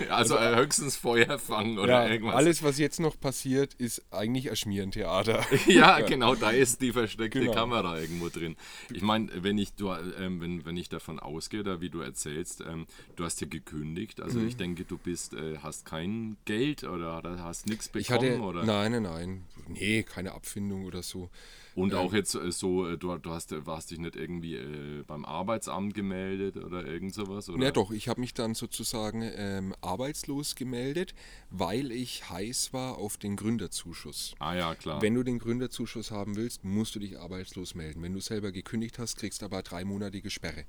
Also, 0.10 0.38
also 0.38 0.60
höchstens 0.60 0.96
Feuer 0.96 1.38
fangen 1.38 1.78
oder 1.78 2.06
ja, 2.06 2.10
irgendwas. 2.10 2.36
Alles, 2.36 2.64
was 2.64 2.80
jetzt 2.80 3.00
noch 3.00 3.20
passiert, 3.20 3.76
ist 3.76 4.02
eigentlich 4.12 4.50
ein 4.50 4.56
Schmierentheater. 4.56 5.46
ja, 5.68 6.00
genau, 6.00 6.34
da 6.34 6.50
ist 6.50 6.82
die 6.82 6.94
versteckte 6.94 7.42
genau. 7.42 7.54
Kamera 7.54 8.00
irgendwo 8.00 8.30
drin. 8.30 8.56
Ich 8.92 9.04
meine, 9.04 9.30
wenn 9.44 9.60
ich 9.60 9.74
du, 9.74 9.92
ähm, 9.92 10.42
wenn, 10.42 10.66
wenn 10.66 10.78
ich 10.78 10.90
davon 10.90 11.20
ausgehe, 11.20 11.64
da 11.64 11.80
wie 11.80 11.90
du 11.90 12.00
erzählst, 12.00 12.62
ähm, 12.62 12.88
du 13.18 13.24
hast 13.24 13.40
ja 13.42 13.48
gekündigt. 13.48 14.20
Also 14.22 14.40
mhm. 14.40 14.48
ich 14.48 14.58
denke, 14.58 14.84
du 14.84 14.98
bist, 14.98 15.34
äh, 15.34 15.58
hast 15.62 15.86
kein 15.86 16.38
Geld 16.46 16.84
oder 16.84 17.22
hast 17.44 17.68
nichts 17.68 17.90
bekommen. 17.90 18.02
Ich 18.02 18.32
hatte, 18.32 18.42
oder? 18.42 18.64
Nein, 18.64 18.94
nein, 18.94 19.04
nein. 19.04 19.46
Nee, 19.68 20.04
keine 20.04 20.32
Abfindung 20.32 20.86
oder 20.86 21.04
so. 21.04 21.30
Und 21.76 21.94
auch 21.94 22.14
jetzt 22.14 22.36
äh, 22.36 22.52
so, 22.52 22.88
äh, 22.88 22.98
du, 22.98 23.18
du 23.18 23.32
hast, 23.32 23.54
warst 23.66 23.92
dich 23.92 24.00
nicht 24.00 24.16
irgendwie 24.16 24.56
äh, 24.56 25.04
beim 25.06 25.26
Arbeitsamt 25.26 25.94
gemeldet 25.94 26.58
oder 26.58 26.86
irgend 26.86 27.14
sowas? 27.14 27.50
Oder? 27.50 27.64
Ja 27.66 27.72
doch, 27.72 27.92
ich 27.92 28.08
habe 28.08 28.20
mich 28.20 28.34
dann 28.34 28.56
sozusagen 28.56 29.22
ähm, 29.36 29.76
arbeitslos 29.82 30.56
gemeldet, 30.56 31.14
weil 31.50 31.92
ich 31.92 32.30
heiß 32.30 32.74
war 32.74 32.98
auf 32.98 33.18
den 33.18 33.36
Gründerzuschuss. 33.36 34.36
Ah 34.40 34.56
ja, 34.56 34.76
klar. 34.76 35.02
Wenn 35.02 35.16
du 35.16 35.24
den 35.24 35.40
Gründerzuschuss 35.40 36.12
haben 36.12 36.36
willst, 36.36 36.64
musst 36.64 36.96
du 36.96 37.00
dich 37.00 37.20
arbeitslos 37.20 37.76
melden. 37.76 38.02
Wenn 38.02 38.14
du 38.14 38.20
selber 38.20 38.52
gekündigt 38.52 39.00
hast, 39.00 39.18
kriegst 39.18 39.42
du 39.42 39.46
aber 39.46 39.62
dreimonatige 39.62 40.30
Sperre. 40.30 40.66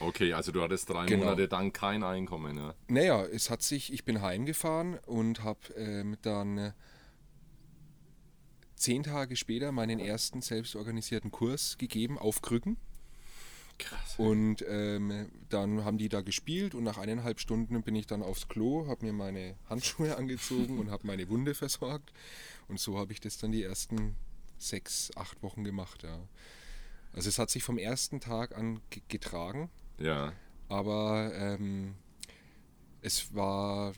Okay, 0.00 0.32
also 0.32 0.52
du 0.52 0.62
hattest 0.62 0.88
drei 0.88 1.06
genau. 1.06 1.24
Monate 1.24 1.48
dann 1.48 1.72
kein 1.72 2.02
Einkommen, 2.02 2.56
ja? 2.56 2.74
Naja, 2.88 3.24
es 3.24 3.50
hat 3.50 3.62
sich, 3.62 3.92
ich 3.92 4.04
bin 4.04 4.22
heimgefahren 4.22 4.98
und 5.06 5.42
habe 5.42 5.60
ähm, 5.76 6.16
dann 6.22 6.72
zehn 8.76 9.02
Tage 9.02 9.36
später 9.36 9.72
meinen 9.72 9.98
ersten 9.98 10.42
selbstorganisierten 10.42 11.30
Kurs 11.30 11.76
gegeben 11.78 12.18
auf 12.18 12.42
Krücken. 12.42 12.76
Krass. 13.78 14.14
Und 14.18 14.64
ähm, 14.68 15.28
dann 15.48 15.84
haben 15.84 15.98
die 15.98 16.08
da 16.08 16.20
gespielt 16.20 16.74
und 16.74 16.84
nach 16.84 16.98
eineinhalb 16.98 17.40
Stunden 17.40 17.82
bin 17.82 17.96
ich 17.96 18.06
dann 18.06 18.22
aufs 18.22 18.48
Klo, 18.48 18.86
habe 18.86 19.06
mir 19.06 19.12
meine 19.12 19.56
Handschuhe 19.68 20.16
angezogen 20.18 20.78
und 20.78 20.90
habe 20.90 21.06
meine 21.06 21.28
Wunde 21.28 21.54
versorgt. 21.54 22.12
Und 22.68 22.78
so 22.78 22.98
habe 22.98 23.12
ich 23.12 23.20
das 23.20 23.38
dann 23.38 23.52
die 23.52 23.62
ersten 23.62 24.16
sechs, 24.58 25.10
acht 25.16 25.42
Wochen 25.42 25.64
gemacht. 25.64 26.04
Ja. 26.04 26.20
Also 27.12 27.28
es 27.28 27.38
hat 27.38 27.50
sich 27.50 27.64
vom 27.64 27.78
ersten 27.78 28.20
Tag 28.20 28.56
an 28.56 28.80
getragen. 29.08 29.70
Ja. 29.98 30.32
Aber 30.68 31.32
ähm, 31.34 31.94
es 33.02 33.34
war 33.34 33.92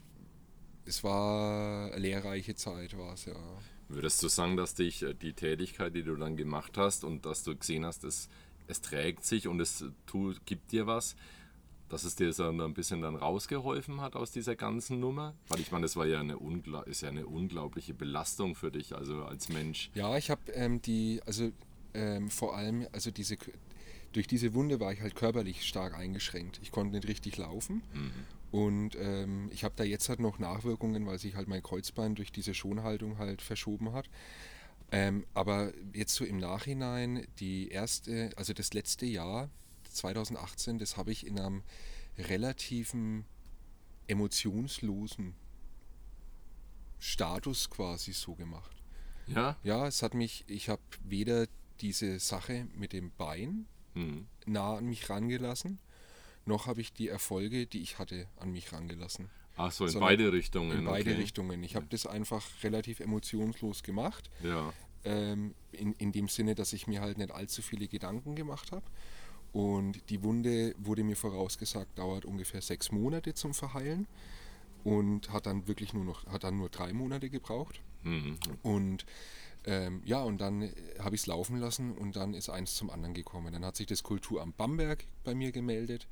es 0.87 1.03
war 1.03 1.91
eine 1.91 1.97
lehrreiche 1.97 2.55
Zeit, 2.55 2.97
war 2.97 3.13
es 3.13 3.25
ja. 3.25 3.35
Würdest 3.89 4.21
du 4.21 4.27
sagen, 4.27 4.57
dass 4.57 4.75
dich 4.75 5.03
äh, 5.03 5.13
die 5.13 5.33
Tätigkeit, 5.33 5.95
die 5.95 6.03
du 6.03 6.15
dann 6.15 6.35
gemacht 6.35 6.77
hast 6.77 7.03
und 7.03 7.25
dass 7.25 7.43
du 7.43 7.55
gesehen 7.55 7.85
hast, 7.85 8.03
es, 8.03 8.29
es 8.67 8.81
trägt 8.81 9.23
sich 9.23 9.47
und 9.47 9.59
es 9.59 9.85
tut, 10.05 10.45
gibt 10.45 10.71
dir 10.71 10.87
was, 10.87 11.15
dass 11.89 12.03
es 12.03 12.15
dir 12.15 12.33
so 12.33 12.49
ein 12.49 12.73
bisschen 12.73 13.01
dann 13.01 13.15
rausgeholfen 13.15 14.01
hat 14.01 14.15
aus 14.15 14.31
dieser 14.31 14.55
ganzen 14.55 14.99
Nummer? 14.99 15.35
Weil 15.47 15.61
ich 15.61 15.71
meine, 15.71 15.83
das 15.83 15.95
war 15.95 16.05
ja 16.05 16.19
eine, 16.19 16.37
ist 16.85 17.01
ja 17.01 17.09
eine 17.09 17.27
unglaubliche 17.27 17.93
Belastung 17.93 18.55
für 18.55 18.71
dich, 18.71 18.93
also 18.93 19.23
als 19.23 19.47
Mensch. 19.47 19.89
Ja, 19.93 20.17
ich 20.17 20.29
habe 20.29 20.51
ähm, 20.51 20.81
die, 20.81 21.21
also 21.25 21.51
ähm, 21.93 22.29
vor 22.29 22.57
allem, 22.57 22.85
also 22.91 23.09
diese, 23.09 23.37
durch 24.11 24.27
diese 24.27 24.53
Wunde 24.53 24.81
war 24.81 24.91
ich 24.91 24.99
halt 24.99 25.15
körperlich 25.15 25.65
stark 25.65 25.95
eingeschränkt. 25.95 26.59
Ich 26.61 26.71
konnte 26.71 26.93
nicht 26.93 27.07
richtig 27.07 27.37
laufen 27.37 27.83
mhm. 27.93 28.11
Und 28.51 28.95
ähm, 28.95 29.49
ich 29.51 29.63
habe 29.63 29.75
da 29.75 29.83
jetzt 29.83 30.09
halt 30.09 30.19
noch 30.19 30.39
Nachwirkungen, 30.39 31.05
weil 31.05 31.19
sich 31.19 31.35
halt 31.35 31.47
mein 31.47 31.61
Kreuzbein 31.63 32.15
durch 32.15 32.31
diese 32.31 32.53
Schonhaltung 32.53 33.17
halt 33.17 33.41
verschoben 33.41 33.93
hat. 33.93 34.09
Ähm, 34.91 35.25
aber 35.33 35.73
jetzt 35.93 36.15
so 36.15 36.23
im 36.23 36.37
Nachhinein, 36.37 37.27
die 37.39 37.69
erste, 37.69 38.29
also 38.37 38.53
das 38.53 38.73
letzte 38.73 39.05
Jahr, 39.05 39.49
2018, 39.91 40.79
das 40.79 40.95
habe 40.95 41.11
ich 41.11 41.25
in 41.25 41.39
einem 41.39 41.63
relativen 42.17 43.25
emotionslosen 44.07 45.35
Status 46.99 47.69
quasi 47.69 48.13
so 48.13 48.35
gemacht. 48.35 48.75
Ja? 49.27 49.57
Ja, 49.63 49.87
es 49.87 50.01
hat 50.01 50.13
mich, 50.13 50.45
ich 50.47 50.69
habe 50.69 50.81
weder 51.03 51.47
diese 51.81 52.19
Sache 52.19 52.67
mit 52.75 52.93
dem 52.93 53.11
Bein 53.11 53.67
mhm. 53.93 54.27
nah 54.45 54.77
an 54.77 54.85
mich 54.85 55.09
rangelassen, 55.09 55.79
noch 56.47 56.67
habe 56.67 56.81
ich 56.81 56.93
die 56.93 57.07
Erfolge, 57.07 57.65
die 57.65 57.81
ich 57.81 57.99
hatte, 57.99 58.27
an 58.37 58.51
mich 58.51 58.71
rangelassen. 58.73 59.29
Ach 59.57 59.71
so, 59.71 59.85
in 59.85 59.91
Sondern 59.91 60.09
beide 60.09 60.31
Richtungen. 60.31 60.77
In 60.77 60.85
beide 60.85 61.11
okay. 61.11 61.19
Richtungen. 61.19 61.63
Ich 61.63 61.75
habe 61.75 61.87
das 61.89 62.05
einfach 62.05 62.45
relativ 62.63 62.99
emotionslos 62.99 63.83
gemacht. 63.83 64.29
Ja. 64.43 64.71
Ähm, 65.03 65.55
in, 65.71 65.93
in 65.93 66.11
dem 66.11 66.27
Sinne, 66.27 66.53
dass 66.55 66.73
ich 66.73 66.87
mir 66.87 67.01
halt 67.01 67.17
nicht 67.17 67.31
allzu 67.31 67.61
viele 67.61 67.87
Gedanken 67.87 68.35
gemacht 68.35 68.71
habe. 68.71 68.85
Und 69.53 70.09
die 70.09 70.21
Wunde 70.23 70.75
wurde 70.77 71.03
mir 71.03 71.15
vorausgesagt, 71.15 71.97
dauert 71.97 72.25
ungefähr 72.25 72.61
sechs 72.61 72.91
Monate 72.91 73.33
zum 73.33 73.53
Verheilen 73.53 74.07
und 74.83 75.31
hat 75.31 75.47
dann 75.47 75.67
wirklich 75.67 75.93
nur 75.93 76.03
noch, 76.03 76.25
hat 76.27 76.43
dann 76.43 76.57
nur 76.57 76.69
drei 76.69 76.93
Monate 76.93 77.29
gebraucht. 77.29 77.81
Mhm. 78.03 78.37
Und 78.61 79.05
ähm, 79.65 80.01
ja, 80.05 80.21
und 80.21 80.39
dann 80.39 80.69
habe 80.99 81.15
ich 81.15 81.21
es 81.21 81.27
laufen 81.27 81.57
lassen 81.57 81.93
und 81.93 82.15
dann 82.15 82.33
ist 82.33 82.49
eins 82.49 82.75
zum 82.75 82.89
anderen 82.89 83.13
gekommen. 83.13 83.51
Dann 83.51 83.65
hat 83.65 83.75
sich 83.75 83.87
das 83.87 84.03
Kulturamt 84.03 84.57
Bamberg 84.57 85.05
bei 85.23 85.33
mir 85.33 85.51
gemeldet 85.51 86.07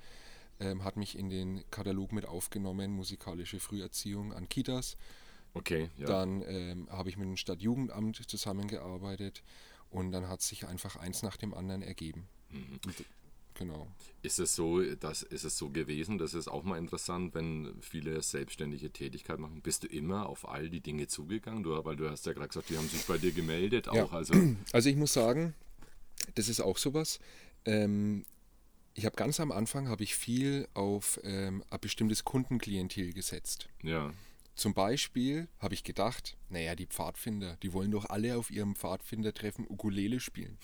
ähm, 0.60 0.84
hat 0.84 0.98
mich 0.98 1.18
in 1.18 1.30
den 1.30 1.64
Katalog 1.72 2.12
mit 2.12 2.26
aufgenommen, 2.26 2.92
musikalische 2.92 3.60
Früherziehung 3.60 4.34
an 4.34 4.50
Kitas. 4.50 4.98
Okay, 5.54 5.90
ja. 5.98 6.08
Dann 6.08 6.44
ähm, 6.46 6.90
habe 6.92 7.10
ich 7.10 7.18
mit 7.18 7.28
dem 7.28 7.38
Stadtjugendamt 7.38 8.30
zusammengearbeitet 8.30 9.44
und 9.90 10.12
dann 10.12 10.28
hat 10.28 10.42
sich 10.42 10.68
einfach 10.68 10.98
eins 10.98 11.24
nach 11.24 11.38
dem 11.38 11.54
anderen 11.54 11.82
ergeben. 11.82 12.28
Mhm. 12.52 12.80
Genau. 13.56 13.88
Ist 14.22 14.40
es 14.40 14.54
so, 14.54 14.82
dass, 14.82 15.24
ist 15.24 15.46
es 15.46 15.58
so 15.58 15.70
gewesen, 15.70 16.18
das 16.18 16.34
ist 16.34 16.50
auch 16.50 16.64
mal 16.64 16.78
interessant, 16.78 17.34
wenn 17.34 17.74
viele 17.80 18.22
selbstständige 18.22 18.92
Tätigkeit 18.92 19.40
machen, 19.40 19.62
bist 19.62 19.84
du 19.84 19.88
immer 19.88 20.28
auf 20.28 20.48
all 20.48 20.70
die 20.70 20.82
Dinge 20.82 21.08
zugegangen? 21.08 21.64
Du, 21.64 21.86
weil 21.86 21.96
du 21.96 22.10
hast 22.10 22.26
ja 22.26 22.34
gerade 22.34 22.50
gesagt, 22.50 22.70
die 22.70 22.78
haben 22.78 22.90
sich 22.90 23.06
bei 23.06 23.18
dir 23.18 23.32
gemeldet 23.32 23.88
auch. 23.88 23.96
Ja. 23.96 24.10
Also. 24.10 24.34
also 24.74 24.90
ich 24.90 24.98
muss 24.98 25.14
sagen, 25.14 25.54
das 26.36 26.50
ist 26.50 26.60
auch 26.60 26.78
sowas. 26.78 27.20
Ähm, 27.64 28.26
ich 28.96 29.06
habe 29.06 29.16
ganz 29.16 29.40
am 29.40 29.52
Anfang 29.52 29.90
habe 29.90 30.04
ich 30.04 30.16
viel 30.16 30.68
auf 30.74 31.20
ähm, 31.24 31.64
ein 31.70 31.80
bestimmtes 31.80 32.24
Kundenklientel 32.24 33.14
gesetzt. 33.14 33.68
Ja. 33.84 34.14
Zum 34.56 34.74
Beispiel 34.74 35.50
habe 35.60 35.74
ich 35.74 35.84
gedacht, 35.84 36.38
naja, 36.50 36.76
die 36.76 36.86
Pfadfinder, 36.86 37.58
die 37.62 37.74
wollen 37.74 37.92
doch 37.92 38.06
alle 38.06 38.38
auf 38.38 38.50
ihrem 38.50 38.76
Pfadfindertreffen 38.76 39.68
Ukulele 39.70 40.22
spielen. 40.22 40.58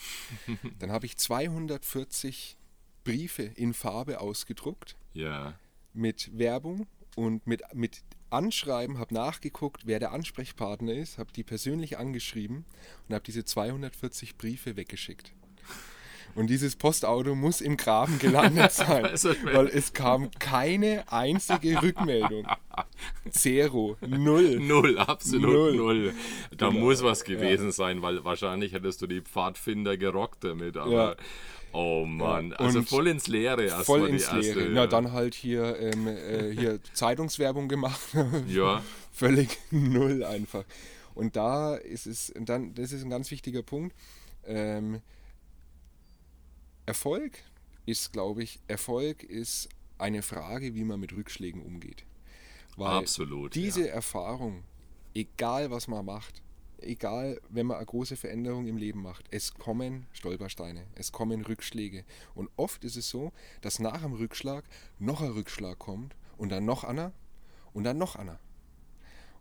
Dann 0.80 0.91
habe 0.91 1.06
ich 1.06 1.17
240 1.17 2.58
Briefe 3.04 3.44
in 3.44 3.74
Farbe 3.74 4.22
ausgedruckt. 4.22 4.96
Ja. 5.13 5.60
Mit 5.94 6.38
Werbung 6.38 6.88
und 7.17 7.46
mit, 7.48 7.63
mit 7.74 8.02
Anschreiben, 8.30 8.98
habe 8.98 9.13
nachgeguckt, 9.13 9.86
wer 9.86 10.00
der 10.00 10.13
Ansprechpartner 10.13 10.94
ist, 10.94 11.17
habe 11.17 11.34
die 11.34 11.44
persönlich 11.44 11.98
angeschrieben 11.98 12.63
und 13.10 13.13
habe 13.13 13.26
diese 13.26 13.44
240 13.44 14.38
Briefe 14.38 14.78
weggeschickt. 14.78 15.34
Und 16.36 16.50
dieses 16.50 16.76
Postauto 16.76 17.36
muss 17.36 17.62
im 17.62 17.78
Graben 17.78 18.20
gelandet 18.20 18.72
sein, 18.72 19.04
weil 19.54 19.67
es 19.67 19.94
kam 19.94 20.32
keine 20.39 21.12
einzige 21.12 21.82
Rückmeldung. 21.82 22.48
Zero, 23.30 23.98
null. 24.02 24.60
Null, 24.60 24.98
absolut 24.98 25.52
null. 25.52 25.76
null. 25.76 26.13
Da 26.56 26.70
genau. 26.70 26.80
muss 26.80 27.04
was 27.04 27.24
gewesen 27.24 27.67
ja. 27.67 27.72
sein, 27.72 28.02
weil 28.02 28.24
wahrscheinlich 28.24 28.74
hättest 28.74 29.02
du 29.02 29.08
die 29.08 29.22
Pfadfinder 29.22 29.98
gerockt 29.98 30.44
damit, 30.44 30.78
aber. 30.78 30.91
Ja. 30.91 31.15
Oh 31.74 32.06
Mann, 32.06 32.52
also 32.54 32.80
und 32.80 32.89
voll 32.89 33.08
ins 33.08 33.28
Leere 33.28 33.63
erstmal 33.63 33.86
Voll 33.86 34.10
ins 34.10 34.24
erste, 34.24 34.60
Leere. 34.60 34.72
Na, 34.72 34.88
dann 34.88 35.13
halt 35.13 35.34
hier, 35.34 35.80
ähm, 35.80 36.06
äh, 36.06 36.52
hier 36.54 36.80
Zeitungswerbung 36.94 37.70
gemacht. 37.70 38.02
ja. 38.48 38.84
Völlig 39.13 39.58
null 39.72 40.24
einfach. 40.26 40.65
Und 41.15 41.36
da 41.36 41.76
ist 41.76 42.08
es, 42.08 42.34
dann, 42.38 42.74
das 42.74 42.91
ist 42.91 43.04
ein 43.04 43.10
ganz 43.10 43.32
wichtiger 43.32 43.62
Punkt. 43.62 43.96
Ähm, 44.46 45.02
Erfolg 46.91 47.38
ist, 47.86 48.12
glaube 48.12 48.43
ich, 48.43 48.60
Erfolg 48.67 49.23
ist 49.23 49.69
eine 49.97 50.21
Frage, 50.21 50.75
wie 50.75 50.84
man 50.84 50.99
mit 50.99 51.13
Rückschlägen 51.13 51.62
umgeht. 51.62 52.04
Weil 52.75 52.97
Absolut. 52.97 53.56
Diese 53.56 53.88
ja. 53.88 53.93
Erfahrung, 53.93 54.65
egal 55.13 55.71
was 55.71 55.88
man 55.88 56.04
macht, 56.04 56.41
egal 56.82 57.39
wenn 57.47 57.67
man 57.67 57.77
eine 57.77 57.86
große 57.86 58.17
Veränderung 58.17 58.67
im 58.67 58.75
Leben 58.75 59.01
macht, 59.01 59.25
es 59.32 59.54
kommen 59.54 60.06
Stolpersteine, 60.12 60.86
es 60.95 61.13
kommen 61.13 61.45
Rückschläge. 61.45 62.04
Und 62.36 62.49
oft 62.58 62.84
ist 62.84 62.97
es 62.97 63.10
so, 63.10 63.32
dass 63.62 63.80
nach 63.80 64.01
dem 64.01 64.12
Rückschlag 64.12 64.65
noch 64.99 65.21
ein 65.21 65.32
Rückschlag 65.32 65.80
kommt 65.80 66.13
und 66.38 66.49
dann 66.49 66.65
noch 66.65 66.84
einer 66.84 67.13
und 67.71 67.86
dann 67.86 67.99
noch 67.99 68.17
einer. 68.17 68.38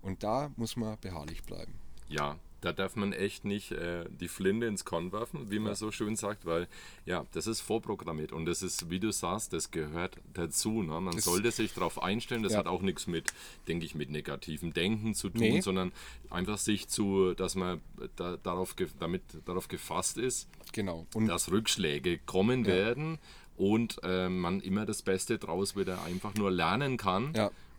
Und 0.03 0.23
da 0.23 0.53
muss 0.55 0.77
man 0.77 1.01
beharrlich 1.01 1.43
bleiben. 1.43 1.75
Ja, 2.09 2.39
da 2.61 2.73
darf 2.73 2.97
man 2.97 3.13
echt 3.13 3.45
nicht 3.45 3.73
äh, 3.73 4.05
die 4.09 4.29
Flinte 4.29 4.67
ins 4.67 4.85
Korn 4.85 5.13
werfen, 5.13 5.51
wie 5.51 5.59
man 5.59 5.73
ja. 5.73 5.75
so 5.75 5.91
schön 5.91 6.17
sagt, 6.17 6.47
weil 6.47 6.69
ja, 7.07 7.27
das 7.33 7.47
ist 7.47 7.61
vorprogrammiert 7.61 8.33
und 8.33 8.45
das 8.47 8.63
ist, 8.63 8.91
wie 8.91 9.01
du 9.01 9.13
sagst, 9.13 9.53
das 9.53 9.71
gehört 9.71 10.17
dazu. 10.35 10.83
Ne? 10.83 11.01
Man 11.01 11.15
das 11.15 11.25
sollte 11.25 11.51
sich 11.51 11.73
darauf 11.73 12.03
einstellen, 12.03 12.43
das 12.43 12.53
ja. 12.53 12.59
hat 12.59 12.67
auch 12.67 12.83
nichts 12.83 13.07
mit, 13.07 13.33
denke 13.69 13.87
ich, 13.87 13.95
mit 13.95 14.11
negativem 14.11 14.73
Denken 14.73 15.15
zu 15.15 15.31
tun, 15.31 15.41
nee. 15.41 15.61
sondern 15.61 15.93
einfach 16.29 16.59
sich 16.59 16.89
zu, 16.89 17.35
dass 17.35 17.55
man 17.55 17.81
da, 18.17 18.37
darauf, 18.37 18.75
damit 18.99 19.23
darauf 19.47 19.69
gefasst 19.69 20.19
ist, 20.19 20.49
genau. 20.73 21.07
und 21.15 21.27
dass 21.27 21.51
Rückschläge 21.51 22.19
kommen 22.19 22.65
ja. 22.65 22.73
werden 22.73 23.19
und 23.57 24.01
äh, 24.03 24.29
man 24.29 24.61
immer 24.61 24.87
das 24.87 25.03
Beste 25.03 25.39
draus 25.39 25.77
wieder 25.77 26.03
einfach 26.05 26.35
nur 26.35 26.51
lernen 26.51 26.97
kann 26.97 27.35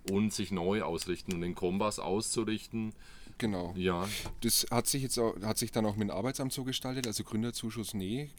und 0.09 0.33
sich 0.33 0.51
neu 0.51 0.81
ausrichten 0.81 1.33
und 1.33 1.41
den 1.41 1.55
Kompass 1.55 1.99
auszurichten 1.99 2.93
Genau. 3.41 3.73
Ja. 3.75 4.07
Das 4.41 4.67
hat 4.69 4.85
sich 4.85 5.01
jetzt 5.01 5.17
auch, 5.17 5.35
hat 5.41 5.57
sich 5.57 5.71
dann 5.71 5.83
auch 5.87 5.95
mit 5.95 6.09
dem 6.09 6.15
Arbeitsamt 6.15 6.53
so 6.53 6.63
gestaltet, 6.63 7.07
also 7.07 7.23
Gründerzuschuss, 7.23 7.95
nee, 7.95 8.29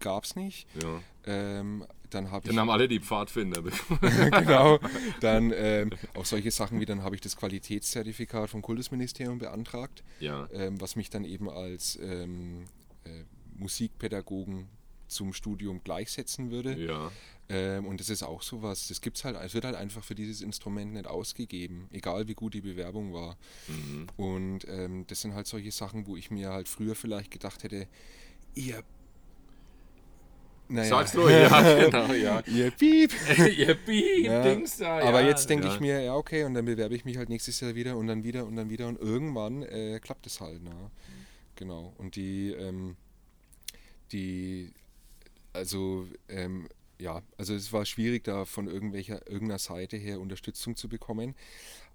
gab 0.00 0.24
es 0.24 0.34
nicht. 0.34 0.66
Ja. 0.82 1.02
Ähm, 1.26 1.84
dann 2.08 2.24
dann 2.24 2.40
ich, 2.42 2.56
haben 2.56 2.70
alle 2.70 2.88
die 2.88 3.00
Pfadfinder 3.00 3.60
bekommen. 3.60 4.00
genau. 4.30 4.80
Dann 5.20 5.52
ähm, 5.54 5.90
auch 6.14 6.24
solche 6.24 6.50
Sachen 6.50 6.80
wie 6.80 6.86
dann 6.86 7.04
habe 7.04 7.14
ich 7.14 7.20
das 7.20 7.36
Qualitätszertifikat 7.36 8.50
vom 8.50 8.62
Kultusministerium 8.62 9.38
beantragt, 9.38 10.02
ja. 10.18 10.48
ähm, 10.52 10.80
was 10.80 10.96
mich 10.96 11.08
dann 11.10 11.24
eben 11.24 11.48
als 11.48 11.96
ähm, 12.02 12.64
äh, 13.04 13.10
Musikpädagogen 13.54 14.66
zum 15.10 15.32
Studium 15.32 15.82
gleichsetzen 15.82 16.50
würde. 16.50 16.78
Ja. 16.78 17.12
Ähm, 17.48 17.86
und 17.86 18.00
das 18.00 18.08
ist 18.08 18.22
auch 18.22 18.42
sowas, 18.42 18.88
das 18.88 19.00
gibt's 19.00 19.24
halt, 19.24 19.36
es 19.42 19.54
wird 19.54 19.64
halt 19.64 19.74
einfach 19.74 20.04
für 20.04 20.14
dieses 20.14 20.40
Instrument 20.40 20.92
nicht 20.92 21.06
ausgegeben, 21.06 21.88
egal 21.90 22.28
wie 22.28 22.34
gut 22.34 22.54
die 22.54 22.60
Bewerbung 22.60 23.12
war. 23.12 23.36
Mhm. 23.66 24.06
Und 24.16 24.68
ähm, 24.68 25.04
das 25.08 25.20
sind 25.20 25.34
halt 25.34 25.46
solche 25.46 25.72
Sachen, 25.72 26.06
wo 26.06 26.16
ich 26.16 26.30
mir 26.30 26.50
halt 26.50 26.68
früher 26.68 26.94
vielleicht 26.94 27.30
gedacht 27.30 27.64
hätte, 27.64 27.88
ihr 28.54 28.84
naja. 30.70 30.88
Sagst 30.88 31.16
du, 31.16 31.28
ja, 31.28 31.74
genau, 31.90 32.12
ja. 32.12 32.40
ihr 32.46 32.70
Piep. 32.70 33.12
ihr 33.58 33.74
Piep, 33.74 34.24
ja. 34.24 34.42
Dings 34.42 34.76
da, 34.76 35.00
ja. 35.00 35.08
Aber 35.08 35.20
jetzt 35.22 35.50
denke 35.50 35.66
ja. 35.66 35.74
ich 35.74 35.80
mir, 35.80 36.00
ja, 36.00 36.14
okay, 36.14 36.44
und 36.44 36.54
dann 36.54 36.64
bewerbe 36.64 36.94
ich 36.94 37.04
mich 37.04 37.16
halt 37.16 37.28
nächstes 37.28 37.58
Jahr 37.58 37.74
wieder 37.74 37.96
und 37.96 38.06
dann 38.06 38.22
wieder 38.22 38.46
und 38.46 38.54
dann 38.54 38.70
wieder 38.70 38.86
und 38.86 39.00
irgendwann 39.00 39.64
äh, 39.64 39.98
klappt 40.00 40.26
es 40.28 40.40
halt. 40.40 40.62
Ne? 40.62 40.70
Genau. 41.56 41.92
Und 41.98 42.14
die, 42.14 42.52
ähm, 42.52 42.96
die, 44.12 44.72
also 45.52 46.06
ähm, 46.28 46.68
ja, 47.00 47.22
also 47.38 47.54
es 47.54 47.72
war 47.72 47.84
schwierig, 47.86 48.24
da 48.24 48.44
von 48.44 48.66
irgendwelcher, 48.68 49.26
irgendeiner 49.26 49.58
Seite 49.58 49.96
her 49.96 50.20
Unterstützung 50.20 50.76
zu 50.76 50.88
bekommen. 50.88 51.34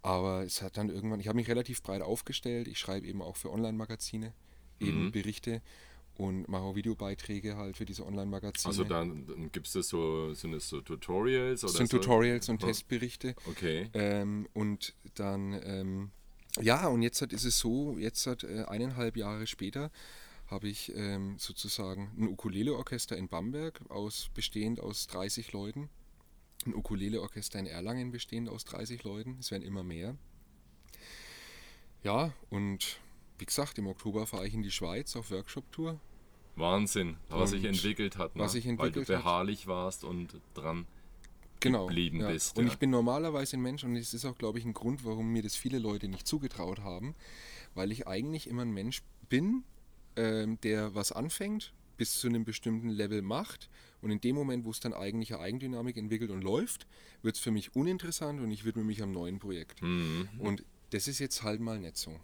Aber 0.02 0.44
es 0.44 0.62
hat 0.62 0.78
dann 0.78 0.90
irgendwann, 0.90 1.20
ich 1.20 1.28
habe 1.28 1.38
mich 1.38 1.48
relativ 1.48 1.82
breit 1.82 2.02
aufgestellt. 2.02 2.68
Ich 2.68 2.80
schreibe 2.80 3.08
eben 3.08 3.22
auch 3.22 3.36
für 3.36 3.52
Online-Magazine, 3.52 4.34
eben 4.80 5.06
mhm. 5.06 5.12
Berichte 5.12 5.62
und 6.18 6.48
mache 6.48 6.64
auch 6.64 6.76
Videobeiträge 6.76 7.58
halt 7.58 7.78
für 7.78 7.86
diese 7.86 8.06
Online-Magazine. 8.06 8.70
Also 8.70 8.84
dann, 8.84 9.26
dann 9.28 9.52
gibt 9.52 9.68
es 9.68 9.74
das 9.74 9.90
so, 9.90 10.34
sind 10.34 10.54
das 10.54 10.70
so 10.70 10.82
Tutorials? 10.82 11.64
Oder 11.64 11.72
das 11.72 11.78
sind 11.78 11.90
so? 11.90 11.98
Tutorials 11.98 12.50
und 12.50 12.64
oh. 12.64 12.68
Testberichte. 12.68 13.36
Okay. 13.48 13.90
Ähm, 13.94 14.48
und 14.54 14.94
dann, 15.16 15.60
ähm, 15.64 16.12
ja, 16.62 16.88
und 16.88 17.02
jetzt 17.02 17.22
hat, 17.22 17.34
ist 17.34 17.44
es 17.44 17.60
so, 17.60 17.98
jetzt 17.98 18.28
hat 18.28 18.44
äh, 18.44 18.64
eineinhalb 18.64 19.18
Jahre 19.18 19.46
später 19.46 19.92
habe 20.48 20.68
ich 20.68 20.94
ähm, 20.96 21.38
sozusagen 21.38 22.12
ein 22.18 22.28
Ukulele-Orchester 22.28 23.18
in 23.18 23.28
Bamberg, 23.28 23.82
aus, 23.90 24.30
bestehend 24.34 24.80
aus 24.80 25.08
30 25.08 25.52
Leuten. 25.54 25.90
Ein 26.66 26.76
Ukulele-Orchester 26.76 27.60
in 27.60 27.66
Erlangen 27.66 28.12
bestehend 28.12 28.50
aus 28.50 28.66
30 28.66 29.04
Leuten. 29.04 29.38
Es 29.40 29.52
werden 29.52 29.64
immer 29.64 29.84
mehr. 29.84 30.16
Ja, 32.04 32.34
und 32.50 33.00
wie 33.40 33.46
gesagt, 33.46 33.78
im 33.80 33.88
Oktober 33.88 34.28
fahre 34.28 34.48
ich 34.48 34.54
in 34.54 34.64
die 34.64 34.72
Schweiz 34.72 35.16
auf 35.16 35.32
Workshop-Tour. 35.32 36.00
Wahnsinn, 36.56 37.18
was 37.30 37.50
sich 37.50 37.66
entwickelt 37.66 38.18
hat, 38.18 38.36
ne? 38.36 38.44
was 38.44 38.54
sich 38.54 38.66
entwickelt 38.66 39.10
weil 39.10 39.18
du 39.18 39.24
beharrlich 39.24 39.62
hat. 39.62 39.68
warst 39.68 40.04
und 40.06 40.40
dran 40.54 40.86
genau, 41.60 41.88
geblieben 41.88 42.22
ja. 42.22 42.30
bist. 42.30 42.58
Und 42.58 42.68
ja. 42.68 42.72
ich 42.72 42.80
bin 42.80 42.92
normalerweise 42.92 43.58
ein 43.58 43.62
Mensch 43.62 43.84
und 43.84 43.96
es 43.96 44.14
ist 44.14 44.26
auch, 44.26 44.38
glaube 44.38 44.60
ich, 44.60 44.66
ein 44.66 44.74
Grund, 44.74 45.04
warum 45.04 45.34
mir 45.34 45.42
das 45.42 45.56
viele 45.56 45.80
Leute 45.80 46.08
nicht 46.08 46.28
zugetraut 46.28 46.80
haben, 46.80 47.16
weil 47.74 47.92
ich 47.92 48.08
eigentlich 48.08 48.48
immer 48.48 48.62
ein 48.62 48.72
Mensch 48.72 49.02
bin, 49.28 49.64
ähm, 50.16 50.60
der 50.62 50.96
was 50.96 51.12
anfängt, 51.12 51.74
bis 51.98 52.20
zu 52.20 52.28
einem 52.28 52.44
bestimmten 52.44 52.90
Level 52.90 53.22
macht 53.22 53.70
und 54.02 54.12
in 54.12 54.22
dem 54.22 54.36
Moment, 54.36 54.66
wo 54.66 54.72
es 54.72 54.80
dann 54.80 54.94
eigentlich 54.94 55.34
eine 55.34 55.42
Eigendynamik 55.42 55.98
entwickelt 55.98 56.30
und 56.32 56.44
läuft, 56.44 56.86
wird 57.22 57.36
es 57.36 57.42
für 57.42 57.52
mich 57.52 57.76
uninteressant 57.76 58.40
und 58.40 58.52
ich 58.52 58.66
widme 58.66 58.84
mich 58.84 59.02
am 59.02 59.12
neuen 59.12 59.40
Projekt. 59.40 59.82
Mhm. 59.82 60.30
Und 60.38 60.64
das 60.92 61.08
ist 61.08 61.20
jetzt 61.20 61.44
halt 61.44 61.60
mal 61.60 61.80
nicht 61.80 61.98
so. 61.98 62.20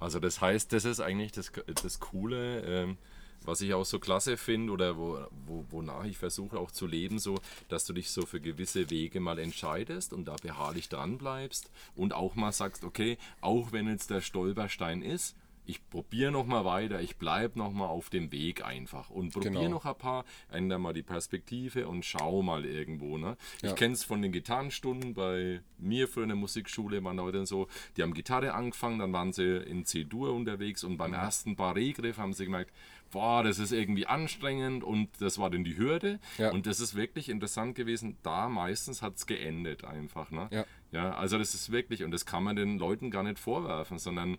Also 0.00 0.18
das 0.18 0.40
heißt, 0.40 0.72
das 0.72 0.84
ist 0.84 1.00
eigentlich 1.00 1.32
das, 1.32 1.52
das 1.82 2.00
Coole, 2.00 2.60
ähm, 2.62 2.98
was 3.44 3.60
ich 3.60 3.72
auch 3.72 3.84
so 3.84 3.98
klasse 3.98 4.36
finde 4.36 4.72
oder 4.72 4.96
wo, 4.96 5.18
wo, 5.46 5.64
wonach 5.70 6.04
ich 6.04 6.18
versuche 6.18 6.58
auch 6.58 6.70
zu 6.70 6.86
leben, 6.86 7.18
so, 7.18 7.38
dass 7.68 7.86
du 7.86 7.92
dich 7.92 8.10
so 8.10 8.26
für 8.26 8.40
gewisse 8.40 8.90
Wege 8.90 9.20
mal 9.20 9.38
entscheidest 9.38 10.12
und 10.12 10.26
da 10.26 10.36
beharrlich 10.36 10.88
dran 10.88 11.18
bleibst 11.18 11.70
und 11.94 12.12
auch 12.12 12.34
mal 12.34 12.52
sagst, 12.52 12.84
okay, 12.84 13.16
auch 13.40 13.72
wenn 13.72 13.86
jetzt 13.86 14.10
der 14.10 14.20
Stolperstein 14.20 15.02
ist, 15.02 15.36
ich 15.66 15.88
probiere 15.88 16.30
noch 16.30 16.46
mal 16.46 16.64
weiter, 16.64 17.00
ich 17.00 17.16
bleibe 17.16 17.58
noch 17.58 17.72
mal 17.72 17.86
auf 17.86 18.08
dem 18.08 18.32
Weg 18.32 18.64
einfach 18.64 19.10
und 19.10 19.32
probiere 19.32 19.52
genau. 19.54 19.68
noch 19.68 19.84
ein 19.84 19.96
paar, 19.96 20.24
ändere 20.50 20.78
mal 20.78 20.92
die 20.92 21.02
Perspektive 21.02 21.88
und 21.88 22.04
schau 22.04 22.42
mal 22.42 22.64
irgendwo. 22.64 23.18
Ne? 23.18 23.36
Ja. 23.62 23.70
Ich 23.70 23.74
kenne 23.76 23.94
es 23.94 24.04
von 24.04 24.22
den 24.22 24.32
Gitarrenstunden 24.32 25.14
bei 25.14 25.60
mir 25.78 26.08
für 26.08 26.22
eine 26.22 26.36
Musikschule, 26.36 27.02
waren 27.04 27.16
Leute 27.16 27.46
so, 27.46 27.68
die 27.96 28.02
haben 28.02 28.14
Gitarre 28.14 28.54
angefangen, 28.54 28.98
dann 28.98 29.12
waren 29.12 29.32
sie 29.32 29.56
in 29.58 29.84
C-Dur 29.84 30.32
unterwegs 30.32 30.84
und 30.84 30.96
beim 30.96 31.10
mhm. 31.10 31.16
ersten 31.16 31.56
Barré-Griff 31.56 32.18
haben 32.18 32.32
sie 32.32 32.44
gemerkt, 32.44 32.72
boah, 33.10 33.42
das 33.42 33.58
ist 33.58 33.72
irgendwie 33.72 34.06
anstrengend 34.06 34.84
und 34.84 35.08
das 35.20 35.38
war 35.38 35.50
dann 35.50 35.64
die 35.64 35.76
Hürde. 35.76 36.18
Ja. 36.38 36.50
Und 36.50 36.66
das 36.66 36.80
ist 36.80 36.94
wirklich 36.94 37.28
interessant 37.28 37.74
gewesen. 37.74 38.16
Da 38.22 38.48
meistens 38.48 39.02
hat 39.02 39.16
es 39.16 39.26
geendet 39.26 39.84
einfach. 39.84 40.30
Ne? 40.30 40.48
Ja. 40.50 40.64
ja, 40.92 41.14
also 41.14 41.38
das 41.38 41.54
ist 41.54 41.70
wirklich, 41.70 42.02
und 42.04 42.10
das 42.10 42.26
kann 42.26 42.42
man 42.42 42.56
den 42.56 42.78
Leuten 42.78 43.10
gar 43.10 43.22
nicht 43.22 43.38
vorwerfen, 43.38 43.98
sondern 43.98 44.38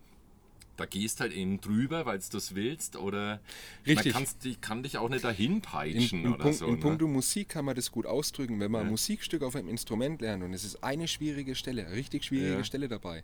da 0.78 0.86
gehst 0.86 1.20
halt 1.20 1.34
eben 1.34 1.60
drüber, 1.60 2.06
weil 2.06 2.20
du 2.20 2.26
das 2.32 2.56
willst 2.56 2.96
oder 2.96 3.42
Richtig. 3.86 4.14
man 4.14 4.26
kann 4.62 4.84
dich 4.84 4.98
auch 4.98 5.10
nicht 5.10 5.24
dahin 5.24 5.62
peitschen 5.62 6.20
in, 6.20 6.26
in 6.26 6.34
oder 6.34 6.44
Punkt, 6.44 6.60
so. 6.60 6.68
In 6.68 6.76
ne? 6.76 6.80
puncto 6.80 7.08
Musik 7.08 7.50
kann 7.50 7.66
man 7.66 7.76
das 7.76 7.92
gut 7.92 8.06
ausdrücken, 8.06 8.60
wenn 8.60 8.72
man 8.72 8.82
ja. 8.82 8.86
ein 8.88 8.92
Musikstück 8.92 9.42
auf 9.42 9.56
einem 9.56 9.68
Instrument 9.68 10.22
lernt 10.22 10.44
und 10.44 10.54
es 10.54 10.64
ist 10.64 10.84
eine 10.84 11.08
schwierige 11.08 11.56
Stelle, 11.56 11.86
eine 11.88 11.96
richtig 11.96 12.24
schwierige 12.26 12.58
ja. 12.58 12.64
Stelle 12.64 12.88
dabei. 12.88 13.24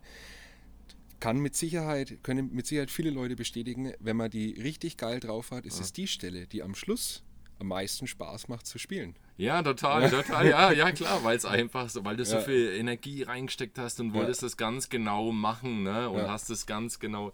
Kann 1.19 1.37
mit 1.39 1.55
Sicherheit, 1.55 2.17
können 2.23 2.53
mit 2.53 2.67
Sicherheit 2.67 2.91
viele 2.91 3.11
Leute 3.11 3.35
bestätigen, 3.35 3.93
wenn 3.99 4.17
man 4.17 4.29
die 4.29 4.59
richtig 4.59 4.97
geil 4.97 5.19
drauf 5.19 5.51
hat, 5.51 5.65
ist 5.65 5.77
ja. 5.77 5.83
es 5.83 5.93
die 5.93 6.07
Stelle, 6.07 6.47
die 6.47 6.63
am 6.63 6.75
Schluss 6.75 7.23
am 7.59 7.67
meisten 7.67 8.07
Spaß 8.07 8.49
macht 8.49 8.65
zu 8.65 8.77
spielen. 8.79 9.15
Ja, 9.37 9.63
total, 9.63 10.09
total, 10.09 10.47
ja, 10.47 10.71
ja 10.71 10.91
klar, 10.91 11.23
weil 11.23 11.35
es 11.35 11.45
einfach 11.45 11.89
so, 11.89 12.05
weil 12.05 12.15
du 12.15 12.23
ja. 12.23 12.29
so 12.29 12.39
viel 12.39 12.69
Energie 12.77 13.23
reingesteckt 13.23 13.79
hast 13.79 13.99
und 13.99 14.13
wolltest 14.13 14.41
ja. 14.41 14.45
das 14.45 14.57
ganz 14.57 14.89
genau 14.89 15.31
machen, 15.31 15.83
ne? 15.83 16.09
Und 16.09 16.19
ja. 16.19 16.29
hast 16.29 16.49
es 16.51 16.67
ganz 16.67 16.99
genau, 16.99 17.33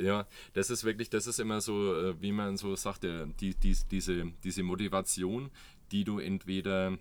ja, 0.00 0.26
das 0.54 0.70
ist 0.70 0.84
wirklich, 0.84 1.10
das 1.10 1.26
ist 1.26 1.40
immer 1.40 1.60
so, 1.60 1.94
äh, 1.96 2.22
wie 2.22 2.30
man 2.30 2.56
so 2.56 2.76
sagt, 2.76 3.02
die, 3.02 3.54
die, 3.54 3.76
diese, 3.90 4.26
diese 4.44 4.62
Motivation, 4.62 5.50
die 5.90 6.04
du 6.04 6.20
entweder 6.20 6.96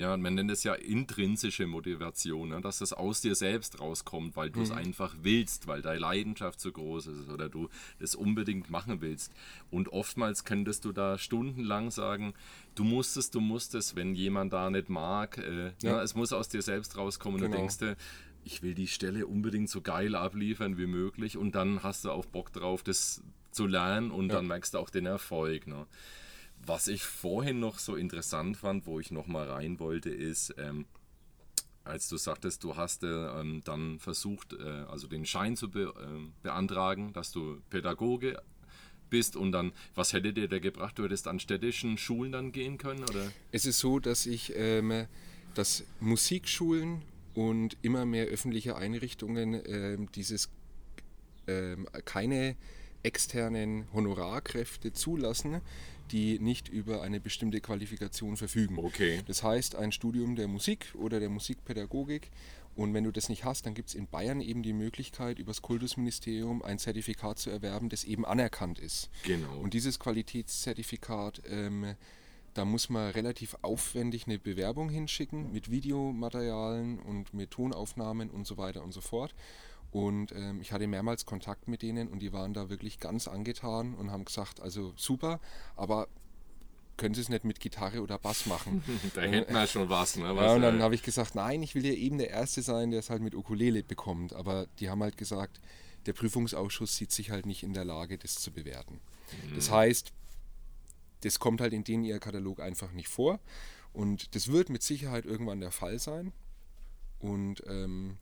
ja, 0.00 0.16
man 0.16 0.34
nennt 0.34 0.50
es 0.50 0.64
ja 0.64 0.72
intrinsische 0.74 1.66
Motivation, 1.66 2.48
ne? 2.48 2.60
dass 2.62 2.78
das 2.78 2.94
aus 2.94 3.20
dir 3.20 3.34
selbst 3.34 3.80
rauskommt, 3.80 4.34
weil 4.34 4.48
du 4.48 4.62
es 4.62 4.70
mhm. 4.70 4.78
einfach 4.78 5.14
willst, 5.20 5.66
weil 5.66 5.82
deine 5.82 5.98
Leidenschaft 5.98 6.58
so 6.58 6.72
groß 6.72 7.08
ist 7.08 7.28
oder 7.28 7.50
du 7.50 7.68
es 7.98 8.14
unbedingt 8.14 8.70
machen 8.70 9.02
willst. 9.02 9.32
Und 9.70 9.92
oftmals 9.92 10.44
könntest 10.44 10.86
du 10.86 10.92
da 10.92 11.18
stundenlang 11.18 11.90
sagen, 11.90 12.32
du 12.74 12.84
musst 12.84 13.18
es, 13.18 13.30
du 13.30 13.40
musst 13.40 13.74
es, 13.74 13.94
wenn 13.94 14.14
jemand 14.14 14.54
da 14.54 14.70
nicht 14.70 14.88
mag. 14.88 15.36
Äh, 15.36 15.66
ja. 15.82 15.90
Ja, 15.90 16.02
es 16.02 16.14
muss 16.14 16.32
aus 16.32 16.48
dir 16.48 16.62
selbst 16.62 16.96
rauskommen. 16.96 17.38
Genau. 17.38 17.50
Du 17.50 17.58
denkst 17.58 17.78
dir, 17.78 17.96
ich 18.42 18.62
will 18.62 18.74
die 18.74 18.88
Stelle 18.88 19.26
unbedingt 19.26 19.68
so 19.68 19.82
geil 19.82 20.14
abliefern 20.14 20.78
wie 20.78 20.86
möglich 20.86 21.36
und 21.36 21.54
dann 21.54 21.82
hast 21.82 22.06
du 22.06 22.10
auch 22.10 22.24
Bock 22.24 22.52
drauf, 22.54 22.82
das 22.82 23.22
zu 23.50 23.66
lernen 23.66 24.10
und 24.10 24.28
ja. 24.28 24.36
dann 24.36 24.46
merkst 24.46 24.72
du 24.72 24.78
auch 24.78 24.88
den 24.88 25.04
Erfolg. 25.04 25.66
Ne? 25.66 25.86
Was 26.66 26.88
ich 26.88 27.02
vorhin 27.02 27.58
noch 27.58 27.78
so 27.78 27.96
interessant 27.96 28.56
fand, 28.56 28.86
wo 28.86 29.00
ich 29.00 29.10
noch 29.10 29.26
mal 29.26 29.48
rein 29.48 29.80
wollte, 29.80 30.10
ist, 30.10 30.54
ähm, 30.58 30.86
als 31.84 32.08
du 32.08 32.16
sagtest, 32.16 32.62
du 32.62 32.76
hast 32.76 33.02
äh, 33.02 33.06
ähm, 33.06 33.62
dann 33.64 33.98
versucht, 33.98 34.52
äh, 34.52 34.84
also 34.88 35.06
den 35.06 35.24
Schein 35.24 35.56
zu 35.56 35.70
be 35.70 35.94
äh, 35.96 36.30
beantragen, 36.42 37.12
dass 37.12 37.32
du 37.32 37.60
Pädagoge 37.70 38.40
bist 39.08 39.36
und 39.36 39.52
dann, 39.52 39.72
was 39.94 40.12
hätte 40.12 40.32
dir 40.32 40.48
der 40.48 40.60
gebracht? 40.60 40.98
Du 40.98 41.04
hättest 41.04 41.26
an 41.26 41.40
städtischen 41.40 41.98
Schulen 41.98 42.32
dann 42.32 42.52
gehen 42.52 42.78
können? 42.78 43.02
Oder? 43.02 43.32
Es 43.50 43.66
ist 43.66 43.80
so, 43.80 43.98
dass 43.98 44.26
ich, 44.26 44.52
ähm, 44.54 45.06
dass 45.54 45.84
Musikschulen 45.98 47.02
und 47.34 47.76
immer 47.82 48.06
mehr 48.06 48.26
öffentliche 48.26 48.76
Einrichtungen 48.76 49.60
ähm, 49.66 50.12
dieses 50.12 50.48
ähm, 51.46 51.88
keine 52.04 52.56
externen 53.02 53.86
Honorarkräfte 53.92 54.92
zulassen, 54.92 55.60
die 56.12 56.38
nicht 56.38 56.68
über 56.68 57.02
eine 57.02 57.20
bestimmte 57.20 57.60
Qualifikation 57.60 58.36
verfügen. 58.36 58.78
Okay. 58.78 59.22
Das 59.26 59.42
heißt, 59.42 59.76
ein 59.76 59.92
Studium 59.92 60.36
der 60.36 60.48
Musik 60.48 60.94
oder 60.98 61.20
der 61.20 61.28
Musikpädagogik 61.28 62.30
Und 62.76 62.94
wenn 62.94 63.04
du 63.04 63.10
das 63.10 63.28
nicht 63.28 63.44
hast, 63.44 63.66
dann 63.66 63.74
gibt 63.74 63.88
es 63.90 63.94
in 63.94 64.06
Bayern 64.06 64.40
eben 64.40 64.62
die 64.62 64.72
Möglichkeit, 64.72 65.38
über 65.38 65.50
das 65.50 65.60
Kultusministerium 65.60 66.62
ein 66.62 66.78
Zertifikat 66.78 67.38
zu 67.38 67.50
erwerben, 67.50 67.88
das 67.88 68.04
eben 68.04 68.24
anerkannt 68.24 68.78
ist. 68.78 69.10
Genau. 69.24 69.58
Und 69.58 69.74
dieses 69.74 69.98
Qualitätszertifikat, 69.98 71.42
ähm, 71.46 71.94
da 72.54 72.64
muss 72.64 72.88
man 72.88 73.10
relativ 73.10 73.56
aufwendig 73.62 74.26
eine 74.26 74.38
Bewerbung 74.38 74.88
hinschicken 74.88 75.52
mit 75.52 75.70
Videomaterialien 75.70 76.98
und 77.00 77.34
mit 77.34 77.50
Tonaufnahmen 77.50 78.30
und 78.30 78.46
so 78.46 78.56
weiter 78.56 78.82
und 78.82 78.92
so 78.92 79.00
fort. 79.00 79.34
Und 79.92 80.32
ähm, 80.32 80.60
ich 80.60 80.72
hatte 80.72 80.86
mehrmals 80.86 81.26
Kontakt 81.26 81.66
mit 81.66 81.82
denen 81.82 82.08
und 82.08 82.20
die 82.20 82.32
waren 82.32 82.54
da 82.54 82.68
wirklich 82.70 83.00
ganz 83.00 83.26
angetan 83.26 83.94
und 83.94 84.10
haben 84.10 84.24
gesagt, 84.24 84.60
also 84.60 84.92
super, 84.96 85.40
aber 85.76 86.06
können 86.96 87.14
Sie 87.14 87.22
es 87.22 87.30
nicht 87.30 87.44
mit 87.44 87.60
Gitarre 87.60 88.02
oder 88.02 88.18
Bass 88.18 88.46
machen? 88.46 88.84
da 89.14 89.22
hätten 89.22 89.54
wir 89.54 89.66
schon 89.66 89.88
was. 89.88 90.16
Ne? 90.16 90.36
was 90.36 90.44
ja, 90.44 90.54
und 90.54 90.62
dann 90.62 90.82
habe 90.82 90.94
ich 90.94 91.02
gesagt, 91.02 91.34
nein, 91.34 91.62
ich 91.62 91.74
will 91.74 91.84
ja 91.84 91.92
eben 91.92 92.18
der 92.18 92.28
Erste 92.28 92.60
sein, 92.62 92.90
der 92.90 93.00
es 93.00 93.08
halt 93.08 93.22
mit 93.22 93.34
Ukulele 93.34 93.82
bekommt. 93.82 94.34
Aber 94.34 94.66
die 94.78 94.90
haben 94.90 95.02
halt 95.02 95.16
gesagt, 95.16 95.60
der 96.04 96.12
Prüfungsausschuss 96.12 96.96
sieht 96.96 97.10
sich 97.10 97.30
halt 97.30 97.46
nicht 97.46 97.62
in 97.62 97.72
der 97.72 97.86
Lage, 97.86 98.18
das 98.18 98.34
zu 98.34 98.52
bewerten. 98.52 99.00
Mhm. 99.48 99.54
Das 99.56 99.70
heißt, 99.70 100.12
das 101.22 101.38
kommt 101.38 101.62
halt 101.62 101.72
in 101.72 101.84
denen 101.84 102.04
ihr 102.04 102.18
Katalog 102.18 102.60
einfach 102.60 102.92
nicht 102.92 103.08
vor. 103.08 103.40
Und 103.94 104.34
das 104.34 104.48
wird 104.48 104.68
mit 104.68 104.82
Sicherheit 104.82 105.24
irgendwann 105.24 105.60
der 105.60 105.72
Fall 105.72 105.98
sein. 105.98 106.32
Und 107.18 107.62
ähm, 107.66 108.18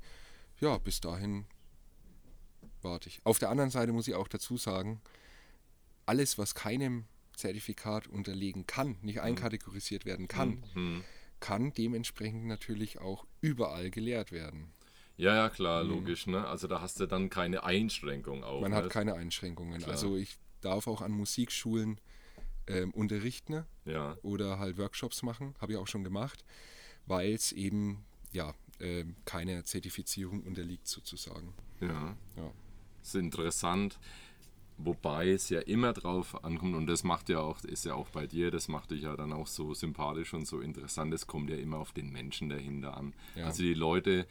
ja, 0.61 0.79
bis 0.79 1.01
dahin 1.01 1.47
ich. 3.07 3.21
Auf 3.25 3.39
der 3.39 3.51
anderen 3.51 3.71
Seite 3.71 3.93
muss 3.93 4.09
ich 4.09 4.15
auch 4.15 4.29
dazu 4.29 4.57
sagen, 4.57 5.01
alles, 6.07 6.39
was 6.39 6.55
keinem 6.55 7.05
Zertifikat 7.37 8.07
unterlegen 8.09 8.67
kann, 8.67 8.97
nicht 9.03 9.17
mhm. 9.17 9.23
einkategorisiert 9.23 10.05
werden 10.05 10.29
kann, 10.29 10.65
mhm. 10.75 11.05
kann 11.41 11.73
dementsprechend 11.73 12.47
natürlich 12.47 12.99
auch 12.99 13.27
überall 13.41 13.91
gelehrt 13.91 14.33
werden. 14.33 14.73
Ja, 15.17 15.35
ja, 15.35 15.49
klar, 15.51 15.85
mhm. 15.85 15.91
logisch. 15.91 16.27
Ne? 16.27 16.47
Also 16.47 16.69
da 16.69 16.81
hast 16.81 17.01
du 17.01 17.07
dann 17.07 17.29
keine 17.29 17.65
Einschränkung 17.65 18.45
auch. 18.45 18.61
Man 18.61 18.71
ne? 18.71 18.77
hat 18.77 18.91
keine 18.91 19.15
Einschränkungen. 19.15 19.79
Klar. 19.79 19.91
Also 19.91 20.17
ich 20.17 20.37
darf 20.61 20.87
auch 20.87 21.03
an 21.03 21.13
Musikschulen 21.13 22.01
ähm, 22.67 22.93
unterrichten 22.93 23.65
ja. 23.85 24.17
oder 24.23 24.59
halt 24.59 24.79
Workshops 24.79 25.23
machen, 25.23 25.55
habe 25.61 25.73
ich 25.73 25.79
auch 25.79 25.87
schon 25.87 26.05
gemacht, 26.05 26.45
weil 27.07 27.33
es 27.33 27.53
eben 27.53 28.05
ja 28.33 28.55
äh, 28.79 29.05
keine 29.25 29.65
Zertifizierung 29.65 30.43
unterliegt 30.43 30.87
sozusagen. 30.87 31.55
Ja. 31.81 32.17
ja. 32.37 32.53
Ist 33.09 33.15
interessant. 33.15 33.99
Wobei 34.77 35.31
es 35.31 35.49
ja 35.49 35.61
immer 35.61 35.93
drauf 35.93 36.45
ankommt, 36.45 36.77
und 36.77 36.87
das 36.87 37.03
macht 37.03 37.31
ja 37.31 37.41
auch, 37.41 37.65
ist 37.65 37.85
ja 37.87 37.95
auch 37.95 38.11
bei 38.11 38.27
dir, 38.27 38.51
das 38.51 38.69
macht 38.69 38.91
dich 38.91 39.03
ja 39.03 39.17
dann 39.17 39.33
auch 39.33 39.47
so 39.47 39.75
sympathisch 39.75 40.35
und 40.35 40.47
so 40.47 40.61
interessant, 40.61 41.13
es 41.15 41.27
kommt 41.27 41.51
ja 41.51 41.57
immer 41.57 41.79
auf 41.79 41.93
den 41.93 42.13
Menschen 42.13 42.49
dahinter 42.49 42.97
an. 42.97 43.15
Ja. 43.35 43.47
Also 43.47 43.63
die 43.63 43.75
Leute 43.75 44.27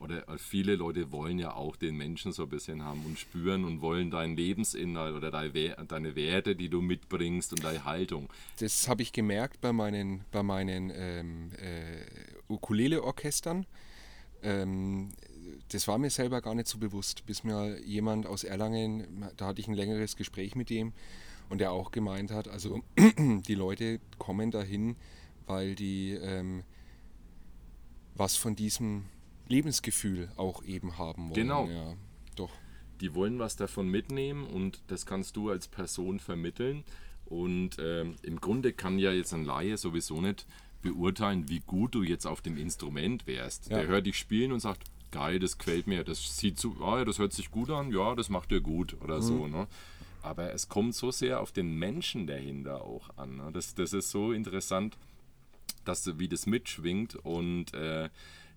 oder 0.00 0.24
viele 0.38 0.74
Leute 0.74 1.12
wollen 1.12 1.38
ja 1.38 1.54
auch 1.54 1.76
den 1.76 1.96
Menschen 1.96 2.32
so 2.32 2.44
ein 2.44 2.48
bisschen 2.48 2.82
haben 2.82 3.04
und 3.04 3.18
spüren 3.18 3.64
und 3.64 3.80
wollen 3.80 4.10
deinen 4.10 4.34
Lebensinhalt 4.34 5.14
oder 5.14 5.30
deine 5.30 6.16
Werte, 6.16 6.56
die 6.56 6.68
du 6.68 6.80
mitbringst 6.80 7.52
und 7.52 7.62
deine 7.62 7.84
Haltung. 7.84 8.28
Das 8.58 8.88
habe 8.88 9.02
ich 9.02 9.12
gemerkt 9.12 9.60
bei 9.60 9.72
meinen, 9.72 10.24
bei 10.32 10.42
meinen 10.42 10.90
ähm, 10.94 11.52
äh, 11.58 12.04
Ukulele-Orchestern. 12.48 13.66
Ähm, 14.42 15.12
das 15.74 15.88
war 15.88 15.98
mir 15.98 16.10
selber 16.10 16.40
gar 16.40 16.54
nicht 16.54 16.68
so 16.68 16.78
bewusst, 16.78 17.26
bis 17.26 17.44
mir 17.44 17.80
jemand 17.84 18.26
aus 18.26 18.44
Erlangen, 18.44 19.26
da 19.36 19.46
hatte 19.46 19.60
ich 19.60 19.68
ein 19.68 19.74
längeres 19.74 20.16
Gespräch 20.16 20.54
mit 20.54 20.70
dem 20.70 20.92
und 21.48 21.58
der 21.58 21.72
auch 21.72 21.90
gemeint 21.90 22.30
hat, 22.30 22.48
also 22.48 22.82
die 23.18 23.54
Leute 23.54 24.00
kommen 24.18 24.50
dahin, 24.50 24.96
weil 25.46 25.74
die 25.74 26.12
ähm, 26.12 26.64
was 28.14 28.36
von 28.36 28.56
diesem 28.56 29.04
Lebensgefühl 29.48 30.30
auch 30.36 30.62
eben 30.64 30.98
haben 30.98 31.24
wollen. 31.24 31.34
Genau. 31.34 31.68
Ja, 31.68 31.94
doch. 32.36 32.50
Die 33.00 33.14
wollen 33.14 33.38
was 33.38 33.56
davon 33.56 33.88
mitnehmen 33.88 34.44
und 34.44 34.82
das 34.86 35.06
kannst 35.06 35.36
du 35.36 35.50
als 35.50 35.68
Person 35.68 36.20
vermitteln. 36.20 36.84
Und 37.26 37.76
ähm, 37.78 38.16
im 38.22 38.40
Grunde 38.40 38.72
kann 38.72 38.98
ja 38.98 39.12
jetzt 39.12 39.32
ein 39.32 39.44
Laie 39.44 39.76
sowieso 39.76 40.20
nicht 40.20 40.46
beurteilen, 40.82 41.48
wie 41.48 41.60
gut 41.60 41.94
du 41.94 42.02
jetzt 42.02 42.26
auf 42.26 42.42
dem 42.42 42.56
Instrument 42.58 43.26
wärst. 43.26 43.70
Ja. 43.70 43.78
Der 43.78 43.86
hört 43.86 44.06
dich 44.06 44.18
spielen 44.18 44.52
und 44.52 44.60
sagt, 44.60 44.84
geil, 45.12 45.38
das 45.38 45.58
gefällt 45.58 45.86
mir, 45.86 46.02
das 46.02 46.36
sieht 46.36 46.58
so, 46.58 46.76
ah, 46.80 46.98
ja, 46.98 47.04
das 47.04 47.18
hört 47.18 47.32
sich 47.32 47.50
gut 47.50 47.70
an, 47.70 47.92
ja, 47.92 48.14
das 48.14 48.28
macht 48.28 48.50
dir 48.50 48.60
gut 48.60 48.96
oder 49.00 49.18
mhm. 49.18 49.22
so. 49.22 49.46
Ne? 49.46 49.68
Aber 50.22 50.52
es 50.52 50.68
kommt 50.68 50.94
so 50.94 51.10
sehr 51.10 51.40
auf 51.40 51.52
den 51.52 51.78
Menschen 51.78 52.26
dahinter 52.26 52.82
auch 52.82 53.16
an. 53.16 53.36
Ne? 53.36 53.50
Das, 53.52 53.74
das 53.74 53.92
ist 53.92 54.10
so 54.10 54.32
interessant, 54.32 54.96
dass 55.84 56.18
wie 56.18 56.28
das 56.28 56.46
mitschwingt 56.46 57.16
und 57.16 57.74
äh, 57.74 58.08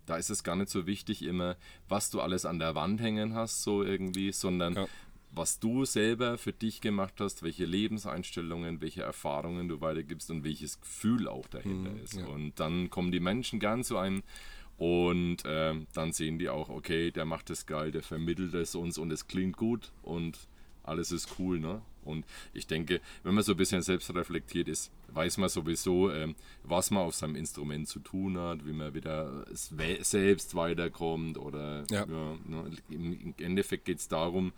da 0.05 0.17
ist 0.17 0.29
es 0.29 0.43
gar 0.43 0.55
nicht 0.55 0.69
so 0.69 0.85
wichtig 0.85 1.23
immer, 1.23 1.55
was 1.89 2.09
du 2.09 2.21
alles 2.21 2.45
an 2.45 2.59
der 2.59 2.75
Wand 2.75 3.01
hängen 3.01 3.33
hast, 3.33 3.63
so 3.63 3.83
irgendwie, 3.83 4.31
sondern 4.31 4.75
ja. 4.75 4.87
was 5.31 5.59
du 5.59 5.85
selber 5.85 6.37
für 6.37 6.53
dich 6.53 6.81
gemacht 6.81 7.15
hast, 7.19 7.41
welche 7.41 7.65
Lebenseinstellungen, 7.65 8.81
welche 8.81 9.01
Erfahrungen 9.01 9.67
du 9.67 9.81
weitergibst 9.81 10.29
und 10.29 10.43
welches 10.43 10.79
Gefühl 10.79 11.27
auch 11.27 11.47
dahinter 11.47 11.91
mhm, 11.91 12.03
ist. 12.03 12.13
Ja. 12.13 12.25
Und 12.27 12.59
dann 12.59 12.91
kommen 12.91 13.11
die 13.11 13.19
Menschen 13.19 13.59
gern 13.59 13.83
zu 13.83 13.97
einem 13.97 14.23
und 14.77 15.45
äh, 15.45 15.73
dann 15.93 16.11
sehen 16.11 16.37
die 16.39 16.49
auch, 16.49 16.69
okay, 16.69 17.11
der 17.11 17.25
macht 17.25 17.49
das 17.49 17.65
geil, 17.65 17.91
der 17.91 18.03
vermittelt 18.03 18.53
es 18.53 18.75
uns 18.75 18.97
und 18.97 19.11
es 19.11 19.27
klingt 19.27 19.57
gut 19.57 19.91
und 20.01 20.37
alles 20.83 21.11
ist 21.11 21.39
cool, 21.39 21.59
ne? 21.59 21.81
Und 22.03 22.23
ich 22.53 22.67
denke, 22.67 23.01
wenn 23.23 23.33
man 23.33 23.43
so 23.43 23.53
ein 23.53 23.57
bisschen 23.57 23.81
selbst 23.81 24.13
reflektiert 24.13 24.67
ist, 24.67 24.91
weiß 25.07 25.37
man 25.39 25.49
sowieso, 25.49 26.11
ähm, 26.11 26.35
was 26.63 26.91
man 26.91 27.03
auf 27.03 27.15
seinem 27.15 27.35
Instrument 27.35 27.87
zu 27.87 27.99
tun 27.99 28.37
hat, 28.37 28.65
wie 28.65 28.73
man 28.73 28.93
wieder 28.93 29.45
selbst 29.53 30.53
weiterkommt 30.53 31.39
oder 31.39 31.83
ja. 31.89 32.05
Ja, 32.05 32.37
ne? 32.45 32.71
im 32.89 33.33
Endeffekt 33.39 33.85
geht 33.85 33.97
es 33.97 34.07
darum, 34.07 34.53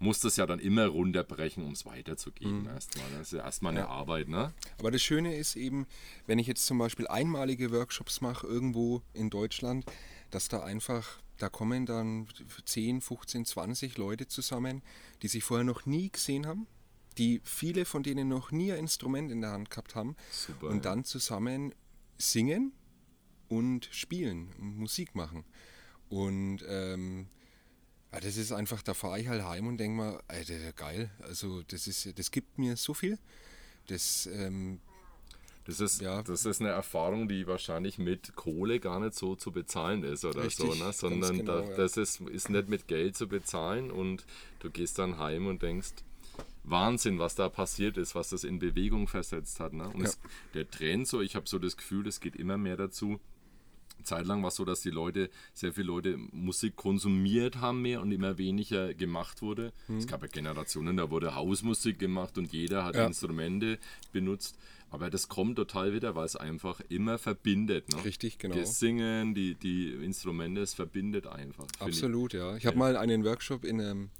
muss 0.00 0.18
das 0.20 0.36
ja 0.36 0.46
dann 0.46 0.58
immer 0.58 0.86
runterbrechen, 0.86 1.62
um 1.62 1.72
es 1.72 1.84
weiterzugeben. 1.84 2.62
Mhm. 2.62 2.68
Erstmal. 2.68 3.04
Das 3.12 3.20
ist 3.20 3.32
ja 3.32 3.44
erstmal 3.44 3.72
eine 3.72 3.80
ja. 3.80 3.88
Arbeit. 3.88 4.28
Ne? 4.28 4.52
Aber 4.78 4.90
das 4.90 5.02
Schöne 5.02 5.36
ist 5.36 5.56
eben, 5.56 5.86
wenn 6.26 6.38
ich 6.38 6.46
jetzt 6.46 6.66
zum 6.66 6.78
Beispiel 6.78 7.06
einmalige 7.06 7.70
Workshops 7.70 8.22
mache 8.22 8.46
irgendwo 8.46 9.02
in 9.12 9.28
Deutschland, 9.28 9.84
dass 10.30 10.48
da 10.48 10.62
einfach, 10.62 11.20
da 11.36 11.50
kommen 11.50 11.84
dann 11.84 12.26
10, 12.64 13.02
15, 13.02 13.44
20 13.44 13.98
Leute 13.98 14.26
zusammen, 14.26 14.82
die 15.22 15.28
sich 15.28 15.44
vorher 15.44 15.64
noch 15.64 15.84
nie 15.84 16.10
gesehen 16.10 16.46
haben, 16.46 16.66
die 17.18 17.42
viele 17.44 17.84
von 17.84 18.02
denen 18.02 18.26
noch 18.26 18.52
nie 18.52 18.72
ein 18.72 18.78
Instrument 18.78 19.30
in 19.30 19.42
der 19.42 19.50
Hand 19.50 19.68
gehabt 19.68 19.94
haben 19.94 20.16
Super, 20.30 20.68
und 20.68 20.86
dann 20.86 21.04
zusammen 21.04 21.74
singen 22.16 22.72
und 23.48 23.86
spielen 23.92 24.54
und 24.58 24.78
Musik 24.78 25.14
machen. 25.14 25.44
Und 26.08 26.64
ähm, 26.66 27.28
ja, 28.12 28.20
das 28.20 28.36
ist 28.36 28.52
einfach, 28.52 28.82
da 28.82 28.94
fahre 28.94 29.20
ich 29.20 29.28
halt 29.28 29.44
heim 29.44 29.66
und 29.66 29.78
denke 29.78 30.02
mir, 30.02 30.20
Alter, 30.28 30.72
geil, 30.72 31.10
also 31.22 31.62
das 31.68 31.86
ist, 31.86 32.18
das 32.18 32.30
gibt 32.30 32.58
mir 32.58 32.76
so 32.76 32.94
viel. 32.94 33.18
Das, 33.86 34.28
ähm, 34.32 34.80
das 35.64 35.80
ist, 35.80 36.00
ja. 36.00 36.22
das 36.22 36.46
ist 36.46 36.60
eine 36.60 36.70
Erfahrung, 36.70 37.28
die 37.28 37.46
wahrscheinlich 37.46 37.98
mit 37.98 38.34
Kohle 38.34 38.80
gar 38.80 38.98
nicht 38.98 39.14
so 39.14 39.36
zu 39.36 39.52
bezahlen 39.52 40.02
ist 40.02 40.24
oder 40.24 40.44
Richtig, 40.44 40.66
so, 40.66 40.74
ne? 40.74 40.92
sondern 40.92 41.38
genau, 41.38 41.60
da, 41.60 41.76
das 41.76 41.96
ist, 41.96 42.20
ist 42.20 42.50
nicht 42.50 42.68
mit 42.68 42.88
Geld 42.88 43.16
zu 43.16 43.28
bezahlen 43.28 43.90
und 43.90 44.26
du 44.60 44.70
gehst 44.70 44.98
dann 44.98 45.18
heim 45.18 45.46
und 45.46 45.62
denkst, 45.62 45.90
Wahnsinn, 46.64 47.18
was 47.18 47.34
da 47.34 47.48
passiert 47.48 47.96
ist, 47.96 48.14
was 48.14 48.30
das 48.30 48.44
in 48.44 48.58
Bewegung 48.58 49.06
versetzt 49.06 49.60
hat. 49.60 49.72
Ne? 49.72 49.88
Und 49.88 50.00
ja. 50.00 50.06
es, 50.06 50.18
der 50.54 50.70
Trend 50.70 51.06
so, 51.06 51.20
ich 51.20 51.36
habe 51.36 51.48
so 51.48 51.58
das 51.58 51.76
Gefühl, 51.76 52.06
es 52.06 52.20
geht 52.20 52.36
immer 52.36 52.58
mehr 52.58 52.76
dazu, 52.76 53.20
Zeitlang 54.02 54.42
war 54.42 54.48
es 54.48 54.56
so, 54.56 54.64
dass 54.64 54.80
die 54.80 54.90
Leute, 54.90 55.30
sehr 55.52 55.72
viele 55.72 55.86
Leute 55.86 56.16
Musik 56.16 56.76
konsumiert 56.76 57.56
haben 57.60 57.82
mehr 57.82 58.00
und 58.00 58.12
immer 58.12 58.38
weniger 58.38 58.94
gemacht 58.94 59.42
wurde. 59.42 59.72
Mhm. 59.88 59.98
Es 59.98 60.06
gab 60.06 60.22
ja 60.22 60.28
Generationen, 60.28 60.96
da 60.96 61.10
wurde 61.10 61.34
Hausmusik 61.34 61.98
gemacht 61.98 62.38
und 62.38 62.52
jeder 62.52 62.84
hat 62.84 62.96
ja. 62.96 63.06
Instrumente 63.06 63.78
benutzt. 64.12 64.56
Aber 64.90 65.08
das 65.08 65.28
kommt 65.28 65.56
total 65.56 65.92
wieder, 65.92 66.16
weil 66.16 66.26
es 66.26 66.34
einfach 66.34 66.80
immer 66.88 67.18
verbindet. 67.18 67.88
Ne? 67.92 68.04
Richtig, 68.04 68.38
genau. 68.38 68.56
Das 68.56 68.80
Singen, 68.80 69.34
die, 69.34 69.54
die 69.54 69.92
Instrumente, 69.92 70.60
es 70.62 70.74
verbindet 70.74 71.28
einfach. 71.28 71.66
Absolut, 71.78 72.34
ich. 72.34 72.40
ja. 72.40 72.56
Ich 72.56 72.66
habe 72.66 72.76
mal 72.76 72.96
einen 72.96 73.24
Workshop 73.24 73.64
in, 73.64 73.80
einem, 73.80 74.10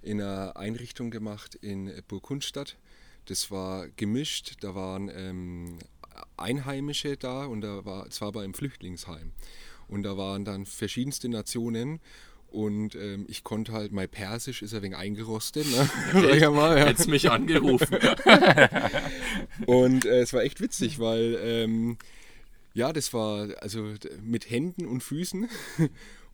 in 0.00 0.20
einer 0.20 0.56
Einrichtung 0.56 1.10
gemacht 1.10 1.54
in 1.54 1.92
Burgundstadt. 2.08 2.78
Das 3.26 3.50
war 3.50 3.88
gemischt, 3.88 4.56
da 4.60 4.74
waren 4.74 5.10
ähm, 5.12 5.78
Einheimische 6.36 7.16
da 7.16 7.46
und 7.46 7.60
da 7.60 7.84
war, 7.84 8.06
es 8.06 8.20
war 8.20 8.28
aber 8.28 8.44
im 8.44 8.54
Flüchtlingsheim. 8.54 9.32
Und 9.88 10.02
da 10.02 10.16
waren 10.16 10.44
dann 10.44 10.66
verschiedenste 10.66 11.28
Nationen 11.28 12.00
und 12.48 12.94
ähm, 12.94 13.26
ich 13.28 13.44
konnte 13.44 13.72
halt, 13.72 13.92
mein 13.92 14.08
Persisch 14.08 14.62
ist 14.62 14.72
ein 14.72 14.82
wenig 14.82 14.96
eingerostet. 14.96 15.66
Ne? 15.66 15.90
Sag 16.12 16.40
ja 16.40 16.50
mal, 16.50 16.78
ja. 16.78 16.86
Hättest 16.86 17.08
mich 17.08 17.30
angerufen. 17.30 17.98
und 19.66 20.06
äh, 20.06 20.20
es 20.20 20.32
war 20.32 20.42
echt 20.42 20.60
witzig, 20.60 20.98
weil 20.98 21.38
ähm, 21.42 21.98
ja, 22.72 22.92
das 22.92 23.12
war 23.12 23.48
also 23.60 23.92
mit 24.22 24.50
Händen 24.50 24.86
und 24.86 25.02
Füßen. 25.02 25.48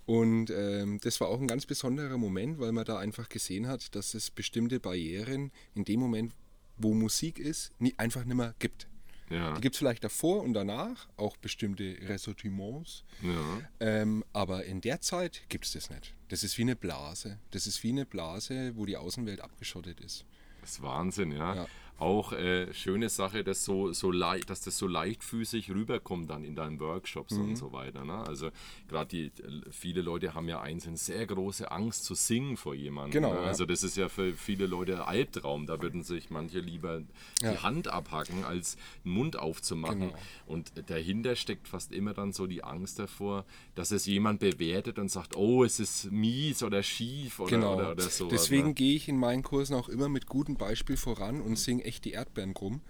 Und 0.05 0.51
ähm, 0.51 0.99
das 1.01 1.21
war 1.21 1.29
auch 1.29 1.41
ein 1.41 1.47
ganz 1.47 1.65
besonderer 1.65 2.19
Moment, 2.19 2.59
weil 2.59 2.73
man 2.73 2.85
da 2.85 2.99
einfach 2.99 3.29
gesehen 3.29 3.69
hat, 3.69 3.95
dass 3.95 4.15
es 4.15 4.33
bestimmte 4.33 4.81
Barrieren 4.81 5.53
in 5.77 5.85
dem 5.85 6.01
Moment, 6.01 6.35
wo 6.77 6.93
Musik 6.93 7.39
ist, 7.39 7.71
nie, 7.79 7.95
einfach 7.99 8.25
nicht 8.25 8.37
mehr 8.37 8.53
gibt. 8.59 8.89
Ja. 9.31 9.55
Die 9.55 9.61
gibt 9.61 9.75
es 9.75 9.79
vielleicht 9.79 10.05
davor 10.05 10.43
und 10.43 10.55
danach, 10.55 11.09
auch 11.17 11.37
bestimmte 11.37 11.97
Ressortiments. 12.03 13.05
Ja. 13.23 13.61
Ähm, 13.81 14.25
aber 14.33 14.65
in 14.65 14.81
der 14.81 15.01
Zeit 15.01 15.43
gibt 15.49 15.65
es 15.65 15.73
das 15.73 15.91
nicht. 15.91 16.15
Das 16.29 16.43
ist 16.43 16.59
wie 16.59 16.63
eine 16.63 16.77
Blase. 16.77 17.39
Das 17.51 17.67
ist 17.67 17.83
wie 17.83 17.91
eine 17.91 18.05
Blase, 18.05 18.73
wo 18.77 18.85
die 18.85 18.97
Außenwelt 18.97 19.41
abgeschottet 19.41 20.01
ist. 20.01 20.25
Das 20.61 20.73
ist 20.73 20.83
Wahnsinn, 20.83 21.33
ja. 21.33 21.55
Ja. 21.55 21.67
Auch 21.99 22.33
äh, 22.33 22.73
schöne 22.75 23.09
Sache, 23.09 23.45
dass, 23.45 23.65
so, 23.65 23.93
so 23.93 24.11
leicht, 24.11 24.51
dass 24.51 24.61
das 24.61 24.77
so 24.77 24.89
leichtfüßig 24.89 25.71
rüberkommt 25.71 26.31
dann 26.31 26.43
in 26.45 26.57
deinen 26.57 26.81
Workshops 26.81 27.35
Mhm. 27.35 27.51
und 27.51 27.57
so 27.57 27.73
weiter. 27.73 28.05
Ne? 28.05 28.15
Also 28.27 28.51
gerade 28.89 29.09
die 29.09 29.31
viele 29.71 30.03
Leute 30.03 30.35
haben 30.35 30.49
ja 30.49 30.61
einzeln 30.61 30.97
sehr 30.97 31.25
große 31.27 31.71
Angst 31.71 32.05
zu 32.05 32.15
singen 32.15 32.57
vor 32.57 32.75
jemandem. 32.75 33.23
Genau, 33.23 33.35
Ne? 33.35 33.41
Also 33.41 33.67
das 33.67 33.85
ist 33.85 33.97
ja 33.97 34.09
für 34.09 34.33
viele 34.33 34.67
Leute 34.67 34.97
ein 34.97 35.09
Albtraum. 35.09 35.67
Da 35.67 35.81
würden 35.81 36.03
sich 36.03 36.29
manche 36.31 36.59
lieber 36.59 37.03
die 37.41 37.45
Ja. 37.45 37.63
Hand 37.63 37.87
abhacken, 37.87 38.43
als 38.45 38.77
den 39.05 39.13
Mund 39.13 39.39
aufzumachen. 39.39 40.01
Genau. 40.01 40.19
Und 40.47 40.73
dahinter 40.91 41.37
steckt 41.37 41.69
fast 41.69 41.93
immer 41.93 42.15
dann 42.15 42.33
so 42.33 42.49
die 42.49 42.65
Angst 42.65 42.99
davor, 42.99 43.45
dass 43.77 43.93
es 43.93 44.07
jemand 44.07 44.41
bewertet 44.41 44.99
und 44.99 45.09
sagt, 45.09 45.37
oh, 45.37 45.63
es 45.63 45.79
ist 45.79 46.11
mies 46.11 46.65
oder 46.65 46.83
schief 46.83 47.39
oder, 47.39 47.51
Genau. 47.51 47.77
oder, 47.77 47.93
oder 47.93 48.03
so. 48.11 48.29
Deswegen 48.29 48.75
gehe 48.75 48.97
ich 48.97 49.09
in 49.09 49.19
meinen 49.19 49.45
Kursen 49.45 49.77
auch 49.77 49.89
immer 49.89 50.09
mit 50.09 50.27
gutem 50.27 50.57
Beispiel 50.57 50.97
voran 50.97 51.41
und 51.41 51.57
singe 51.57 51.92
echt 51.93 52.05
die 52.07 52.13
Erdbeeren 52.13 52.55
krumm. 52.55 52.81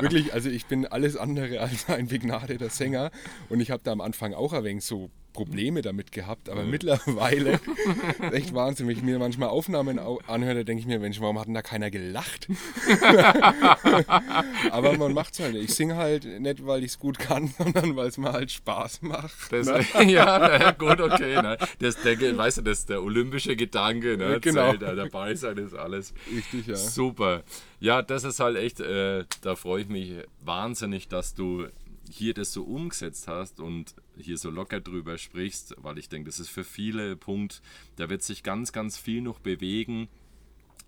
Wirklich, 0.00 0.34
also 0.34 0.50
ich 0.50 0.66
bin 0.66 0.84
alles 0.86 1.16
andere 1.16 1.60
als 1.60 1.88
ein 1.88 2.08
begnadeter 2.08 2.68
Sänger 2.68 3.12
und 3.48 3.60
ich 3.60 3.70
habe 3.70 3.84
da 3.84 3.92
am 3.92 4.00
Anfang 4.00 4.34
auch 4.34 4.52
ein 4.52 4.64
wenig 4.64 4.84
so 4.84 5.10
Probleme 5.34 5.82
damit 5.82 6.12
gehabt, 6.12 6.48
aber 6.48 6.62
mittlerweile 6.62 7.54
ist 7.54 7.60
echt 8.32 8.54
Wahnsinn, 8.54 8.86
wenn 8.88 8.96
ich 8.96 9.02
mir 9.02 9.18
manchmal 9.18 9.50
Aufnahmen 9.50 9.98
au- 9.98 10.20
anhöre, 10.26 10.64
denke 10.64 10.80
ich 10.80 10.86
mir, 10.86 10.98
Mensch, 10.98 11.20
warum 11.20 11.38
hat 11.38 11.46
denn 11.48 11.54
da 11.54 11.60
keiner 11.60 11.90
gelacht? 11.90 12.48
aber 14.70 14.96
man 14.96 15.12
macht 15.12 15.34
es 15.34 15.40
halt. 15.40 15.56
Ich 15.56 15.74
singe 15.74 15.96
halt 15.96 16.24
nicht, 16.40 16.66
weil 16.66 16.80
ich 16.80 16.92
es 16.92 16.98
gut 16.98 17.18
kann, 17.18 17.48
sondern 17.58 17.96
weil 17.96 18.08
es 18.08 18.18
mir 18.18 18.32
halt 18.32 18.50
Spaß 18.50 19.02
macht. 19.02 19.52
Das, 19.52 19.66
ja, 20.06 20.58
na, 20.58 20.70
gut, 20.72 21.00
okay. 21.00 21.40
Ne? 21.42 21.58
Das, 21.80 22.00
der, 22.02 22.18
weißt 22.36 22.58
du, 22.58 22.62
das 22.62 22.80
ist 22.80 22.88
der 22.90 23.02
olympische 23.02 23.56
Gedanke. 23.56 24.16
Ne? 24.16 24.38
Genau. 24.40 24.70
Zählt, 24.70 24.82
da 24.82 24.94
dabei 24.94 25.34
sein 25.34 25.58
ist 25.58 25.74
alles. 25.74 26.14
Richtig, 26.34 26.66
ja. 26.66 26.76
Super. 26.76 27.42
Ja, 27.80 28.02
das 28.02 28.24
ist 28.24 28.40
halt 28.40 28.56
echt, 28.56 28.80
äh, 28.80 29.24
da 29.42 29.56
freue 29.56 29.82
ich 29.82 29.88
mich 29.88 30.12
wahnsinnig, 30.40 31.08
dass 31.08 31.34
du 31.34 31.66
hier 32.10 32.34
das 32.34 32.52
so 32.52 32.62
umgesetzt 32.64 33.28
hast 33.28 33.60
und 33.60 33.94
hier 34.18 34.38
so 34.38 34.50
locker 34.50 34.80
drüber 34.80 35.18
sprichst, 35.18 35.74
weil 35.78 35.98
ich 35.98 36.08
denke, 36.08 36.28
das 36.28 36.40
ist 36.40 36.48
für 36.48 36.64
viele 36.64 37.16
Punkt, 37.16 37.62
da 37.96 38.08
wird 38.08 38.22
sich 38.22 38.42
ganz, 38.42 38.72
ganz 38.72 38.96
viel 38.98 39.22
noch 39.22 39.38
bewegen. 39.38 40.08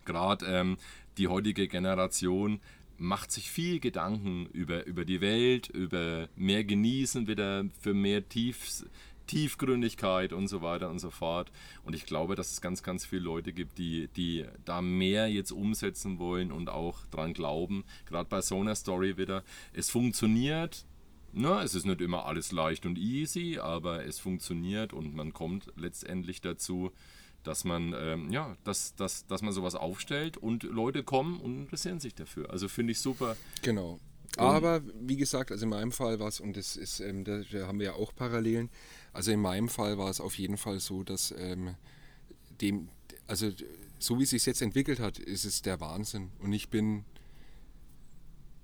Gerade 0.05 0.47
ähm, 0.47 0.79
die 1.19 1.29
heutige 1.29 1.69
Generation 1.69 2.61
macht 2.99 3.31
sich 3.31 3.51
viel 3.51 3.81
Gedanken 3.81 4.47
über, 4.53 4.87
über 4.87 5.05
die 5.05 5.21
Welt, 5.21 5.69
über 5.69 6.29
mehr 6.37 6.65
Genießen 6.65 7.27
wieder, 7.27 7.65
für 7.81 7.95
mehr 7.95 8.29
Tief, 8.29 8.85
Tiefgründigkeit 9.27 10.33
und 10.33 10.49
so 10.49 10.63
weiter 10.63 10.89
und 10.89 10.99
so 10.99 11.11
fort. 11.11 11.51
Und 11.85 11.95
ich 11.95 12.07
glaube, 12.07 12.37
dass 12.37 12.53
es 12.53 12.61
ganz, 12.61 12.83
ganz 12.83 13.05
viele 13.05 13.23
Leute 13.23 13.53
gibt, 13.53 13.79
die, 13.79 14.09
die 14.17 14.47
da 14.65 14.81
mehr 14.81 15.29
jetzt 15.29 15.53
umsetzen 15.53 16.19
wollen 16.19 16.53
und 16.53 16.69
auch 16.69 17.05
dran 17.11 17.35
glauben. 17.35 17.85
Gerade 18.07 18.29
bei 18.29 18.41
so 18.41 18.61
einer 18.61 18.75
Story 18.75 19.17
wieder. 19.17 19.43
Es 19.73 19.91
funktioniert. 19.91 20.87
Na, 21.39 21.63
es 21.63 21.75
ist 21.75 21.85
nicht 21.85 22.01
immer 22.01 22.25
alles 22.25 22.51
leicht 22.51 22.87
und 22.87 22.97
easy, 22.97 23.59
aber 23.59 24.07
es 24.07 24.19
funktioniert 24.19 24.95
und 24.95 25.15
man 25.15 25.35
kommt 25.35 25.71
letztendlich 25.77 26.41
dazu, 26.41 26.93
dass 27.43 27.65
man, 27.65 27.95
ähm, 27.95 28.33
ja, 28.33 28.57
dass, 28.65 28.95
dass, 28.95 29.27
dass 29.27 29.43
man 29.43 29.53
sowas 29.53 29.75
aufstellt 29.75 30.39
und 30.39 30.63
Leute 30.63 31.05
kommen 31.05 31.39
und 31.39 31.59
interessieren 31.59 32.01
sich 32.01 32.15
dafür. 32.15 32.51
Also 32.51 32.69
finde 32.69 32.93
ich 32.93 33.01
super. 33.01 33.37
Genau. 33.61 34.01
Aber 34.39 34.81
wie 34.99 35.19
gesagt, 35.19 35.53
also 35.53 35.65
in 35.65 35.71
meinem 35.71 35.93
Fall 35.93 36.19
war 36.19 36.29
es, 36.29 36.41
und 36.41 36.57
das 36.57 36.75
ist, 36.75 37.01
ähm, 37.01 37.25
da, 37.25 37.43
da 37.53 37.67
haben 37.67 37.81
wir 37.81 37.87
ja 37.87 37.95
auch 37.97 38.15
Parallelen, 38.15 38.71
also 39.13 39.31
in 39.31 39.41
meinem 39.41 39.69
Fall 39.69 39.99
war 39.99 40.09
es 40.09 40.23
auf 40.23 40.39
jeden 40.39 40.57
Fall 40.57 40.81
so, 40.81 41.03
dass 41.03 41.35
ähm, 41.37 41.75
dem, 42.63 42.89
also 43.27 43.51
so 43.99 44.19
wie 44.19 44.23
es 44.23 44.31
sich 44.31 44.47
jetzt 44.47 44.63
entwickelt 44.63 45.01
hat, 45.01 45.19
ist 45.19 45.45
es 45.45 45.61
der 45.61 45.81
Wahnsinn. 45.81 46.31
Und 46.39 46.55
ich 46.55 46.71
bin, 46.71 47.05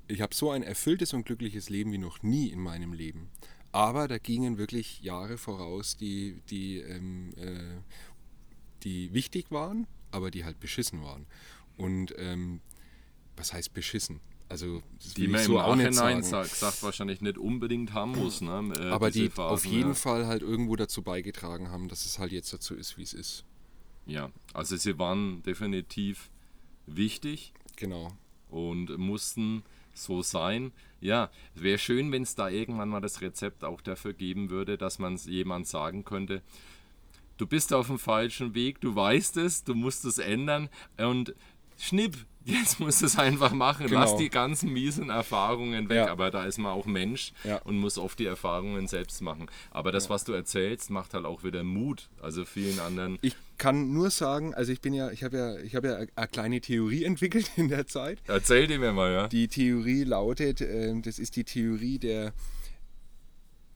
ich 0.08 0.20
habe 0.20 0.34
so 0.34 0.50
ein 0.50 0.62
erfülltes 0.62 1.12
und 1.12 1.24
glückliches 1.24 1.70
Leben 1.70 1.92
wie 1.92 1.98
noch 1.98 2.22
nie 2.22 2.48
in 2.48 2.60
meinem 2.60 2.92
Leben. 2.92 3.28
Aber 3.72 4.06
da 4.08 4.18
gingen 4.18 4.58
wirklich 4.58 5.00
Jahre 5.00 5.38
voraus, 5.38 5.96
die, 5.96 6.42
die, 6.50 6.78
ähm, 6.78 7.32
äh, 7.36 7.80
die 8.82 9.14
wichtig 9.14 9.50
waren, 9.50 9.86
aber 10.10 10.30
die 10.30 10.44
halt 10.44 10.60
beschissen 10.60 11.02
waren. 11.02 11.26
Und 11.78 12.14
ähm, 12.18 12.60
was 13.36 13.52
heißt 13.52 13.72
beschissen? 13.72 14.20
Also, 14.50 14.82
Die 15.16 15.28
man 15.28 15.40
im 15.40 15.46
so 15.46 15.58
auch 15.60 15.74
nicht 15.74 15.94
Nachhinein 15.94 16.22
sagt, 16.22 16.50
sagt 16.50 16.82
wahrscheinlich 16.82 17.22
nicht 17.22 17.38
unbedingt 17.38 17.94
haben 17.94 18.12
muss. 18.12 18.42
Ne? 18.42 18.70
Äh, 18.78 18.90
aber 18.90 19.10
die 19.10 19.28
auf 19.28 19.34
Phasen, 19.34 19.70
jeden 19.70 19.88
ja. 19.90 19.94
Fall 19.94 20.26
halt 20.26 20.42
irgendwo 20.42 20.76
dazu 20.76 21.00
beigetragen 21.00 21.70
haben, 21.70 21.88
dass 21.88 22.04
es 22.04 22.18
halt 22.18 22.32
jetzt 22.32 22.52
dazu 22.52 22.74
ist, 22.74 22.98
wie 22.98 23.02
es 23.02 23.14
ist. 23.14 23.46
Ja, 24.04 24.30
also 24.52 24.76
sie 24.76 24.98
waren 24.98 25.42
definitiv 25.44 26.30
wichtig 26.86 27.54
Genau. 27.76 28.12
und 28.50 28.98
mussten 28.98 29.62
so 29.94 30.22
sein. 30.22 30.72
Ja, 31.00 31.30
es 31.54 31.62
wäre 31.62 31.78
schön, 31.78 32.12
wenn 32.12 32.22
es 32.22 32.34
da 32.34 32.48
irgendwann 32.48 32.88
mal 32.88 33.00
das 33.00 33.20
Rezept 33.20 33.64
auch 33.64 33.80
dafür 33.80 34.12
geben 34.12 34.50
würde, 34.50 34.78
dass 34.78 34.98
man 34.98 35.16
jemand 35.16 35.66
sagen 35.66 36.04
könnte, 36.04 36.42
du 37.38 37.46
bist 37.46 37.72
auf 37.72 37.88
dem 37.88 37.98
falschen 37.98 38.54
Weg, 38.54 38.80
du 38.80 38.94
weißt 38.94 39.36
es, 39.38 39.64
du 39.64 39.74
musst 39.74 40.04
es 40.04 40.18
ändern 40.18 40.68
und 40.96 41.34
schnipp, 41.76 42.16
jetzt 42.44 42.80
musst 42.80 43.02
du 43.02 43.06
es 43.06 43.18
einfach 43.18 43.52
machen. 43.52 43.86
Genau. 43.86 44.00
Lass 44.00 44.16
die 44.16 44.28
ganzen 44.30 44.72
miesen 44.72 45.10
Erfahrungen 45.10 45.88
weg, 45.88 45.96
Ja. 45.98 46.10
aber 46.10 46.30
da 46.30 46.44
ist 46.44 46.58
man 46.58 46.72
auch 46.72 46.86
Mensch 46.86 47.32
Ja. 47.44 47.58
und 47.62 47.76
muss 47.78 47.98
oft 47.98 48.18
die 48.18 48.26
Erfahrungen 48.26 48.86
selbst 48.86 49.20
machen. 49.22 49.46
Aber 49.70 49.92
das, 49.92 50.10
was 50.10 50.24
du 50.24 50.32
erzählst, 50.32 50.90
macht 50.90 51.14
halt 51.14 51.24
auch 51.24 51.44
wieder 51.44 51.62
Mut. 51.64 52.08
Also 52.20 52.44
vielen 52.44 52.78
anderen. 52.80 53.18
Ich 53.22 53.36
kann 53.58 53.92
nur 53.92 54.10
sagen, 54.10 54.54
also 54.54 54.72
ich 54.72 54.80
bin 54.80 54.92
ja, 54.94 55.10
ich 55.10 55.22
habe 55.24 55.36
ja, 55.36 55.56
ich 55.58 55.74
habe 55.76 55.88
ja 55.88 55.96
eine 56.16 56.28
kleine 56.28 56.60
Theorie 56.60 57.04
entwickelt 57.12 57.50
in 57.56 57.68
der 57.68 57.86
Zeit. 57.86 58.18
Erzähl 58.26 58.66
dir 58.66 58.78
mir 58.78 58.92
mal, 58.92 59.12
ja. 59.12 59.28
Die 59.28 59.48
Theorie 59.48 60.04
lautet, 60.04 60.60
äh, 60.60 60.92
das 61.00 61.18
ist 61.18 61.36
die 61.36 61.44
Theorie 61.44 61.98
der 61.98 62.32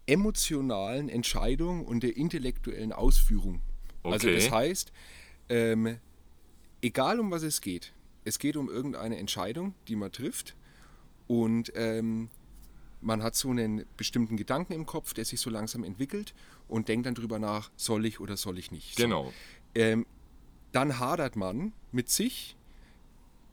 emotionalen 0.07 1.09
Entscheidung 1.09 1.85
und 1.85 2.03
der 2.03 2.17
intellektuellen 2.17 2.93
Ausführung. 2.93 3.61
Also 4.03 4.29
Okay. 4.29 4.37
das 4.37 4.51
heißt, 4.51 4.93
ähm, 5.49 5.99
egal 6.81 7.19
um 7.19 7.31
was 7.31 7.43
es 7.43 7.61
geht, 7.61 7.93
es 8.27 8.39
geht 8.39 8.57
um 8.57 8.69
irgendeine 8.69 9.17
Entscheidung, 9.17 9.75
die 9.89 9.97
man 9.97 10.13
trifft 10.13 10.57
und 11.29 11.73
ähm, 11.77 12.29
man 13.01 13.23
hat 13.23 13.37
so 13.37 13.51
einen 13.51 13.85
bestimmten 13.97 14.37
Gedanken 14.37 14.73
im 14.73 14.85
Kopf, 14.85 15.15
der 15.15 15.25
sich 15.25 15.41
so 15.41 15.49
langsam 15.49 15.85
entwickelt 15.85 16.35
und 16.67 16.89
denkt 16.89 17.07
dann 17.07 17.15
drüber 17.15 17.39
nach, 17.39 17.71
soll 17.77 18.05
ich 18.05 18.21
oder 18.21 18.37
soll 18.37 18.59
ich 18.59 18.73
nicht. 18.73 18.97
So. 18.97 19.03
Genau. 19.03 19.33
Ähm, 19.75 20.07
dann 20.73 20.99
hadert 20.99 21.37
man 21.37 21.73
mit 21.93 22.11
sich, 22.11 22.57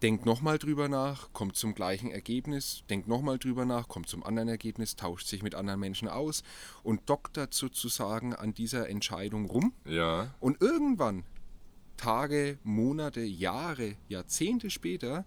denkt 0.02 0.26
nochmal 0.26 0.58
drüber 0.58 0.90
nach, 0.90 1.32
kommt 1.34 1.56
zum 1.56 1.76
gleichen 1.76 2.10
Ergebnis, 2.10 2.84
denkt 2.90 3.08
nochmal 3.08 3.38
drüber 3.38 3.66
nach, 3.66 3.88
kommt 3.88 4.10
zum 4.10 4.24
anderen 4.24 4.50
Ergebnis, 4.50 4.96
tauscht 4.96 5.28
sich 5.28 5.44
mit 5.44 5.54
anderen 5.54 5.80
Menschen 5.80 6.08
aus 6.08 6.44
und 6.82 7.08
doktert 7.10 7.54
sozusagen 7.54 8.34
an 8.34 8.54
dieser 8.54 8.90
Entscheidung 8.90 9.46
rum. 9.46 9.74
Ja. 9.86 10.34
Und 10.40 10.62
irgendwann, 10.62 11.24
Tage, 12.04 12.58
Monate, 12.64 13.22
Jahre, 13.22 13.96
Jahrzehnte 14.10 14.70
später, 14.70 15.26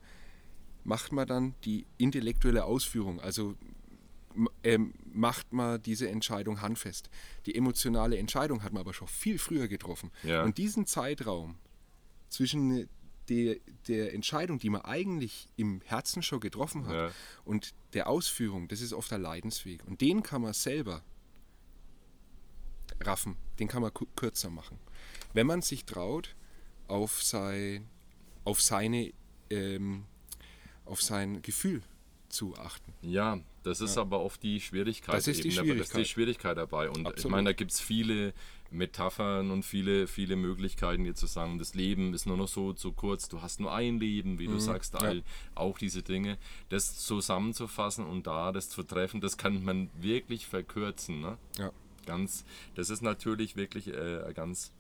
macht 0.84 1.10
man 1.10 1.26
dann 1.26 1.54
die 1.64 1.86
intellektuelle 1.96 2.64
Ausführung. 2.64 3.18
Also 3.20 3.54
ähm, 4.62 4.92
macht 5.10 5.52
man 5.54 5.80
diese 5.82 6.10
Entscheidung 6.10 6.60
handfest. 6.60 7.08
Die 7.46 7.54
emotionale 7.54 8.18
Entscheidung 8.18 8.62
hat 8.62 8.74
man 8.74 8.80
aber 8.80 8.92
schon 8.92 9.08
viel 9.08 9.38
früher 9.38 9.68
getroffen. 9.68 10.10
Ja. 10.22 10.42
Und 10.42 10.58
diesen 10.58 10.84
Zeitraum 10.86 11.56
zwischen 12.28 12.88
der, 13.30 13.56
der 13.88 14.12
Entscheidung, 14.12 14.58
die 14.58 14.68
man 14.68 14.82
eigentlich 14.82 15.48
im 15.56 15.80
Herzen 15.84 16.22
schon 16.22 16.40
getroffen 16.40 16.86
hat, 16.86 16.94
Ja. 16.94 17.10
und 17.46 17.72
der 17.94 18.06
Ausführung, 18.08 18.68
das 18.68 18.82
ist 18.82 18.92
oft 18.92 19.10
der 19.10 19.18
Leidensweg. 19.18 19.82
Und 19.86 20.02
den 20.02 20.22
kann 20.22 20.42
man 20.42 20.52
selber 20.52 21.02
raffen, 23.00 23.36
den 23.58 23.68
kann 23.68 23.80
man 23.82 23.92
kürzer 24.14 24.50
machen. 24.50 24.78
Wenn 25.32 25.46
man 25.46 25.62
sich 25.62 25.86
traut, 25.86 26.36
auf, 26.88 27.22
sein, 27.22 27.88
auf, 28.44 28.60
seine, 28.60 29.12
ähm, 29.50 30.04
auf 30.84 31.02
sein 31.02 31.42
Gefühl 31.42 31.82
zu 32.28 32.56
achten. 32.56 32.92
Ja, 33.02 33.38
das 33.62 33.80
ist 33.80 33.96
aber 33.98 34.20
oft 34.20 34.42
die 34.42 34.60
Schwierigkeit. 34.60 35.16
Das 35.16 35.26
ist 35.26 35.44
die 35.44 35.48
eben, 35.48 35.58
aber 35.58 35.74
Das 35.74 35.86
ist 35.88 35.96
die 35.96 36.04
Schwierigkeit. 36.04 36.08
Schwierigkeit 36.08 36.56
dabei. 36.58 36.88
Und 36.90 37.00
ich 37.00 37.06
Absolut. 37.06 37.32
meine, 37.32 37.50
da 37.50 37.52
gibt 37.52 37.72
es 37.72 37.80
viele 37.80 38.32
Metaphern 38.70 39.50
und 39.52 39.64
viele, 39.64 40.06
viele 40.06 40.36
Möglichkeiten, 40.36 41.04
hier 41.04 41.14
zu 41.14 41.26
sagen, 41.26 41.58
das 41.58 41.74
Leben 41.74 42.14
ist 42.14 42.26
nur 42.26 42.36
noch 42.36 42.48
so 42.48 42.72
zu 42.72 42.92
kurz, 42.92 43.28
du 43.28 43.40
hast 43.42 43.60
nur 43.60 43.72
ein 43.72 43.98
Leben, 43.98 44.38
wie 44.38 44.46
du 44.46 44.58
sagst, 44.58 44.94
Mhm. 44.94 44.98
ja. 45.00 45.06
all, 45.08 45.22
auch 45.54 45.78
diese 45.78 46.02
Dinge. 46.02 46.36
Das 46.68 46.96
zusammenzufassen 46.98 48.04
und 48.04 48.26
da 48.26 48.52
das 48.52 48.68
zu 48.68 48.82
treffen, 48.82 49.20
das 49.20 49.36
kann 49.36 49.64
man 49.64 49.88
wirklich 50.00 50.46
verkürzen. 50.46 51.20
Ne? 51.20 51.38
Ja. 51.58 51.70
Ganz, 52.06 52.44
das 52.74 52.90
ist 52.90 53.02
natürlich 53.02 53.56
wirklich 53.56 53.88
äh, 53.88 54.32
ganz 54.34 54.72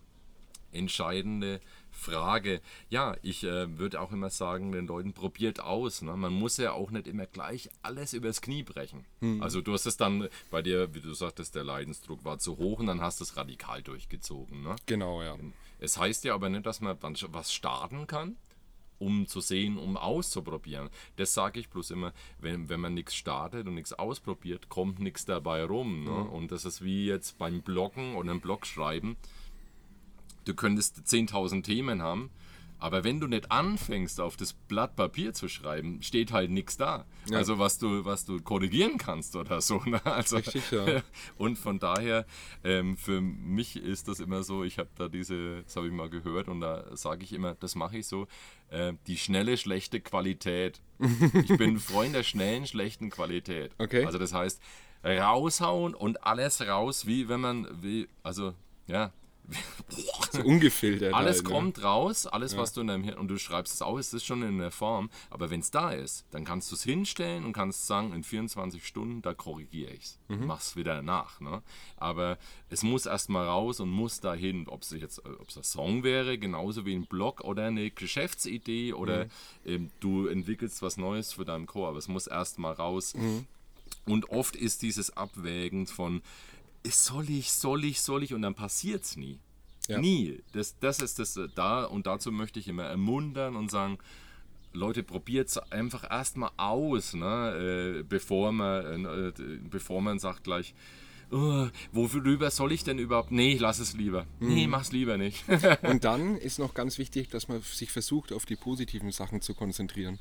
entscheidende 0.76 1.60
Frage. 1.96 2.60
Ja, 2.88 3.16
ich 3.22 3.42
äh, 3.44 3.78
würde 3.78 4.00
auch 4.00 4.12
immer 4.12 4.30
sagen, 4.30 4.72
den 4.72 4.86
Leuten 4.86 5.12
probiert 5.12 5.60
aus. 5.60 6.02
Ne? 6.02 6.16
Man 6.16 6.32
muss 6.32 6.56
ja 6.58 6.72
auch 6.72 6.90
nicht 6.90 7.08
immer 7.08 7.26
gleich 7.26 7.70
alles 7.82 8.12
übers 8.12 8.42
Knie 8.42 8.62
brechen. 8.62 9.04
Mhm. 9.20 9.42
Also 9.42 9.60
du 9.60 9.72
hast 9.72 9.86
es 9.86 9.96
dann 9.96 10.28
bei 10.50 10.62
dir, 10.62 10.94
wie 10.94 11.00
du 11.00 11.14
sagtest, 11.14 11.54
der 11.54 11.64
Leidensdruck 11.64 12.24
war 12.24 12.38
zu 12.38 12.58
hoch 12.58 12.78
und 12.78 12.86
dann 12.86 13.00
hast 13.00 13.20
du 13.20 13.24
es 13.24 13.36
radikal 13.36 13.82
durchgezogen. 13.82 14.62
Ne? 14.62 14.76
Genau, 14.86 15.22
ja. 15.22 15.36
Es 15.78 15.98
heißt 15.98 16.24
ja 16.24 16.34
aber 16.34 16.48
nicht, 16.48 16.66
dass 16.66 16.80
man 16.80 16.98
dann 17.00 17.16
was 17.28 17.52
starten 17.52 18.06
kann, 18.06 18.36
um 18.98 19.26
zu 19.26 19.40
sehen, 19.40 19.78
um 19.78 19.96
auszuprobieren. 19.96 20.90
Das 21.16 21.34
sage 21.34 21.60
ich 21.60 21.68
bloß 21.68 21.90
immer, 21.90 22.12
wenn, 22.38 22.68
wenn 22.68 22.80
man 22.80 22.94
nichts 22.94 23.14
startet 23.14 23.66
und 23.66 23.74
nichts 23.74 23.92
ausprobiert, 23.92 24.68
kommt 24.68 25.00
nichts 25.00 25.24
dabei 25.24 25.64
rum. 25.64 26.04
Ne? 26.04 26.10
Mhm. 26.10 26.28
Und 26.28 26.52
das 26.52 26.64
ist 26.64 26.84
wie 26.84 27.06
jetzt 27.06 27.38
beim 27.38 27.62
Bloggen 27.62 28.14
oder 28.14 28.30
einem 28.30 28.40
Blog 28.40 28.66
schreiben 28.66 29.16
Du 30.46 30.54
könntest 30.54 31.00
10.000 31.06 31.64
Themen 31.64 32.02
haben, 32.02 32.30
aber 32.78 33.04
wenn 33.04 33.20
du 33.20 33.26
nicht 33.26 33.50
anfängst, 33.50 34.20
auf 34.20 34.36
das 34.36 34.52
Blatt 34.52 34.96
Papier 34.96 35.32
zu 35.32 35.48
schreiben, 35.48 36.02
steht 36.02 36.30
halt 36.32 36.50
nichts 36.50 36.76
da. 36.76 37.06
Ja. 37.28 37.38
Also 37.38 37.58
was 37.58 37.78
du, 37.78 38.04
was 38.04 38.26
du 38.26 38.40
korrigieren 38.40 38.98
kannst 38.98 39.34
oder 39.34 39.60
so. 39.60 39.82
Ne? 39.84 40.00
Also, 40.04 40.36
Richtig, 40.36 40.70
ja. 40.70 41.02
Und 41.36 41.58
von 41.58 41.78
daher, 41.78 42.26
ähm, 42.64 42.96
für 42.96 43.20
mich 43.20 43.76
ist 43.76 44.08
das 44.08 44.20
immer 44.20 44.42
so, 44.42 44.62
ich 44.62 44.78
habe 44.78 44.88
da 44.96 45.08
diese, 45.08 45.62
das 45.62 45.76
habe 45.76 45.88
ich 45.88 45.92
mal 45.92 46.08
gehört 46.08 46.48
und 46.48 46.60
da 46.60 46.84
sage 46.96 47.24
ich 47.24 47.32
immer, 47.32 47.54
das 47.56 47.74
mache 47.74 47.98
ich 47.98 48.06
so, 48.06 48.28
äh, 48.70 48.92
die 49.06 49.16
schnelle, 49.16 49.56
schlechte 49.56 50.00
Qualität. 50.00 50.80
ich 51.32 51.56
bin 51.56 51.78
Freund 51.80 52.14
der 52.14 52.22
schnellen, 52.22 52.66
schlechten 52.66 53.10
Qualität. 53.10 53.72
Okay. 53.78 54.04
Also 54.04 54.18
das 54.18 54.32
heißt, 54.32 54.62
raushauen 55.04 55.94
und 55.94 56.24
alles 56.24 56.60
raus, 56.66 57.06
wie 57.06 57.28
wenn 57.28 57.40
man, 57.40 57.68
wie, 57.82 58.08
also 58.22 58.54
ja, 58.86 59.12
so 60.32 60.42
ungefiltert. 60.42 61.14
Alles 61.14 61.36
halt, 61.36 61.44
ne? 61.44 61.50
kommt 61.50 61.82
raus, 61.82 62.26
alles, 62.26 62.52
ja. 62.52 62.58
was 62.58 62.72
du 62.72 62.80
in 62.80 62.88
deinem 62.88 63.04
Hirn 63.04 63.18
und 63.18 63.28
du 63.28 63.38
schreibst 63.38 63.74
es 63.74 63.82
aus, 63.82 64.12
ist 64.12 64.24
schon 64.24 64.42
in 64.42 64.58
der 64.58 64.70
Form. 64.70 65.10
Aber 65.30 65.50
wenn 65.50 65.60
es 65.60 65.70
da 65.70 65.92
ist, 65.92 66.26
dann 66.30 66.44
kannst 66.44 66.70
du 66.70 66.74
es 66.74 66.82
hinstellen 66.82 67.44
und 67.44 67.52
kannst 67.52 67.86
sagen, 67.86 68.12
in 68.12 68.22
24 68.22 68.86
Stunden, 68.86 69.22
da 69.22 69.34
korrigiere 69.34 69.92
ich 69.92 70.04
es. 70.04 70.18
Mhm. 70.28 70.46
Mach's 70.46 70.76
wieder 70.76 71.02
nach. 71.02 71.40
Ne? 71.40 71.62
Aber 71.96 72.38
es 72.70 72.82
muss 72.82 73.06
erstmal 73.06 73.46
raus 73.46 73.80
und 73.80 73.90
muss 73.90 74.20
dahin. 74.20 74.68
Ob 74.68 74.82
es 74.82 74.90
jetzt, 74.90 75.24
ob 75.24 75.48
es 75.48 75.56
ein 75.56 75.64
Song 75.64 76.02
wäre, 76.02 76.38
genauso 76.38 76.84
wie 76.84 76.94
ein 76.94 77.06
Blog 77.06 77.42
oder 77.42 77.66
eine 77.66 77.90
Geschäftsidee 77.90 78.92
oder 78.92 79.26
mhm. 79.26 79.30
ähm, 79.64 79.90
du 80.00 80.26
entwickelst 80.26 80.82
was 80.82 80.96
Neues 80.96 81.32
für 81.32 81.44
deinen 81.44 81.66
Chor. 81.66 81.88
Aber 81.88 81.98
es 81.98 82.08
muss 82.08 82.26
erstmal 82.26 82.72
raus. 82.74 83.14
Mhm. 83.14 83.46
Und 84.04 84.30
oft 84.30 84.54
ist 84.54 84.82
dieses 84.82 85.16
Abwägen 85.16 85.86
von, 85.86 86.22
soll 86.90 87.30
ich, 87.30 87.52
soll 87.52 87.84
ich, 87.84 88.00
soll 88.00 88.22
ich 88.22 88.34
und 88.34 88.42
dann 88.42 88.54
passiert 88.54 89.04
es 89.04 89.16
nie. 89.16 89.40
Ja. 89.88 89.98
Nie. 89.98 90.42
Das, 90.52 90.78
das 90.78 91.00
ist 91.00 91.18
das 91.18 91.36
äh, 91.36 91.48
da 91.54 91.84
und 91.84 92.06
dazu 92.06 92.32
möchte 92.32 92.58
ich 92.58 92.68
immer 92.68 92.84
ermuntern 92.84 93.56
und 93.56 93.70
sagen, 93.70 93.98
Leute, 94.72 95.02
probiert 95.02 95.48
es 95.48 95.58
einfach 95.58 96.08
erstmal 96.10 96.50
aus, 96.56 97.14
ne? 97.14 97.98
Äh, 98.00 98.02
bevor, 98.02 98.52
man, 98.52 99.04
äh, 99.04 99.32
bevor 99.70 100.02
man 100.02 100.18
sagt 100.18 100.44
gleich, 100.44 100.74
oh, 101.30 101.68
worüber 101.92 102.50
soll 102.50 102.72
ich 102.72 102.84
denn 102.84 102.98
überhaupt? 102.98 103.30
Nee, 103.30 103.56
lass 103.58 103.78
es 103.78 103.94
lieber. 103.94 104.26
Mhm. 104.38 104.54
Nee, 104.54 104.66
mach's 104.66 104.92
lieber 104.92 105.16
nicht. 105.16 105.44
und 105.82 106.04
dann 106.04 106.36
ist 106.36 106.58
noch 106.58 106.74
ganz 106.74 106.98
wichtig, 106.98 107.28
dass 107.30 107.48
man 107.48 107.62
sich 107.62 107.90
versucht, 107.90 108.32
auf 108.32 108.44
die 108.44 108.56
positiven 108.56 109.12
Sachen 109.12 109.40
zu 109.40 109.54
konzentrieren. 109.54 110.18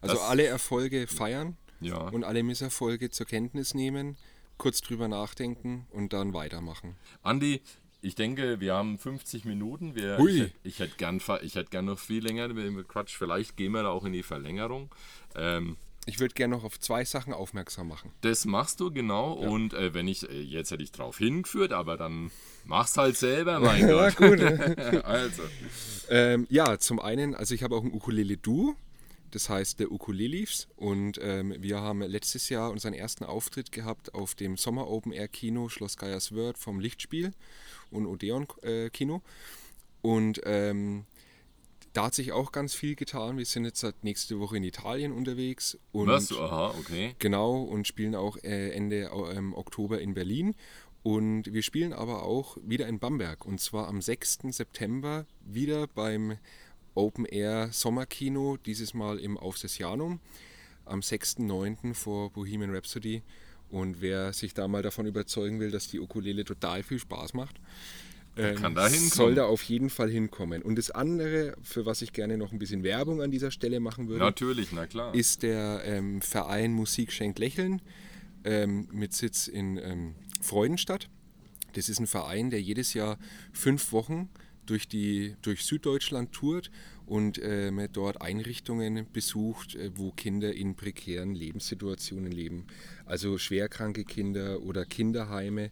Also 0.00 0.14
das, 0.14 0.24
alle 0.24 0.44
Erfolge 0.44 1.06
feiern 1.06 1.56
ja. 1.80 1.98
und 1.98 2.22
alle 2.22 2.42
Misserfolge 2.42 3.10
zur 3.10 3.26
Kenntnis 3.26 3.74
nehmen 3.74 4.16
kurz 4.58 4.80
drüber 4.80 5.08
nachdenken 5.08 5.86
und 5.90 6.12
dann 6.12 6.32
weitermachen. 6.32 6.96
Andi, 7.22 7.60
ich 8.02 8.14
denke, 8.14 8.60
wir 8.60 8.74
haben 8.74 8.98
50 8.98 9.44
Minuten. 9.44 9.94
Wir, 9.94 10.18
Hui. 10.18 10.44
ich, 10.44 10.52
ich 10.62 10.78
hätte 10.78 10.96
gern, 10.96 11.18
hätt 11.18 11.70
gern 11.70 11.86
noch 11.86 11.98
viel 11.98 12.22
länger 12.22 12.48
mit 12.48 12.88
Quatsch. 12.88 13.16
Vielleicht 13.16 13.56
gehen 13.56 13.72
wir 13.72 13.82
da 13.82 13.88
auch 13.88 14.04
in 14.04 14.12
die 14.12 14.22
Verlängerung. 14.22 14.94
Ähm, 15.34 15.76
ich 16.08 16.20
würde 16.20 16.34
gerne 16.34 16.54
noch 16.54 16.62
auf 16.62 16.78
zwei 16.78 17.04
Sachen 17.04 17.32
aufmerksam 17.32 17.88
machen. 17.88 18.12
Das 18.20 18.44
machst 18.44 18.78
du 18.78 18.92
genau. 18.92 19.42
Ja. 19.42 19.48
Und 19.48 19.74
äh, 19.74 19.92
wenn 19.92 20.06
ich, 20.06 20.28
äh, 20.30 20.40
jetzt 20.40 20.70
hätte 20.70 20.84
ich 20.84 20.92
drauf 20.92 21.18
hingeführt, 21.18 21.72
aber 21.72 21.96
dann 21.96 22.30
mach's 22.64 22.96
halt 22.96 23.16
selber, 23.16 23.58
mein 23.60 23.88
Gott. 23.88 24.16
gut. 24.16 24.40
also. 25.04 25.42
Ähm, 26.08 26.46
ja, 26.48 26.78
zum 26.78 27.00
einen, 27.00 27.34
also 27.34 27.56
ich 27.56 27.64
habe 27.64 27.74
auch 27.74 27.82
ein 27.82 27.92
Ukulele 27.92 28.36
Du 28.36 28.76
das 29.36 29.50
heißt 29.50 29.80
der 29.80 29.92
Ukulelis. 29.92 30.66
Und 30.76 31.20
ähm, 31.22 31.54
wir 31.58 31.82
haben 31.82 32.00
letztes 32.00 32.48
Jahr 32.48 32.70
unseren 32.70 32.94
ersten 32.94 33.22
Auftritt 33.22 33.70
gehabt 33.70 34.14
auf 34.14 34.34
dem 34.34 34.56
Sommer 34.56 34.88
Open 34.88 35.12
Air 35.12 35.28
Kino 35.28 35.68
Schloss 35.68 35.98
Geierswörth 35.98 36.56
vom 36.56 36.80
Lichtspiel 36.80 37.32
und 37.90 38.06
Odeon 38.06 38.46
äh, 38.62 38.88
Kino. 38.88 39.20
Und 40.00 40.40
ähm, 40.44 41.04
da 41.92 42.06
hat 42.06 42.14
sich 42.14 42.32
auch 42.32 42.50
ganz 42.50 42.72
viel 42.72 42.94
getan. 42.94 43.36
Wir 43.36 43.44
sind 43.44 43.66
jetzt 43.66 43.80
seit 43.80 44.04
nächste 44.04 44.40
Woche 44.40 44.56
in 44.56 44.64
Italien 44.64 45.12
unterwegs. 45.12 45.76
Und 45.92 46.06
Was? 46.06 46.32
Aha, 46.32 46.74
okay. 46.78 47.14
Genau, 47.18 47.60
und 47.60 47.86
spielen 47.86 48.14
auch 48.14 48.38
äh, 48.42 48.70
Ende 48.70 49.10
ähm, 49.34 49.52
Oktober 49.52 50.00
in 50.00 50.14
Berlin. 50.14 50.54
Und 51.02 51.52
wir 51.52 51.62
spielen 51.62 51.92
aber 51.92 52.22
auch 52.22 52.56
wieder 52.62 52.86
in 52.86 53.00
Bamberg. 53.00 53.44
Und 53.44 53.60
zwar 53.60 53.86
am 53.86 54.00
6. 54.00 54.38
September 54.48 55.26
wieder 55.44 55.88
beim 55.88 56.38
Open 56.96 57.24
Air 57.26 57.68
Sommerkino, 57.72 58.56
dieses 58.56 58.94
Mal 58.94 59.18
im 59.18 59.36
Aufsessianum 59.36 60.20
am 60.84 61.00
6.9. 61.00 61.94
vor 61.94 62.30
Bohemian 62.30 62.74
Rhapsody. 62.74 63.22
Und 63.68 64.00
wer 64.00 64.32
sich 64.32 64.54
da 64.54 64.68
mal 64.68 64.82
davon 64.82 65.06
überzeugen 65.06 65.60
will, 65.60 65.70
dass 65.70 65.88
die 65.88 66.00
Ukulele 66.00 66.44
total 66.44 66.82
viel 66.82 66.98
Spaß 66.98 67.34
macht, 67.34 67.60
ähm, 68.36 68.56
Kann 68.56 68.74
da 68.74 68.88
soll 68.90 69.34
da 69.34 69.46
auf 69.46 69.62
jeden 69.62 69.88
Fall 69.88 70.10
hinkommen. 70.10 70.62
Und 70.62 70.76
das 70.76 70.90
andere, 70.90 71.56
für 71.62 71.86
was 71.86 72.02
ich 72.02 72.12
gerne 72.12 72.36
noch 72.36 72.52
ein 72.52 72.58
bisschen 72.58 72.82
Werbung 72.82 73.22
an 73.22 73.30
dieser 73.30 73.50
Stelle 73.50 73.80
machen 73.80 74.08
würde, 74.08 74.20
Natürlich, 74.20 74.72
na 74.72 74.86
klar. 74.86 75.14
ist 75.14 75.42
der 75.42 75.82
ähm, 75.84 76.20
Verein 76.20 76.72
Musik 76.72 77.12
schenkt 77.12 77.38
Lächeln 77.38 77.80
ähm, 78.44 78.88
mit 78.92 79.14
Sitz 79.14 79.48
in 79.48 79.78
ähm, 79.78 80.14
Freudenstadt. 80.42 81.08
Das 81.72 81.88
ist 81.88 81.98
ein 81.98 82.06
Verein, 82.06 82.50
der 82.50 82.60
jedes 82.60 82.92
Jahr 82.94 83.18
fünf 83.52 83.92
Wochen 83.92 84.28
durch, 84.66 84.88
die, 84.88 85.36
durch 85.42 85.64
Süddeutschland 85.64 86.32
tourt 86.32 86.70
und 87.06 87.38
äh, 87.38 87.88
dort 87.92 88.20
Einrichtungen 88.20 89.06
besucht, 89.12 89.74
äh, 89.74 89.90
wo 89.94 90.10
Kinder 90.10 90.52
in 90.52 90.74
prekären 90.74 91.34
Lebenssituationen 91.34 92.30
leben. 92.32 92.66
Also 93.04 93.38
schwerkranke 93.38 94.04
Kinder 94.04 94.62
oder 94.62 94.84
Kinderheime 94.84 95.70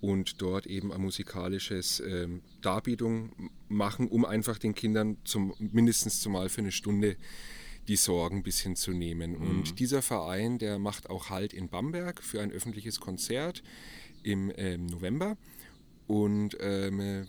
und 0.00 0.42
dort 0.42 0.66
eben 0.66 0.92
ein 0.92 1.00
musikalisches 1.00 2.00
äh, 2.00 2.28
Darbietung 2.60 3.50
machen, 3.68 4.08
um 4.08 4.24
einfach 4.24 4.58
den 4.58 4.74
Kindern 4.74 5.16
zum, 5.24 5.54
mindestens 5.58 6.20
zumal 6.20 6.48
für 6.48 6.60
eine 6.60 6.72
Stunde 6.72 7.16
die 7.88 7.96
Sorgen 7.96 8.38
ein 8.38 8.42
bisschen 8.42 8.76
zu 8.76 8.92
nehmen. 8.92 9.32
Mhm. 9.32 9.50
Und 9.50 9.78
dieser 9.78 10.02
Verein, 10.02 10.58
der 10.58 10.78
macht 10.78 11.10
auch 11.10 11.30
Halt 11.30 11.52
in 11.52 11.68
Bamberg 11.68 12.22
für 12.22 12.40
ein 12.40 12.50
öffentliches 12.50 13.00
Konzert 13.00 13.62
im 14.22 14.52
ähm, 14.56 14.86
November. 14.86 15.36
Und 16.06 16.56
ähm, 16.60 17.26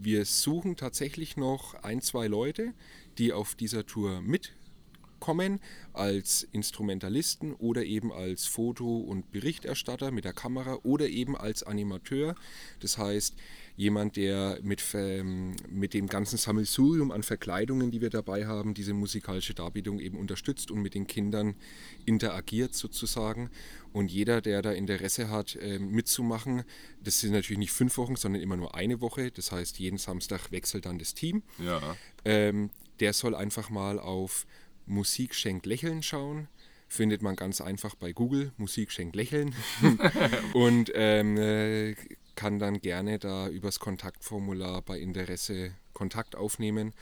wir 0.00 0.24
suchen 0.24 0.76
tatsächlich 0.76 1.36
noch 1.36 1.74
ein, 1.82 2.00
zwei 2.00 2.26
Leute, 2.26 2.72
die 3.18 3.32
auf 3.32 3.54
dieser 3.54 3.86
Tour 3.86 4.20
mitkommen 4.20 5.60
als 5.92 6.46
Instrumentalisten 6.52 7.54
oder 7.54 7.84
eben 7.84 8.12
als 8.12 8.46
Foto- 8.46 8.98
und 8.98 9.30
Berichterstatter 9.30 10.10
mit 10.10 10.24
der 10.24 10.32
Kamera 10.32 10.78
oder 10.82 11.08
eben 11.08 11.36
als 11.36 11.62
Animateur. 11.62 12.34
Das 12.80 12.98
heißt, 12.98 13.34
jemand, 13.76 14.16
der 14.16 14.58
mit, 14.62 14.82
ähm, 14.94 15.56
mit 15.68 15.94
dem 15.94 16.06
ganzen 16.06 16.36
Sammelsurium 16.36 17.10
an 17.10 17.22
Verkleidungen, 17.22 17.90
die 17.90 18.00
wir 18.00 18.10
dabei 18.10 18.46
haben, 18.46 18.74
diese 18.74 18.94
musikalische 18.94 19.54
Darbietung 19.54 19.98
eben 19.98 20.16
unterstützt 20.16 20.70
und 20.70 20.80
mit 20.80 20.94
den 20.94 21.06
Kindern 21.06 21.56
interagiert 22.04 22.74
sozusagen. 22.74 23.50
Und 23.92 24.10
jeder, 24.10 24.40
der 24.40 24.62
da 24.62 24.72
Interesse 24.72 25.28
hat, 25.28 25.58
ähm, 25.60 25.90
mitzumachen, 25.90 26.62
das 27.02 27.20
sind 27.20 27.32
natürlich 27.32 27.58
nicht 27.58 27.72
fünf 27.72 27.96
Wochen, 27.96 28.16
sondern 28.16 28.42
immer 28.42 28.56
nur 28.56 28.74
eine 28.74 29.00
Woche. 29.00 29.30
Das 29.30 29.50
heißt, 29.50 29.78
jeden 29.78 29.98
Samstag 29.98 30.52
wechselt 30.52 30.86
dann 30.86 30.98
das 30.98 31.14
Team. 31.14 31.42
Ja. 31.58 31.96
Ähm, 32.24 32.70
der 33.00 33.12
soll 33.12 33.34
einfach 33.34 33.70
mal 33.70 33.98
auf 33.98 34.46
Musik 34.86 35.34
schenkt 35.34 35.66
Lächeln 35.66 36.02
schauen 36.02 36.48
findet 36.86 37.22
man 37.22 37.34
ganz 37.34 37.60
einfach 37.60 37.96
bei 37.96 38.12
Google, 38.12 38.52
Musik 38.56 38.92
schenkt 38.92 39.16
Lächeln. 39.16 39.52
und 40.52 40.92
ähm, 40.94 41.36
äh, 41.36 41.96
kann 42.34 42.58
dann 42.58 42.80
gerne 42.80 43.18
da 43.18 43.48
übers 43.48 43.78
Kontaktformular 43.80 44.82
bei 44.82 44.98
Interesse 44.98 45.72
Kontakt 45.92 46.36
aufnehmen. 46.36 46.92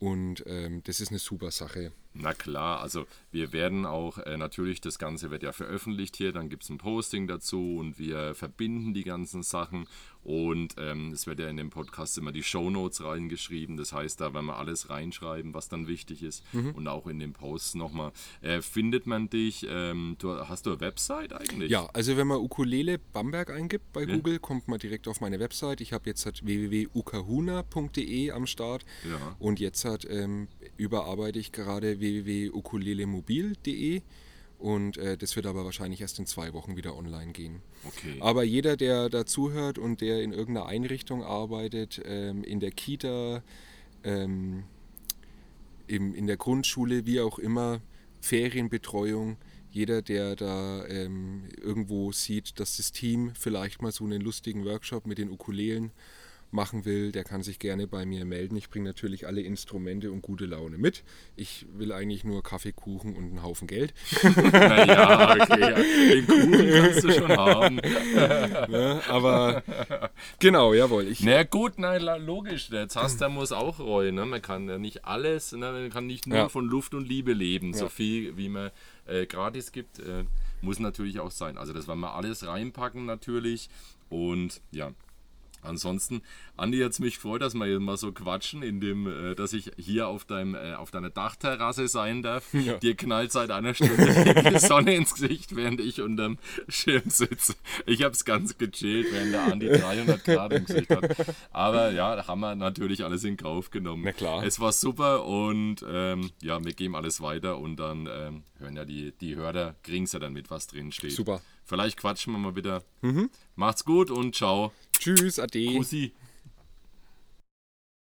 Und 0.00 0.44
ähm, 0.46 0.82
das 0.84 1.00
ist 1.00 1.10
eine 1.10 1.18
super 1.18 1.50
Sache. 1.50 1.92
Na 2.14 2.32
klar, 2.32 2.80
also 2.80 3.06
wir 3.32 3.52
werden 3.52 3.86
auch 3.86 4.18
äh, 4.18 4.36
natürlich, 4.36 4.80
das 4.80 4.98
Ganze 4.98 5.32
wird 5.32 5.42
ja 5.42 5.52
veröffentlicht 5.52 6.16
hier, 6.16 6.32
dann 6.32 6.48
gibt 6.48 6.62
es 6.62 6.70
ein 6.70 6.78
Posting 6.78 7.26
dazu 7.26 7.76
und 7.78 7.98
wir 7.98 8.36
verbinden 8.36 8.94
die 8.94 9.02
ganzen 9.02 9.42
Sachen 9.42 9.88
und 10.24 10.76
ähm, 10.78 11.12
es 11.12 11.26
wird 11.26 11.38
ja 11.38 11.48
in 11.48 11.58
dem 11.58 11.68
Podcast 11.68 12.16
immer 12.16 12.32
die 12.32 12.42
Show 12.42 12.70
Notes 12.70 13.04
reingeschrieben. 13.04 13.76
Das 13.76 13.92
heißt, 13.92 14.20
da 14.22 14.32
werden 14.32 14.46
wir 14.46 14.56
alles 14.56 14.88
reinschreiben, 14.88 15.52
was 15.52 15.68
dann 15.68 15.86
wichtig 15.86 16.22
ist. 16.22 16.42
Mhm. 16.54 16.70
Und 16.70 16.88
auch 16.88 17.06
in 17.06 17.18
den 17.18 17.34
Posts 17.34 17.74
nochmal. 17.74 18.10
Äh, 18.40 18.62
findet 18.62 19.06
man 19.06 19.28
dich, 19.28 19.66
ähm, 19.68 20.16
du, 20.18 20.34
hast 20.48 20.64
du 20.64 20.70
eine 20.70 20.80
Website 20.80 21.34
eigentlich? 21.34 21.70
Ja, 21.70 21.88
also 21.92 22.16
wenn 22.16 22.26
man 22.26 22.38
Ukulele 22.38 22.98
Bamberg 22.98 23.50
eingibt 23.50 23.92
bei 23.92 24.04
ja. 24.04 24.16
Google, 24.16 24.38
kommt 24.38 24.66
man 24.66 24.78
direkt 24.78 25.08
auf 25.08 25.20
meine 25.20 25.38
Website. 25.40 25.82
Ich 25.82 25.92
habe 25.92 26.08
jetzt 26.08 26.24
halt 26.24 26.44
www.ukahuna.de 26.44 28.30
am 28.30 28.46
Start. 28.46 28.86
Ja. 29.06 29.36
Und 29.38 29.60
jetzt 29.60 29.84
hat 29.84 30.06
ähm, 30.08 30.48
überarbeite 30.78 31.38
ich 31.38 31.52
gerade 31.52 32.00
www.ukulelemobil.de. 32.04 34.02
Und 34.58 34.96
äh, 34.96 35.16
das 35.16 35.36
wird 35.36 35.46
aber 35.46 35.64
wahrscheinlich 35.64 36.00
erst 36.00 36.18
in 36.18 36.26
zwei 36.26 36.52
Wochen 36.52 36.76
wieder 36.76 36.96
online 36.96 37.32
gehen. 37.32 37.60
Okay. 37.84 38.16
Aber 38.20 38.44
jeder, 38.44 38.76
der 38.76 39.08
dazuhört 39.08 39.78
und 39.78 40.00
der 40.00 40.22
in 40.22 40.32
irgendeiner 40.32 40.66
Einrichtung 40.66 41.22
arbeitet, 41.22 42.00
ähm, 42.04 42.44
in 42.44 42.60
der 42.60 42.70
Kita, 42.70 43.42
ähm, 44.04 44.64
im, 45.86 46.14
in 46.14 46.26
der 46.26 46.36
Grundschule, 46.36 47.04
wie 47.04 47.20
auch 47.20 47.38
immer, 47.38 47.80
Ferienbetreuung, 48.20 49.36
jeder, 49.70 50.02
der 50.02 50.36
da 50.36 50.86
ähm, 50.86 51.48
irgendwo 51.60 52.12
sieht, 52.12 52.58
dass 52.60 52.76
das 52.76 52.92
Team 52.92 53.32
vielleicht 53.38 53.82
mal 53.82 53.92
so 53.92 54.04
einen 54.04 54.22
lustigen 54.22 54.64
Workshop 54.64 55.06
mit 55.06 55.18
den 55.18 55.30
Ukulelen 55.30 55.90
machen 56.50 56.84
will, 56.84 57.12
der 57.12 57.24
kann 57.24 57.42
sich 57.42 57.58
gerne 57.58 57.86
bei 57.86 58.06
mir 58.06 58.24
melden. 58.24 58.56
Ich 58.56 58.70
bringe 58.70 58.86
natürlich 58.86 59.26
alle 59.26 59.40
Instrumente 59.40 60.12
und 60.12 60.22
gute 60.22 60.46
Laune 60.46 60.78
mit. 60.78 61.02
Ich 61.36 61.66
will 61.72 61.92
eigentlich 61.92 62.24
nur 62.24 62.42
Kaffeekuchen 62.42 63.16
und 63.16 63.24
einen 63.24 63.42
Haufen 63.42 63.66
Geld. 63.66 63.92
naja, 64.22 65.36
okay, 65.40 65.60
ja. 65.60 66.14
den 66.14 66.26
Kuchen 66.26 66.70
kannst 66.70 67.04
du 67.04 67.12
schon 67.12 67.36
haben. 67.36 67.80
ja, 68.70 69.00
aber 69.08 69.62
genau, 70.38 70.74
jawohl. 70.74 71.08
Ich, 71.08 71.20
na 71.20 71.42
gut, 71.42 71.78
nein, 71.78 72.02
logisch. 72.24 72.68
Der 72.68 72.88
Zaster 72.88 73.28
muss 73.28 73.52
auch 73.52 73.80
reuen. 73.80 74.14
Ne? 74.14 74.24
Man 74.24 74.42
kann 74.42 74.68
ja 74.68 74.78
nicht 74.78 75.04
alles, 75.04 75.52
ne? 75.52 75.72
man 75.72 75.90
kann 75.90 76.06
nicht 76.06 76.26
nur 76.26 76.38
ja. 76.38 76.48
von 76.48 76.64
Luft 76.64 76.94
und 76.94 77.08
Liebe 77.08 77.32
leben. 77.32 77.72
Ja. 77.72 77.78
So 77.78 77.88
viel, 77.88 78.36
wie 78.36 78.48
man 78.48 78.70
äh, 79.06 79.26
gratis 79.26 79.72
gibt, 79.72 79.98
äh, 79.98 80.24
muss 80.62 80.78
natürlich 80.78 81.20
auch 81.20 81.30
sein. 81.30 81.58
Also 81.58 81.72
das 81.72 81.88
werden 81.88 82.00
wir 82.00 82.14
alles 82.14 82.46
reinpacken 82.46 83.06
natürlich. 83.06 83.68
Und 84.08 84.60
ja, 84.70 84.92
Ansonsten, 85.64 86.22
Andi 86.56 86.80
hat 86.80 86.92
es 86.92 86.98
mich 86.98 87.16
gefreut, 87.16 87.42
dass 87.42 87.54
wir 87.54 87.80
mal 87.80 87.96
so 87.96 88.12
quatschen, 88.12 88.62
in 88.62 88.80
dem, 88.80 89.06
äh, 89.06 89.34
dass 89.34 89.52
ich 89.52 89.72
hier 89.76 90.08
auf, 90.08 90.24
deinem, 90.24 90.54
äh, 90.54 90.74
auf 90.74 90.90
deiner 90.90 91.10
Dachterrasse 91.10 91.88
sein 91.88 92.22
darf. 92.22 92.52
Ja. 92.52 92.74
Dir 92.78 92.94
knallt 92.94 93.32
seit 93.32 93.50
einer 93.50 93.74
Stunde 93.74 94.52
die 94.52 94.58
Sonne 94.58 94.94
ins 94.94 95.14
Gesicht, 95.14 95.56
während 95.56 95.80
ich 95.80 96.00
unterm 96.00 96.38
Schirm 96.68 97.08
sitze. 97.08 97.54
Ich 97.86 98.02
habe 98.02 98.12
es 98.12 98.24
ganz 98.24 98.56
gechillt, 98.58 99.12
während 99.12 99.32
der 99.32 99.42
Andi 99.44 99.68
300 99.68 100.24
Grad 100.24 100.52
im 100.52 100.64
Gesicht 100.64 100.90
hat. 100.90 101.16
Aber 101.50 101.90
ja, 101.90 102.16
da 102.16 102.26
haben 102.26 102.40
wir 102.40 102.54
natürlich 102.54 103.04
alles 103.04 103.24
in 103.24 103.36
Kauf 103.36 103.70
genommen. 103.70 104.02
Na 104.04 104.12
klar. 104.12 104.44
Es 104.44 104.60
war 104.60 104.72
super 104.72 105.24
und 105.24 105.84
ähm, 105.88 106.30
ja, 106.42 106.62
wir 106.64 106.72
geben 106.72 106.94
alles 106.94 107.20
weiter 107.20 107.58
und 107.58 107.76
dann 107.76 108.08
ähm, 108.10 108.42
hören 108.58 108.76
ja 108.76 108.84
die, 108.84 109.12
die 109.20 109.36
Hörer, 109.36 109.74
kriegen 109.82 110.06
ja 110.06 110.18
dann 110.18 110.32
mit, 110.32 110.50
was 110.50 110.66
drin 110.66 110.92
steht. 110.92 111.12
Super. 111.12 111.40
Vielleicht 111.64 111.98
quatschen 111.98 112.32
wir 112.34 112.38
mal 112.38 112.56
wieder. 112.56 112.82
Mhm. 113.00 113.30
Macht's 113.56 113.84
gut 113.84 114.10
und 114.10 114.34
ciao. 114.34 114.72
Tschüss, 115.04 115.38
ade. 115.38 115.76
Kussi. 115.76 116.12